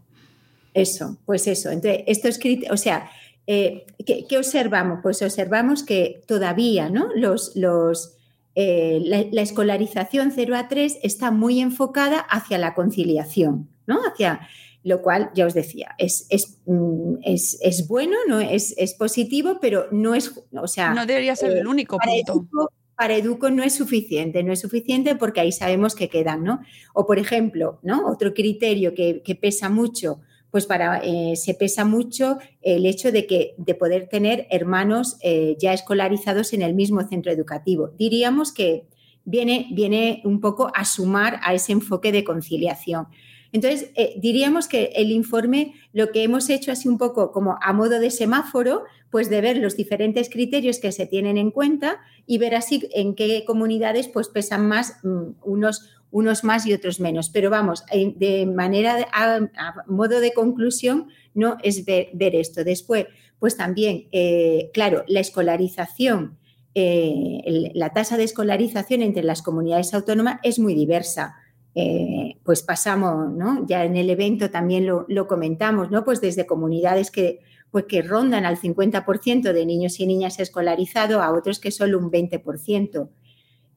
eso 0.73 1.17
pues 1.25 1.47
eso. 1.47 1.71
Entonces 1.71 2.03
esto 2.07 2.27
es 2.27 2.39
o 2.71 2.77
sea 2.77 3.09
eh, 3.47 3.85
¿qué, 4.05 4.37
observamos 4.37 4.99
pues 5.01 5.21
observamos 5.21 5.83
que 5.83 6.21
todavía 6.27 6.89
no 6.89 7.09
los 7.15 7.55
los 7.55 8.17
eh, 8.55 9.01
la, 9.03 9.41
escolarización 9.41 10.31
0 10.31 10.55
a 10.55 10.67
3 10.67 10.99
está 11.03 11.31
muy 11.31 11.61
enfocada 11.61 12.19
hacia 12.19 12.57
la 12.57 12.73
conciliación, 12.73 13.69
¿no? 13.85 13.99
Hacia 14.01 14.47
lo 14.83 15.01
cual 15.01 15.31
ya 15.35 15.45
os 15.45 15.53
decía, 15.53 15.95
es, 15.97 16.25
es, 16.29 16.59
mm, 16.65 17.17
bueno, 17.87 18.15
¿no? 18.27 18.39
Es, 18.39 18.73
positivo, 18.97 19.59
pero 19.61 19.87
no 19.91 20.15
es, 20.15 20.33
o 20.53 20.67
sea... 20.67 20.93
No 20.93 21.05
debería 21.05 21.35
ser 21.35 21.57
el 21.57 21.67
único 21.67 21.97
punto 21.99 22.71
para 22.97 23.15
Educo 23.15 23.51
no 23.51 23.61
es 23.61 23.75
suficiente, 23.75 24.41
no 24.41 24.51
es 24.51 24.61
suficiente 24.61 25.15
porque 25.15 25.39
ahí 25.39 25.51
sabemos 25.51 25.93
que 25.93 26.09
quedan, 26.09 26.43
¿no? 26.43 26.61
O 26.95 27.05
por 27.05 27.19
ejemplo, 27.19 27.79
¿no? 27.83 28.07
Otro 28.07 28.33
criterio 28.33 28.95
que, 28.95 29.39
pesa 29.39 29.69
mucho, 29.69 30.19
pues 30.57 30.65
para 30.65 30.97
eh, 31.03 31.35
se 31.35 31.53
pesa 31.53 31.85
mucho 31.85 32.39
el 32.63 32.87
hecho 32.87 33.11
de 33.11 33.27
que 33.27 33.53
de 33.59 33.75
poder 33.75 34.09
tener 34.09 34.47
hermanos 34.49 35.17
eh, 35.21 35.55
ya 35.59 35.71
escolarizados 35.71 36.51
en 36.51 36.63
el 36.63 36.73
mismo 36.73 37.07
centro 37.07 37.31
educativo. 37.31 37.91
Diríamos 37.99 38.51
que 38.51 38.87
viene, 39.23 39.67
viene 39.71 40.23
un 40.25 40.41
poco 40.41 40.71
a 40.73 40.83
sumar 40.83 41.39
a 41.43 41.53
ese 41.53 41.73
enfoque 41.73 42.11
de 42.11 42.23
conciliación. 42.23 43.05
Entonces, 43.51 43.91
eh, 43.93 44.15
diríamos 44.17 44.67
que 44.67 44.85
el 44.95 45.11
informe 45.11 45.75
lo 45.93 46.11
que 46.11 46.23
hemos 46.23 46.49
hecho 46.49 46.71
así 46.71 46.89
un 46.89 46.97
poco 46.97 47.31
como 47.31 47.59
a 47.61 47.71
modo 47.71 47.99
de 47.99 48.09
semáforo, 48.09 48.83
pues 49.11 49.29
de 49.29 49.41
ver 49.41 49.57
los 49.57 49.77
diferentes 49.77 50.27
criterios 50.31 50.79
que 50.79 50.91
se 50.91 51.05
tienen 51.05 51.37
en 51.37 51.51
cuenta 51.51 51.99
y 52.25 52.39
ver 52.39 52.55
así 52.55 52.89
en 52.95 53.13
qué 53.13 53.43
comunidades 53.45 54.07
pues 54.07 54.27
pesan 54.27 54.67
más 54.67 54.97
mm, 55.03 55.33
unos, 55.43 55.96
unos 56.11 56.43
más 56.43 56.65
y 56.65 56.73
otros 56.73 56.99
menos. 56.99 57.29
Pero 57.29 57.49
vamos, 57.49 57.83
de 57.91 58.45
manera, 58.45 59.07
a, 59.13 59.39
modo 59.87 60.19
de 60.19 60.33
conclusión, 60.33 61.07
no 61.33 61.57
es 61.63 61.85
ver, 61.85 62.35
esto. 62.35 62.63
Después, 62.63 63.07
pues 63.39 63.57
también, 63.57 64.07
eh, 64.11 64.71
claro, 64.73 65.03
la 65.07 65.19
escolarización, 65.19 66.37
eh, 66.73 67.71
la 67.73 67.93
tasa 67.93 68.17
de 68.17 68.23
escolarización 68.23 69.01
entre 69.01 69.23
las 69.23 69.41
comunidades 69.41 69.93
autónomas 69.93 70.39
es 70.43 70.59
muy 70.59 70.75
diversa. 70.75 71.35
Eh, 71.79 72.37
pues 72.43 72.63
pasamos, 72.63 73.31
¿no? 73.33 73.63
Ya 73.67 73.85
en 73.85 73.97
el 73.97 74.09
evento 74.09 74.49
también 74.49 74.87
lo, 74.87 75.27
comentamos, 75.27 75.91
¿no? 75.91 76.03
Pues 76.03 76.21
desde 76.21 76.47
comunidades 76.47 77.11
que, 77.11 77.41
pues 77.69 77.85
que 77.85 78.01
rondan 78.01 78.45
al 78.45 78.57
50% 78.57 79.53
de 79.53 79.63
niños 79.63 79.99
y 79.99 80.07
niñas 80.07 80.39
escolarizados 80.39 81.21
a 81.21 81.31
otros 81.31 81.59
que 81.59 81.69
solo 81.69 81.99
un 81.99 82.09
20%. 82.09 83.09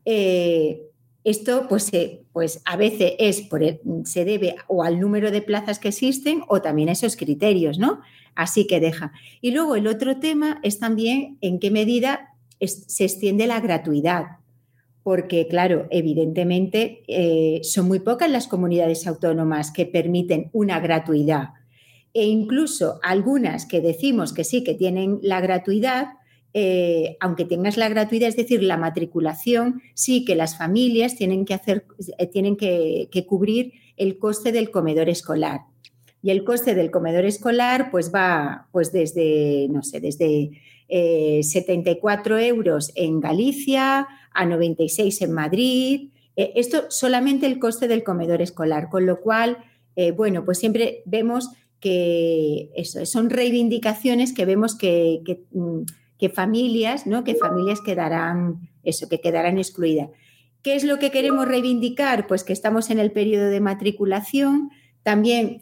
Eh, 0.07 0.90
esto, 1.25 1.67
pues, 1.69 1.91
pues 2.33 2.63
a 2.65 2.77
veces 2.77 3.13
es 3.19 3.43
por 3.43 3.63
se 4.05 4.25
debe 4.25 4.57
o 4.69 4.83
al 4.83 5.01
número 5.01 5.31
de 5.31 5.43
plazas 5.43 5.79
que 5.79 5.89
existen 5.89 6.43
o 6.49 6.63
también 6.63 6.89
a 6.89 6.93
esos 6.93 7.17
criterios, 7.17 7.79
¿no? 7.79 8.01
Así 8.35 8.67
que 8.67 8.81
deja. 8.81 9.13
Y 9.41 9.51
luego 9.51 9.77
el 9.77 9.87
otro 9.87 10.19
tema 10.19 10.61
es 10.63 10.79
también 10.79 11.37
en 11.41 11.59
qué 11.59 11.71
medida 11.71 12.35
se 12.61 13.05
extiende 13.05 13.47
la 13.47 13.61
gratuidad 13.61 14.41
porque, 15.03 15.49
claro, 15.49 15.87
evidentemente 15.91 17.03
eh, 17.09 17.61
son 17.65 17.89
muy 17.89 18.01
pocas 18.01 18.31
las 18.31 18.47
comunidades 18.47 19.07
autónomas 19.07 19.71
que 19.73 19.87
permiten 19.87 20.51
una 20.53 20.79
gratuidad. 20.79 21.51
E 22.13 22.25
incluso 22.27 23.01
algunas 23.03 23.67
que 23.67 23.81
decimos 23.81 24.33
que 24.33 24.45
sí, 24.45 24.63
que 24.63 24.75
tienen 24.75 25.19
la 25.23 25.41
gratuidad, 25.41 26.09
eh, 26.55 27.17
aunque 27.21 27.45
tengas 27.45 27.77
la 27.77 27.89
gratuidad, 27.89 28.29
es 28.29 28.37
decir, 28.37 28.63
la 28.63 28.77
matriculación, 28.77 29.83
sí 29.95 30.25
que 30.25 30.35
las 30.35 30.57
familias 30.57 31.17
tienen 31.17 31.45
que, 31.45 31.55
hacer, 31.55 31.85
eh, 32.19 32.27
tienen 32.27 32.57
que, 32.57 33.09
cubrir 33.27 33.73
el 33.97 34.19
coste 34.19 34.53
del 34.53 34.71
comedor 34.71 35.09
escolar. 35.09 35.61
Y 36.23 36.31
el 36.31 36.45
coste 36.45 36.75
del 36.75 36.91
comedor 36.91 37.25
escolar, 37.25 37.91
pues 37.91 38.13
va, 38.15 38.69
pues 38.73 38.93
desde, 38.93 39.69
no 39.71 39.83
sé, 39.83 40.01
desde 40.01 40.51
74 40.89 42.39
euros 42.39 42.93
en 42.95 43.21
Galicia 43.21 44.09
a 44.33 44.47
96 44.47 45.23
en 45.23 45.33
Madrid. 45.33 46.11
Eh, 46.37 46.53
esto 46.57 46.85
solamente 46.91 47.47
el 47.47 47.59
coste 47.59 47.89
del 47.89 48.03
comedor 48.03 48.43
escolar, 48.43 48.89
con 48.89 49.07
lo 49.07 49.21
cual, 49.21 49.59
eh, 49.97 50.13
bueno, 50.13 50.45
pues 50.45 50.59
siempre 50.59 51.03
vemos 51.05 51.51
que 51.81 52.71
eso, 52.75 53.05
son 53.07 53.31
reivindicaciones 53.31 54.33
que 54.33 54.45
vemos 54.45 54.77
que, 54.77 55.23
mm, 55.51 55.83
que, 56.21 56.29
familias, 56.29 57.07
¿no? 57.07 57.25
Que 57.25 57.35
familias 57.35 57.81
quedarán, 57.81 58.69
eso, 58.85 59.09
que 59.09 59.21
quedarán 59.21 59.59
excluidas. 59.59 60.11
¿Qué 60.63 60.75
es 60.75 60.85
lo 60.85 60.99
que 60.99 61.11
queremos 61.11 61.49
reivindicar? 61.49 62.27
Pues 62.27 62.45
que 62.45 62.53
estamos 62.53 62.91
en 62.91 62.99
el 62.99 63.13
periodo 63.13 63.47
de 63.47 63.61
matriculación, 63.61 64.71
también 65.03 65.61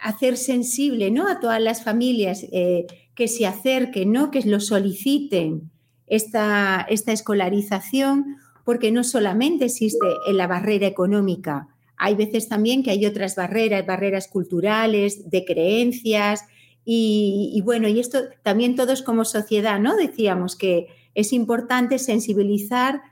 hacer 0.00 0.36
sensible 0.36 1.10
¿no? 1.10 1.28
a 1.28 1.40
todas 1.40 1.60
las 1.60 1.82
familias 1.82 2.46
eh, 2.52 2.86
que 3.14 3.28
se 3.28 3.46
acerquen, 3.46 4.12
¿no? 4.12 4.30
que 4.30 4.40
lo 4.42 4.60
soliciten, 4.60 5.70
esta, 6.06 6.86
esta 6.88 7.12
escolarización, 7.12 8.36
porque 8.64 8.92
no 8.92 9.02
solamente 9.02 9.64
existe 9.64 10.06
en 10.28 10.36
la 10.36 10.46
barrera 10.46 10.86
económica, 10.86 11.68
hay 11.96 12.14
veces 12.14 12.48
también 12.48 12.82
que 12.82 12.90
hay 12.90 13.06
otras 13.06 13.36
barreras, 13.36 13.86
barreras 13.86 14.28
culturales, 14.28 15.30
de 15.30 15.44
creencias, 15.44 16.44
y, 16.88 17.60
bueno, 17.64 17.88
y 17.88 17.98
esto 17.98 18.20
también 18.44 18.76
todos 18.76 19.02
como 19.02 19.24
sociedad, 19.24 19.80
¿no? 19.80 19.96
Decíamos 19.96 20.54
que 20.54 20.86
es 21.16 21.32
importante 21.32 21.98
sensibilizar 21.98 23.02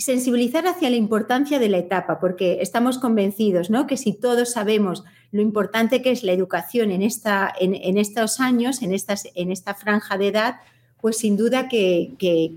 sensibilizar 0.00 0.66
hacia 0.66 0.88
la 0.88 0.96
importancia 0.96 1.58
de 1.58 1.68
la 1.68 1.78
etapa, 1.78 2.20
porque 2.20 2.58
estamos 2.62 2.98
convencidos 2.98 3.68
¿no? 3.68 3.86
que 3.86 3.98
si 3.98 4.14
todos 4.14 4.52
sabemos 4.52 5.04
lo 5.30 5.42
importante 5.42 6.00
que 6.00 6.10
es 6.10 6.24
la 6.24 6.32
educación 6.32 6.90
en, 6.90 7.02
esta, 7.02 7.52
en, 7.60 7.98
estos 7.98 8.40
años, 8.40 8.80
en, 8.80 8.94
estas, 8.94 9.28
en 9.34 9.52
esta 9.52 9.74
franja 9.74 10.16
de 10.16 10.28
edad, 10.28 10.54
pues 11.00 11.18
sin 11.18 11.36
duda 11.36 11.68
que, 11.68 12.14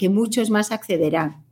muchos 0.09 0.49
más 0.49 0.71
accederán. 0.71 1.43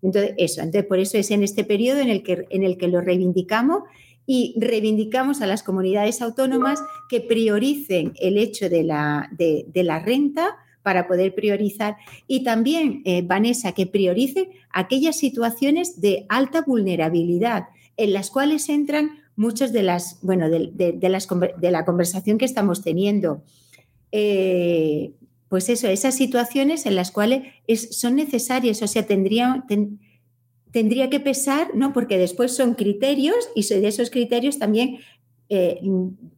Entonces, 0.00 0.34
eso, 0.38 0.62
entonces 0.62 0.86
por 0.86 0.98
eso 0.98 1.18
es 1.18 1.30
en 1.30 1.42
este 1.42 1.62
periodo 1.62 2.00
en 2.00 2.08
el 2.08 2.22
que, 2.22 2.46
en 2.48 2.64
el 2.64 2.78
que 2.78 2.88
lo 2.88 3.02
reivindicamos 3.02 3.82
y 4.30 4.54
reivindicamos 4.60 5.40
a 5.40 5.46
las 5.46 5.62
comunidades 5.62 6.20
autónomas 6.20 6.82
que 7.08 7.22
prioricen 7.22 8.12
el 8.20 8.36
hecho 8.36 8.68
de 8.68 8.84
la, 8.84 9.30
de, 9.32 9.64
la 9.82 10.00
renta 10.00 10.54
para 10.82 11.08
poder 11.08 11.34
priorizar 11.34 11.96
y 12.26 12.44
también, 12.44 13.00
eh, 13.06 13.22
Vanessa, 13.22 13.72
que 13.72 13.86
priorice 13.86 14.50
aquellas 14.70 15.16
situaciones 15.16 16.02
de 16.02 16.26
alta 16.28 16.60
vulnerabilidad 16.60 17.68
en 17.96 18.12
las 18.12 18.30
cuales 18.30 18.68
entran 18.68 19.12
muchas 19.34 19.72
de 19.72 19.82
las, 19.82 20.18
bueno, 20.20 20.50
de, 20.50 20.98
las, 21.08 21.26
de 21.58 21.70
la 21.70 21.86
conversación 21.86 22.36
que 22.36 22.44
estamos 22.44 22.82
teniendo. 22.82 23.42
Eh, 24.12 25.12
pues 25.48 25.70
eso, 25.70 25.88
esas 25.88 26.14
situaciones 26.14 26.84
en 26.84 26.96
las 26.96 27.10
cuales 27.12 27.44
son 27.90 28.16
necesarias, 28.16 28.82
o 28.82 28.86
sea, 28.86 29.06
tendría, 29.06 29.64
tendría 30.72 31.10
que 31.10 31.20
pesar, 31.20 31.74
¿no? 31.74 31.92
Porque 31.92 32.18
después 32.18 32.54
son 32.54 32.74
criterios 32.74 33.48
y 33.54 33.66
de 33.66 33.88
esos 33.88 34.10
criterios 34.10 34.58
también 34.58 34.98
eh, 35.50 35.80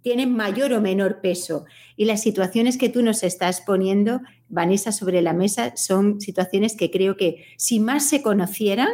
tienen 0.02 0.34
mayor 0.36 0.72
o 0.72 0.80
menor 0.80 1.20
peso. 1.20 1.64
Y 1.96 2.04
las 2.04 2.22
situaciones 2.22 2.76
que 2.76 2.88
tú 2.88 3.02
nos 3.02 3.22
estás 3.24 3.60
poniendo, 3.60 4.20
Vanessa, 4.48 4.92
sobre 4.92 5.20
la 5.20 5.32
mesa, 5.32 5.76
son 5.76 6.20
situaciones 6.20 6.76
que 6.76 6.90
creo 6.90 7.16
que 7.16 7.44
si 7.56 7.80
más 7.80 8.08
se 8.08 8.22
conocieran, 8.22 8.88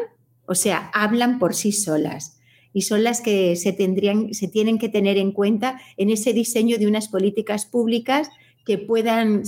o 0.46 0.54
sea, 0.54 0.90
hablan 0.94 1.38
por 1.38 1.54
sí 1.54 1.72
solas. 1.72 2.40
Y 2.72 2.82
son 2.82 3.04
las 3.04 3.20
que 3.20 3.56
se, 3.56 3.72
tendrían, 3.72 4.32
se 4.32 4.48
tienen 4.48 4.78
que 4.78 4.88
tener 4.88 5.18
en 5.18 5.32
cuenta 5.32 5.80
en 5.96 6.10
ese 6.10 6.32
diseño 6.32 6.78
de 6.78 6.86
unas 6.86 7.08
políticas 7.08 7.66
públicas 7.66 8.30
que 8.64 8.78
puedan 8.78 9.42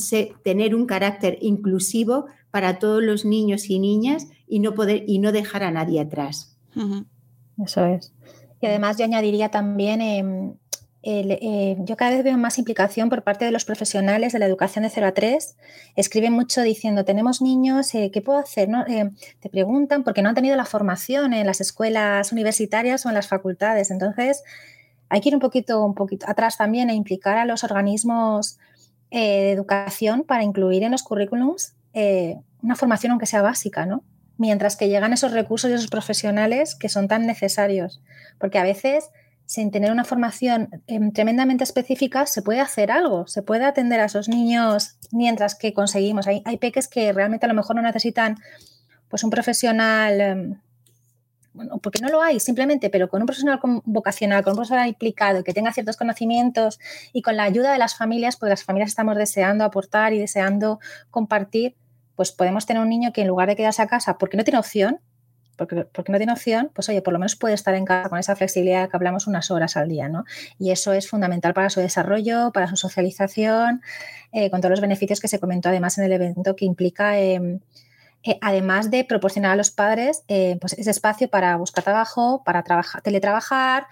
tener 0.44 0.74
un 0.74 0.86
carácter 0.86 1.38
inclusivo 1.40 2.26
para 2.50 2.78
todos 2.78 3.02
los 3.02 3.24
niños 3.24 3.68
y 3.68 3.78
niñas 3.78 4.28
y 4.48 4.60
no, 4.60 4.74
poder, 4.74 5.04
y 5.06 5.18
no 5.18 5.32
dejar 5.32 5.62
a 5.62 5.70
nadie 5.70 6.00
atrás. 6.00 6.56
Eso 7.62 7.86
es. 7.86 8.12
Y 8.60 8.66
además 8.66 8.98
yo 8.98 9.04
añadiría 9.04 9.50
también, 9.50 10.00
em, 10.00 10.54
eh, 11.02 11.76
yo 11.80 11.96
cada 11.96 12.10
vez 12.12 12.24
veo 12.24 12.36
más 12.36 12.58
implicación 12.58 13.08
por 13.08 13.22
parte 13.22 13.44
de 13.44 13.50
los 13.50 13.64
profesionales 13.64 14.32
de 14.32 14.38
la 14.38 14.46
educación 14.46 14.82
de 14.82 14.90
0 14.90 15.06
a 15.06 15.12
3. 15.12 15.56
Escriben 15.96 16.32
mucho 16.32 16.62
diciendo, 16.62 17.04
tenemos 17.04 17.40
niños, 17.40 17.94
eh, 17.94 18.10
¿qué 18.12 18.20
puedo 18.20 18.38
hacer? 18.38 18.68
¿No? 18.68 18.86
Eh, 18.86 19.10
te 19.40 19.48
preguntan 19.48 20.04
porque 20.04 20.22
no 20.22 20.28
han 20.28 20.34
tenido 20.34 20.56
la 20.56 20.64
formación 20.64 21.32
en 21.32 21.46
las 21.46 21.60
escuelas 21.60 22.32
universitarias 22.32 23.06
o 23.06 23.08
en 23.08 23.14
las 23.14 23.28
facultades. 23.28 23.90
Entonces, 23.90 24.42
hay 25.08 25.20
que 25.20 25.30
ir 25.30 25.34
un 25.34 25.40
poquito, 25.40 25.84
un 25.84 25.94
poquito 25.94 26.26
atrás 26.28 26.56
también 26.56 26.90
e 26.90 26.94
implicar 26.94 27.38
a 27.38 27.44
los 27.44 27.64
organismos 27.64 28.58
eh, 29.10 29.42
de 29.42 29.52
educación 29.52 30.24
para 30.24 30.42
incluir 30.42 30.82
en 30.82 30.92
los 30.92 31.02
currículums 31.02 31.74
eh, 31.94 32.38
una 32.62 32.76
formación 32.76 33.12
aunque 33.12 33.26
sea 33.26 33.40
básica, 33.40 33.86
¿no? 33.86 34.02
Mientras 34.38 34.76
que 34.76 34.88
llegan 34.88 35.12
esos 35.12 35.32
recursos 35.32 35.70
y 35.70 35.74
esos 35.74 35.88
profesionales 35.88 36.74
que 36.74 36.88
son 36.88 37.08
tan 37.08 37.26
necesarios, 37.26 38.00
porque 38.38 38.58
a 38.58 38.62
veces 38.62 39.10
sin 39.44 39.70
tener 39.70 39.90
una 39.90 40.04
formación 40.04 40.82
em, 40.86 41.10
tremendamente 41.10 41.64
específica 41.64 42.26
se 42.26 42.42
puede 42.42 42.60
hacer 42.60 42.90
algo, 42.90 43.26
se 43.26 43.42
puede 43.42 43.64
atender 43.64 43.98
a 43.98 44.04
esos 44.04 44.28
niños 44.28 44.98
mientras 45.10 45.54
que 45.54 45.72
conseguimos. 45.72 46.26
Hay, 46.26 46.42
hay 46.44 46.58
peques 46.58 46.86
que 46.86 47.12
realmente 47.12 47.46
a 47.46 47.48
lo 47.48 47.54
mejor 47.54 47.74
no 47.76 47.82
necesitan 47.82 48.36
pues 49.08 49.24
un 49.24 49.30
profesional 49.30 50.20
em, 50.20 50.60
bueno, 51.58 51.78
porque 51.78 51.98
no 52.00 52.08
lo 52.08 52.22
hay 52.22 52.38
simplemente, 52.38 52.88
pero 52.88 53.08
con 53.08 53.20
un 53.22 53.26
profesional 53.26 53.58
vocacional, 53.84 54.44
con 54.44 54.52
un 54.52 54.58
profesional 54.58 54.86
implicado, 54.86 55.42
que 55.42 55.52
tenga 55.52 55.72
ciertos 55.72 55.96
conocimientos 55.96 56.78
y 57.12 57.22
con 57.22 57.36
la 57.36 57.42
ayuda 57.42 57.72
de 57.72 57.78
las 57.78 57.96
familias, 57.96 58.36
pues 58.36 58.50
las 58.50 58.62
familias 58.62 58.90
estamos 58.90 59.16
deseando 59.16 59.64
aportar 59.64 60.12
y 60.12 60.18
deseando 60.18 60.78
compartir, 61.10 61.74
pues 62.18 62.32
podemos 62.32 62.66
tener 62.66 62.82
un 62.82 62.88
niño 62.88 63.12
que 63.12 63.20
en 63.20 63.28
lugar 63.28 63.48
de 63.48 63.54
quedarse 63.54 63.80
a 63.80 63.86
casa 63.86 64.18
porque 64.18 64.36
no 64.36 64.42
tiene 64.42 64.58
opción, 64.58 64.98
porque, 65.56 65.84
porque 65.84 66.10
no 66.10 66.18
tiene 66.18 66.32
opción, 66.32 66.68
pues 66.74 66.88
oye, 66.88 67.00
por 67.00 67.12
lo 67.12 67.20
menos 67.20 67.36
puede 67.36 67.54
estar 67.54 67.76
en 67.76 67.84
casa 67.84 68.08
con 68.08 68.18
esa 68.18 68.34
flexibilidad 68.34 68.90
que 68.90 68.96
hablamos 68.96 69.28
unas 69.28 69.52
horas 69.52 69.76
al 69.76 69.88
día, 69.88 70.08
¿no? 70.08 70.24
Y 70.58 70.72
eso 70.72 70.92
es 70.92 71.08
fundamental 71.08 71.54
para 71.54 71.70
su 71.70 71.78
desarrollo, 71.78 72.50
para 72.52 72.66
su 72.66 72.74
socialización, 72.74 73.82
eh, 74.32 74.50
con 74.50 74.60
todos 74.60 74.72
los 74.72 74.80
beneficios 74.80 75.20
que 75.20 75.28
se 75.28 75.38
comentó 75.38 75.68
además 75.68 75.96
en 75.98 76.06
el 76.06 76.12
evento 76.12 76.56
que 76.56 76.64
implica... 76.64 77.20
Em, 77.20 77.60
eh, 78.24 78.36
además 78.40 78.90
de 78.90 79.04
proporcionar 79.04 79.52
a 79.52 79.56
los 79.56 79.70
padres 79.70 80.24
eh, 80.26 80.58
pues 80.60 80.72
ese 80.72 80.90
espacio 80.90 81.30
para 81.30 81.56
buscar 81.56 81.84
trabajo, 81.84 82.42
para 82.44 82.64
trabajar, 82.64 83.00
teletrabajar, 83.00 83.86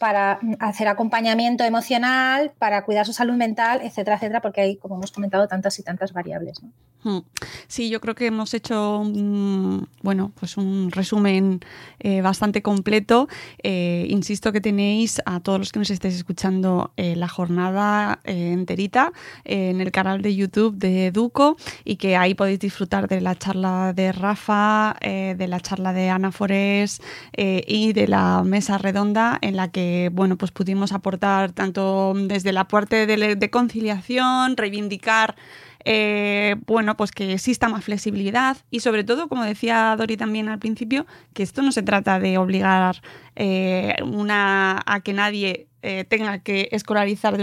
para 0.00 0.40
hacer 0.60 0.88
acompañamiento 0.88 1.62
emocional, 1.62 2.52
para 2.58 2.86
cuidar 2.86 3.04
su 3.04 3.12
salud 3.12 3.34
mental, 3.34 3.82
etcétera, 3.82 4.16
etcétera, 4.16 4.40
porque 4.40 4.62
hay, 4.62 4.76
como 4.76 4.96
hemos 4.96 5.12
comentado, 5.12 5.46
tantas 5.46 5.78
y 5.78 5.82
tantas 5.82 6.14
variables. 6.14 6.62
Hmm. 7.02 7.18
Sí, 7.66 7.90
yo 7.90 8.00
creo 8.00 8.14
que 8.14 8.26
hemos 8.26 8.54
hecho 8.54 8.98
un, 8.98 9.88
bueno, 10.02 10.32
pues 10.40 10.56
un 10.56 10.90
resumen 10.90 11.60
eh, 11.98 12.22
bastante 12.22 12.62
completo. 12.62 13.28
Eh, 13.62 14.06
insisto 14.08 14.52
que 14.52 14.62
tenéis 14.62 15.20
a 15.26 15.40
todos 15.40 15.58
los 15.58 15.70
que 15.70 15.78
nos 15.78 15.90
estéis 15.90 16.14
escuchando 16.14 16.92
eh, 16.96 17.14
la 17.14 17.28
jornada 17.28 18.20
enterita 18.24 19.12
en 19.44 19.82
el 19.82 19.92
canal 19.92 20.22
de 20.22 20.34
YouTube 20.34 20.76
de 20.76 21.10
Duco 21.10 21.58
y 21.84 21.96
que 21.96 22.16
ahí 22.16 22.34
podéis 22.34 22.58
disfrutar 22.58 23.06
de 23.06 23.20
la 23.20 23.34
charla 23.34 23.92
de 23.92 24.12
Rafa, 24.12 24.96
de 25.00 25.46
la 25.46 25.60
charla 25.60 25.92
de 25.92 26.08
Ana 26.08 26.32
Forés 26.32 27.00
y 27.36 27.92
de 27.92 28.08
la 28.08 28.42
mesa 28.44 28.78
redonda 28.78 29.38
en 29.40 29.56
la 29.56 29.68
que 29.68 29.89
bueno, 30.12 30.36
pues 30.36 30.50
pudimos 30.50 30.92
aportar 30.92 31.52
tanto 31.52 32.12
desde 32.14 32.52
la 32.52 32.68
parte 32.68 33.06
de 33.06 33.50
conciliación, 33.50 34.56
reivindicar 34.56 35.36
eh, 35.84 36.56
bueno, 36.66 36.96
pues 36.96 37.12
que 37.12 37.32
exista 37.32 37.68
más 37.68 37.84
flexibilidad 37.84 38.56
y 38.70 38.80
sobre 38.80 39.04
todo, 39.04 39.28
como 39.28 39.44
decía 39.44 39.94
Dori 39.96 40.16
también 40.16 40.48
al 40.48 40.58
principio, 40.58 41.06
que 41.32 41.42
esto 41.42 41.62
no 41.62 41.72
se 41.72 41.82
trata 41.82 42.20
de 42.20 42.38
obligar 42.38 43.00
eh, 43.36 43.96
una, 44.04 44.82
a 44.84 45.00
que 45.00 45.12
nadie 45.12 45.68
eh, 45.82 46.04
tenga 46.04 46.40
que 46.40 46.68
escolarizar 46.72 47.38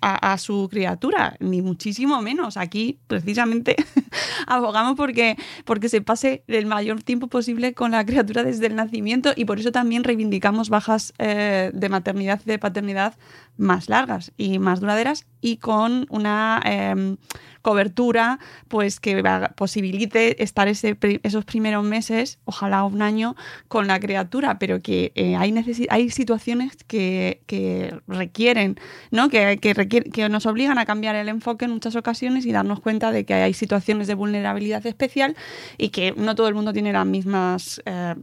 a, 0.00 0.38
su 0.38 0.68
criatura, 0.70 1.36
ni 1.40 1.60
muchísimo 1.60 2.22
menos. 2.22 2.56
Aquí, 2.56 2.98
precisamente, 3.06 3.76
abogamos 4.46 4.96
porque, 4.96 5.36
porque 5.66 5.90
se 5.90 6.00
pase 6.00 6.42
el 6.46 6.64
mayor 6.64 7.02
tiempo 7.02 7.26
posible 7.26 7.74
con 7.74 7.90
la 7.90 8.06
criatura 8.06 8.44
desde 8.44 8.66
el 8.66 8.76
nacimiento 8.76 9.32
y 9.36 9.44
por 9.44 9.58
eso 9.60 9.72
también 9.72 10.04
reivindicamos 10.04 10.70
bajas 10.70 11.12
de 11.18 11.88
maternidad 11.90 12.40
y 12.46 12.48
de 12.48 12.58
paternidad 12.58 13.14
más 13.58 13.90
largas 13.90 14.32
y 14.38 14.58
más 14.58 14.80
duraderas 14.80 15.26
y 15.42 15.58
con 15.58 16.06
una 16.08 16.62
em, 16.64 17.18
cobertura 17.62 18.38
pues 18.68 19.00
que 19.00 19.22
posibilite 19.56 20.42
estar 20.42 20.68
ese, 20.68 20.98
esos 21.22 21.44
primeros 21.44 21.84
meses, 21.84 22.38
ojalá 22.44 22.84
un 22.84 23.02
año, 23.02 23.36
con 23.68 23.86
la 23.86 24.00
criatura, 24.00 24.58
pero 24.58 24.80
que 24.80 25.12
eh, 25.14 25.36
hay, 25.36 25.54
hay 25.88 26.10
situaciones 26.10 26.76
que, 26.86 27.42
que 27.46 27.96
requieren, 28.06 28.78
¿no? 29.10 29.28
Que, 29.28 29.58
que, 29.58 29.74
que 29.74 30.28
nos 30.28 30.46
obligan 30.46 30.78
a 30.78 30.84
cambiar 30.84 31.14
el 31.14 31.28
enfoque 31.28 31.64
en 31.64 31.70
muchas 31.70 31.96
ocasiones 31.96 32.44
y 32.44 32.52
darnos 32.52 32.80
cuenta 32.80 33.12
de 33.12 33.24
que 33.24 33.34
hay 33.34 33.54
situaciones 33.54 34.06
de 34.08 34.14
vulnerabilidad 34.14 34.84
especial 34.86 35.36
y 35.78 35.90
que 35.90 36.12
no 36.16 36.34
todo 36.34 36.48
el 36.48 36.54
mundo 36.54 36.72
tiene 36.72 36.92
las 36.92 37.06
mismas, 37.06 37.80
eh, 37.86 38.14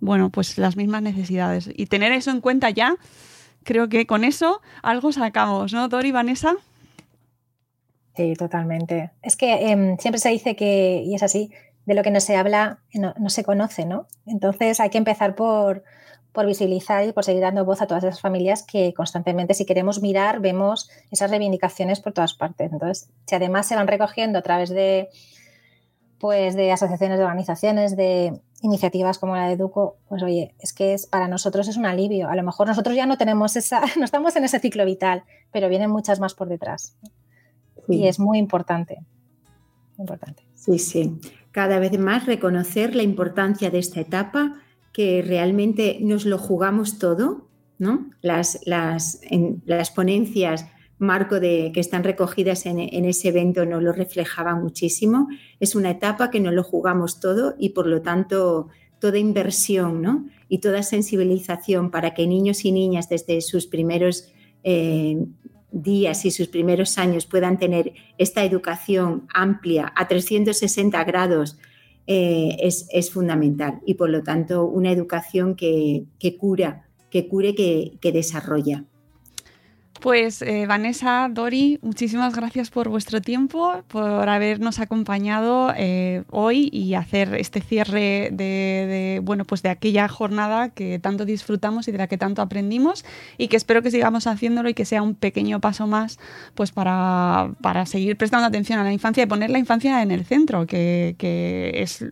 bueno, 0.00 0.30
pues 0.30 0.58
las 0.58 0.76
mismas 0.76 1.02
necesidades. 1.02 1.70
Y 1.74 1.86
tener 1.86 2.12
eso 2.12 2.30
en 2.30 2.40
cuenta 2.40 2.70
ya 2.70 2.96
creo 3.64 3.88
que 3.88 4.06
con 4.06 4.24
eso 4.24 4.60
algo 4.82 5.12
sacamos, 5.12 5.72
¿no, 5.72 5.88
Dori, 5.88 6.10
Vanessa? 6.10 6.56
Sí, 8.18 8.34
totalmente. 8.34 9.12
Es 9.22 9.36
que 9.36 9.70
em, 9.70 9.96
siempre 9.96 10.18
se 10.18 10.30
dice 10.30 10.56
que, 10.56 11.04
y 11.06 11.14
es 11.14 11.22
así, 11.22 11.52
de 11.86 11.94
lo 11.94 12.02
que 12.02 12.10
no 12.10 12.18
se 12.18 12.34
habla 12.34 12.80
no, 12.92 13.14
se 13.30 13.44
conoce, 13.44 13.86
¿no? 13.86 14.08
Entonces 14.26 14.80
hay 14.80 14.90
que 14.90 14.98
empezar 14.98 15.36
por, 15.36 15.84
por 16.32 16.44
visibilizar 16.44 17.06
y 17.06 17.12
por 17.12 17.24
seguir 17.24 17.42
dando 17.42 17.64
voz 17.64 17.80
a 17.80 17.86
todas 17.86 18.02
esas 18.02 18.20
familias 18.20 18.64
que 18.64 18.92
constantemente, 18.92 19.54
si 19.54 19.64
queremos 19.66 20.02
mirar, 20.02 20.40
vemos 20.40 20.90
esas 21.12 21.30
reivindicaciones 21.30 22.00
por 22.00 22.12
todas 22.12 22.34
partes. 22.34 22.72
Entonces, 22.72 23.08
si 23.24 23.36
además 23.36 23.68
se 23.68 23.76
van 23.76 23.86
recogiendo 23.86 24.40
a 24.40 24.42
través 24.42 24.70
de, 24.70 25.10
pues, 26.18 26.56
de 26.56 26.72
asociaciones 26.72 27.18
de 27.18 27.24
organizaciones, 27.24 27.96
de 27.96 28.40
iniciativas 28.62 29.18
como 29.18 29.36
la 29.36 29.46
de 29.46 29.56
Duco, 29.56 29.98
pues 30.08 30.24
oye, 30.24 30.56
es 30.58 30.72
que 30.72 30.92
es, 30.92 31.06
para 31.06 31.28
nosotros 31.28 31.68
es 31.68 31.76
un 31.76 31.86
alivio. 31.86 32.28
A 32.28 32.34
lo 32.34 32.42
mejor 32.42 32.66
nosotros 32.66 32.96
ya 32.96 33.06
no 33.06 33.16
tenemos 33.16 33.54
esa, 33.54 33.80
no 33.96 34.04
estamos 34.04 34.34
en 34.34 34.42
ese 34.42 34.58
ciclo 34.58 34.84
vital, 34.84 35.22
pero 35.52 35.68
vienen 35.68 35.92
muchas 35.92 36.18
más 36.18 36.34
por 36.34 36.48
detrás. 36.48 36.96
Y 37.88 38.06
es 38.06 38.18
muy 38.18 38.38
importante. 38.38 38.98
Importante. 39.98 40.44
Sí, 40.54 40.78
sí. 40.78 41.18
Cada 41.50 41.78
vez 41.78 41.98
más 41.98 42.26
reconocer 42.26 42.94
la 42.94 43.02
importancia 43.02 43.70
de 43.70 43.78
esta 43.78 44.00
etapa, 44.00 44.60
que 44.92 45.22
realmente 45.22 45.98
nos 46.00 46.26
lo 46.26 46.38
jugamos 46.38 46.98
todo, 46.98 47.48
¿no? 47.78 48.10
Las, 48.20 48.60
las, 48.64 49.20
en, 49.22 49.62
las 49.64 49.90
ponencias 49.90 50.66
marco 50.98 51.38
de, 51.40 51.70
que 51.72 51.80
están 51.80 52.04
recogidas 52.04 52.66
en, 52.66 52.80
ese 53.04 53.28
evento 53.28 53.64
nos 53.64 53.82
lo 53.82 53.92
reflejaba 53.92 54.54
muchísimo. 54.56 55.28
Es 55.60 55.74
una 55.74 55.90
etapa 55.90 56.30
que 56.30 56.40
nos 56.40 56.52
lo 56.52 56.64
jugamos 56.64 57.20
todo 57.20 57.54
y 57.58 57.70
por 57.70 57.86
lo 57.86 58.02
tanto 58.02 58.68
toda 58.98 59.18
inversión 59.18 60.02
¿no? 60.02 60.26
y 60.48 60.58
toda 60.58 60.82
sensibilización 60.82 61.90
para 61.90 62.14
que 62.14 62.26
niños 62.26 62.64
y 62.64 62.72
niñas 62.72 63.08
desde 63.08 63.40
sus 63.40 63.66
primeros 63.66 64.32
eh, 64.64 65.24
días 65.70 66.24
y 66.24 66.30
sus 66.30 66.48
primeros 66.48 66.98
años 66.98 67.26
puedan 67.26 67.58
tener 67.58 67.92
esta 68.16 68.44
educación 68.44 69.28
amplia 69.32 69.92
a 69.94 70.08
360 70.08 71.04
grados 71.04 71.58
eh, 72.06 72.56
es, 72.60 73.10
fundamental 73.10 73.80
y 73.84 73.94
por 73.94 74.08
lo 74.08 74.22
tanto 74.22 74.64
una 74.64 74.90
educación 74.90 75.54
que, 75.54 76.06
cura, 76.38 76.88
que 77.10 77.28
cure, 77.28 77.54
que 77.54 78.12
desarrolla. 78.12 78.84
Pues 80.00 80.42
eh, 80.42 80.66
Vanessa, 80.68 81.28
Dori, 81.28 81.80
muchísimas 81.82 82.32
gracias 82.32 82.70
por 82.70 82.88
vuestro 82.88 83.20
tiempo, 83.20 83.82
por 83.88 84.28
habernos 84.28 84.78
acompañado 84.78 85.72
eh, 85.76 86.22
hoy 86.30 86.70
y 86.72 86.94
hacer 86.94 87.34
este 87.34 87.60
cierre 87.60 88.28
de, 88.30 89.20
bueno, 89.24 89.44
pues 89.44 89.62
de 89.62 89.70
aquella 89.70 90.06
jornada 90.06 90.68
que 90.68 91.00
tanto 91.00 91.24
disfrutamos 91.24 91.88
y 91.88 91.92
de 91.92 91.98
la 91.98 92.06
que 92.06 92.16
tanto 92.16 92.42
aprendimos 92.42 93.04
y 93.38 93.48
que 93.48 93.56
espero 93.56 93.82
que 93.82 93.90
sigamos 93.90 94.28
haciéndolo 94.28 94.68
y 94.68 94.74
que 94.74 94.84
sea 94.84 95.02
un 95.02 95.16
pequeño 95.16 95.60
paso 95.60 95.88
más 95.88 96.20
pues 96.54 96.70
para, 96.70 97.50
seguir 97.86 98.16
prestando 98.16 98.46
atención 98.46 98.78
a 98.78 98.84
la 98.84 98.92
infancia 98.92 99.24
y 99.24 99.26
poner 99.26 99.50
la 99.50 99.58
infancia 99.58 100.00
en 100.02 100.12
el 100.12 100.24
centro, 100.24 100.64
que, 100.66 101.16
es 101.74 102.04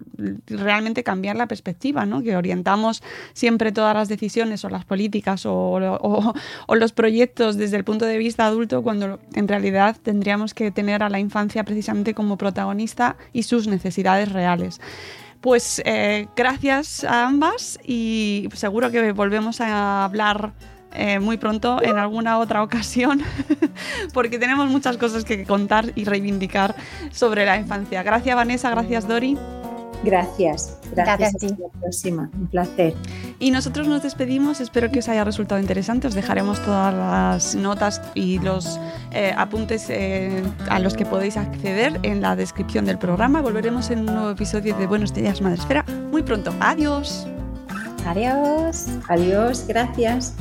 realmente 0.49 1.05
cambiar 1.05 1.37
la 1.37 1.47
perspectiva, 1.47 2.05
¿no? 2.05 2.23
que 2.23 2.37
orientamos 2.37 3.03
siempre 3.33 3.71
todas 3.71 3.95
las 3.95 4.09
decisiones 4.09 4.65
o 4.65 4.71
las 4.71 4.85
políticas 4.85 5.45
o 5.47 6.35
los 6.69 6.93
proyectos 6.93 7.57
desde 7.57 7.76
el 7.77 7.85
punto 7.85 8.07
de 8.07 8.19
vista 8.19 8.47
adulto 8.47 8.83
cuando 8.83 9.21
en 9.35 9.49
realidad 9.49 9.97
tendríamos 10.03 10.55
que 10.55 10.71
tener 10.71 11.03
a 11.03 11.09
la 11.09 11.21
infancia 11.21 11.65
precisamente 11.65 12.15
como 12.15 12.37
protagonista 12.37 13.17
y 13.33 13.45
sus 13.45 13.67
necesidades 13.69 14.33
reales. 14.33 14.81
Pues 15.41 15.81
eh, 15.85 16.27
gracias 16.35 17.05
a 17.05 17.27
ambas 17.27 17.79
y 17.85 18.49
seguro 18.55 18.91
que 18.91 19.13
volvemos 19.13 19.61
a 19.61 20.05
hablar 20.05 20.53
eh, 20.93 21.21
muy 21.21 21.37
pronto 21.37 21.81
en 21.83 21.99
alguna 21.99 22.39
otra 22.39 22.63
ocasión 22.63 23.23
porque 24.15 24.39
tenemos 24.39 24.71
muchas 24.71 24.97
cosas 24.97 25.25
que 25.25 25.45
contar 25.45 25.93
y 25.95 26.05
reivindicar 26.05 26.75
sobre 27.13 27.45
la 27.45 27.59
infancia. 27.59 28.03
Gracias 28.03 28.35
Vanessa, 28.35 28.71
gracias 28.71 29.07
Dori. 29.07 29.37
Gracias. 30.05 30.79
Gracias, 30.95 31.35
a 31.35 31.39
ti. 31.39 31.47
Hasta 31.47 31.63
la 31.63 31.81
próxima. 31.81 32.31
Un 32.35 32.47
placer. 32.47 32.95
Y 33.39 33.51
nosotros 33.51 33.89
nos 33.89 34.03
despedimos. 34.03 34.61
Espero 34.61 34.91
que 34.91 35.01
os 35.01 35.09
haya 35.09 35.25
resultado 35.25 35.61
interesante. 35.61 36.07
Os 36.07 36.15
dejaremos 36.15 36.61
todas 36.65 36.95
las 36.95 37.55
notas 37.55 38.01
y 38.15 38.39
los 38.39 38.79
eh, 39.13 39.33
apuntes 39.37 39.87
eh, 39.91 40.43
a 40.69 40.79
los 40.79 40.95
que 40.95 41.05
podéis 41.05 41.37
acceder 41.37 41.99
en 42.03 42.21
la 42.21 42.37
descripción 42.37 42.85
del 42.85 42.99
programa. 42.99 43.43
Volveremos 43.43 43.91
en 43.91 44.01
un 44.01 44.07
nuevo 44.07 44.31
episodio 44.31 44.77
de 44.77 44.87
Buenos 44.87 45.13
Días 45.13 45.41
Madresfera 45.41 45.85
muy 46.11 46.23
pronto. 46.23 46.55
Adiós. 46.61 47.27
Adiós. 48.07 48.87
Adiós. 49.09 49.67
Gracias. 49.67 50.35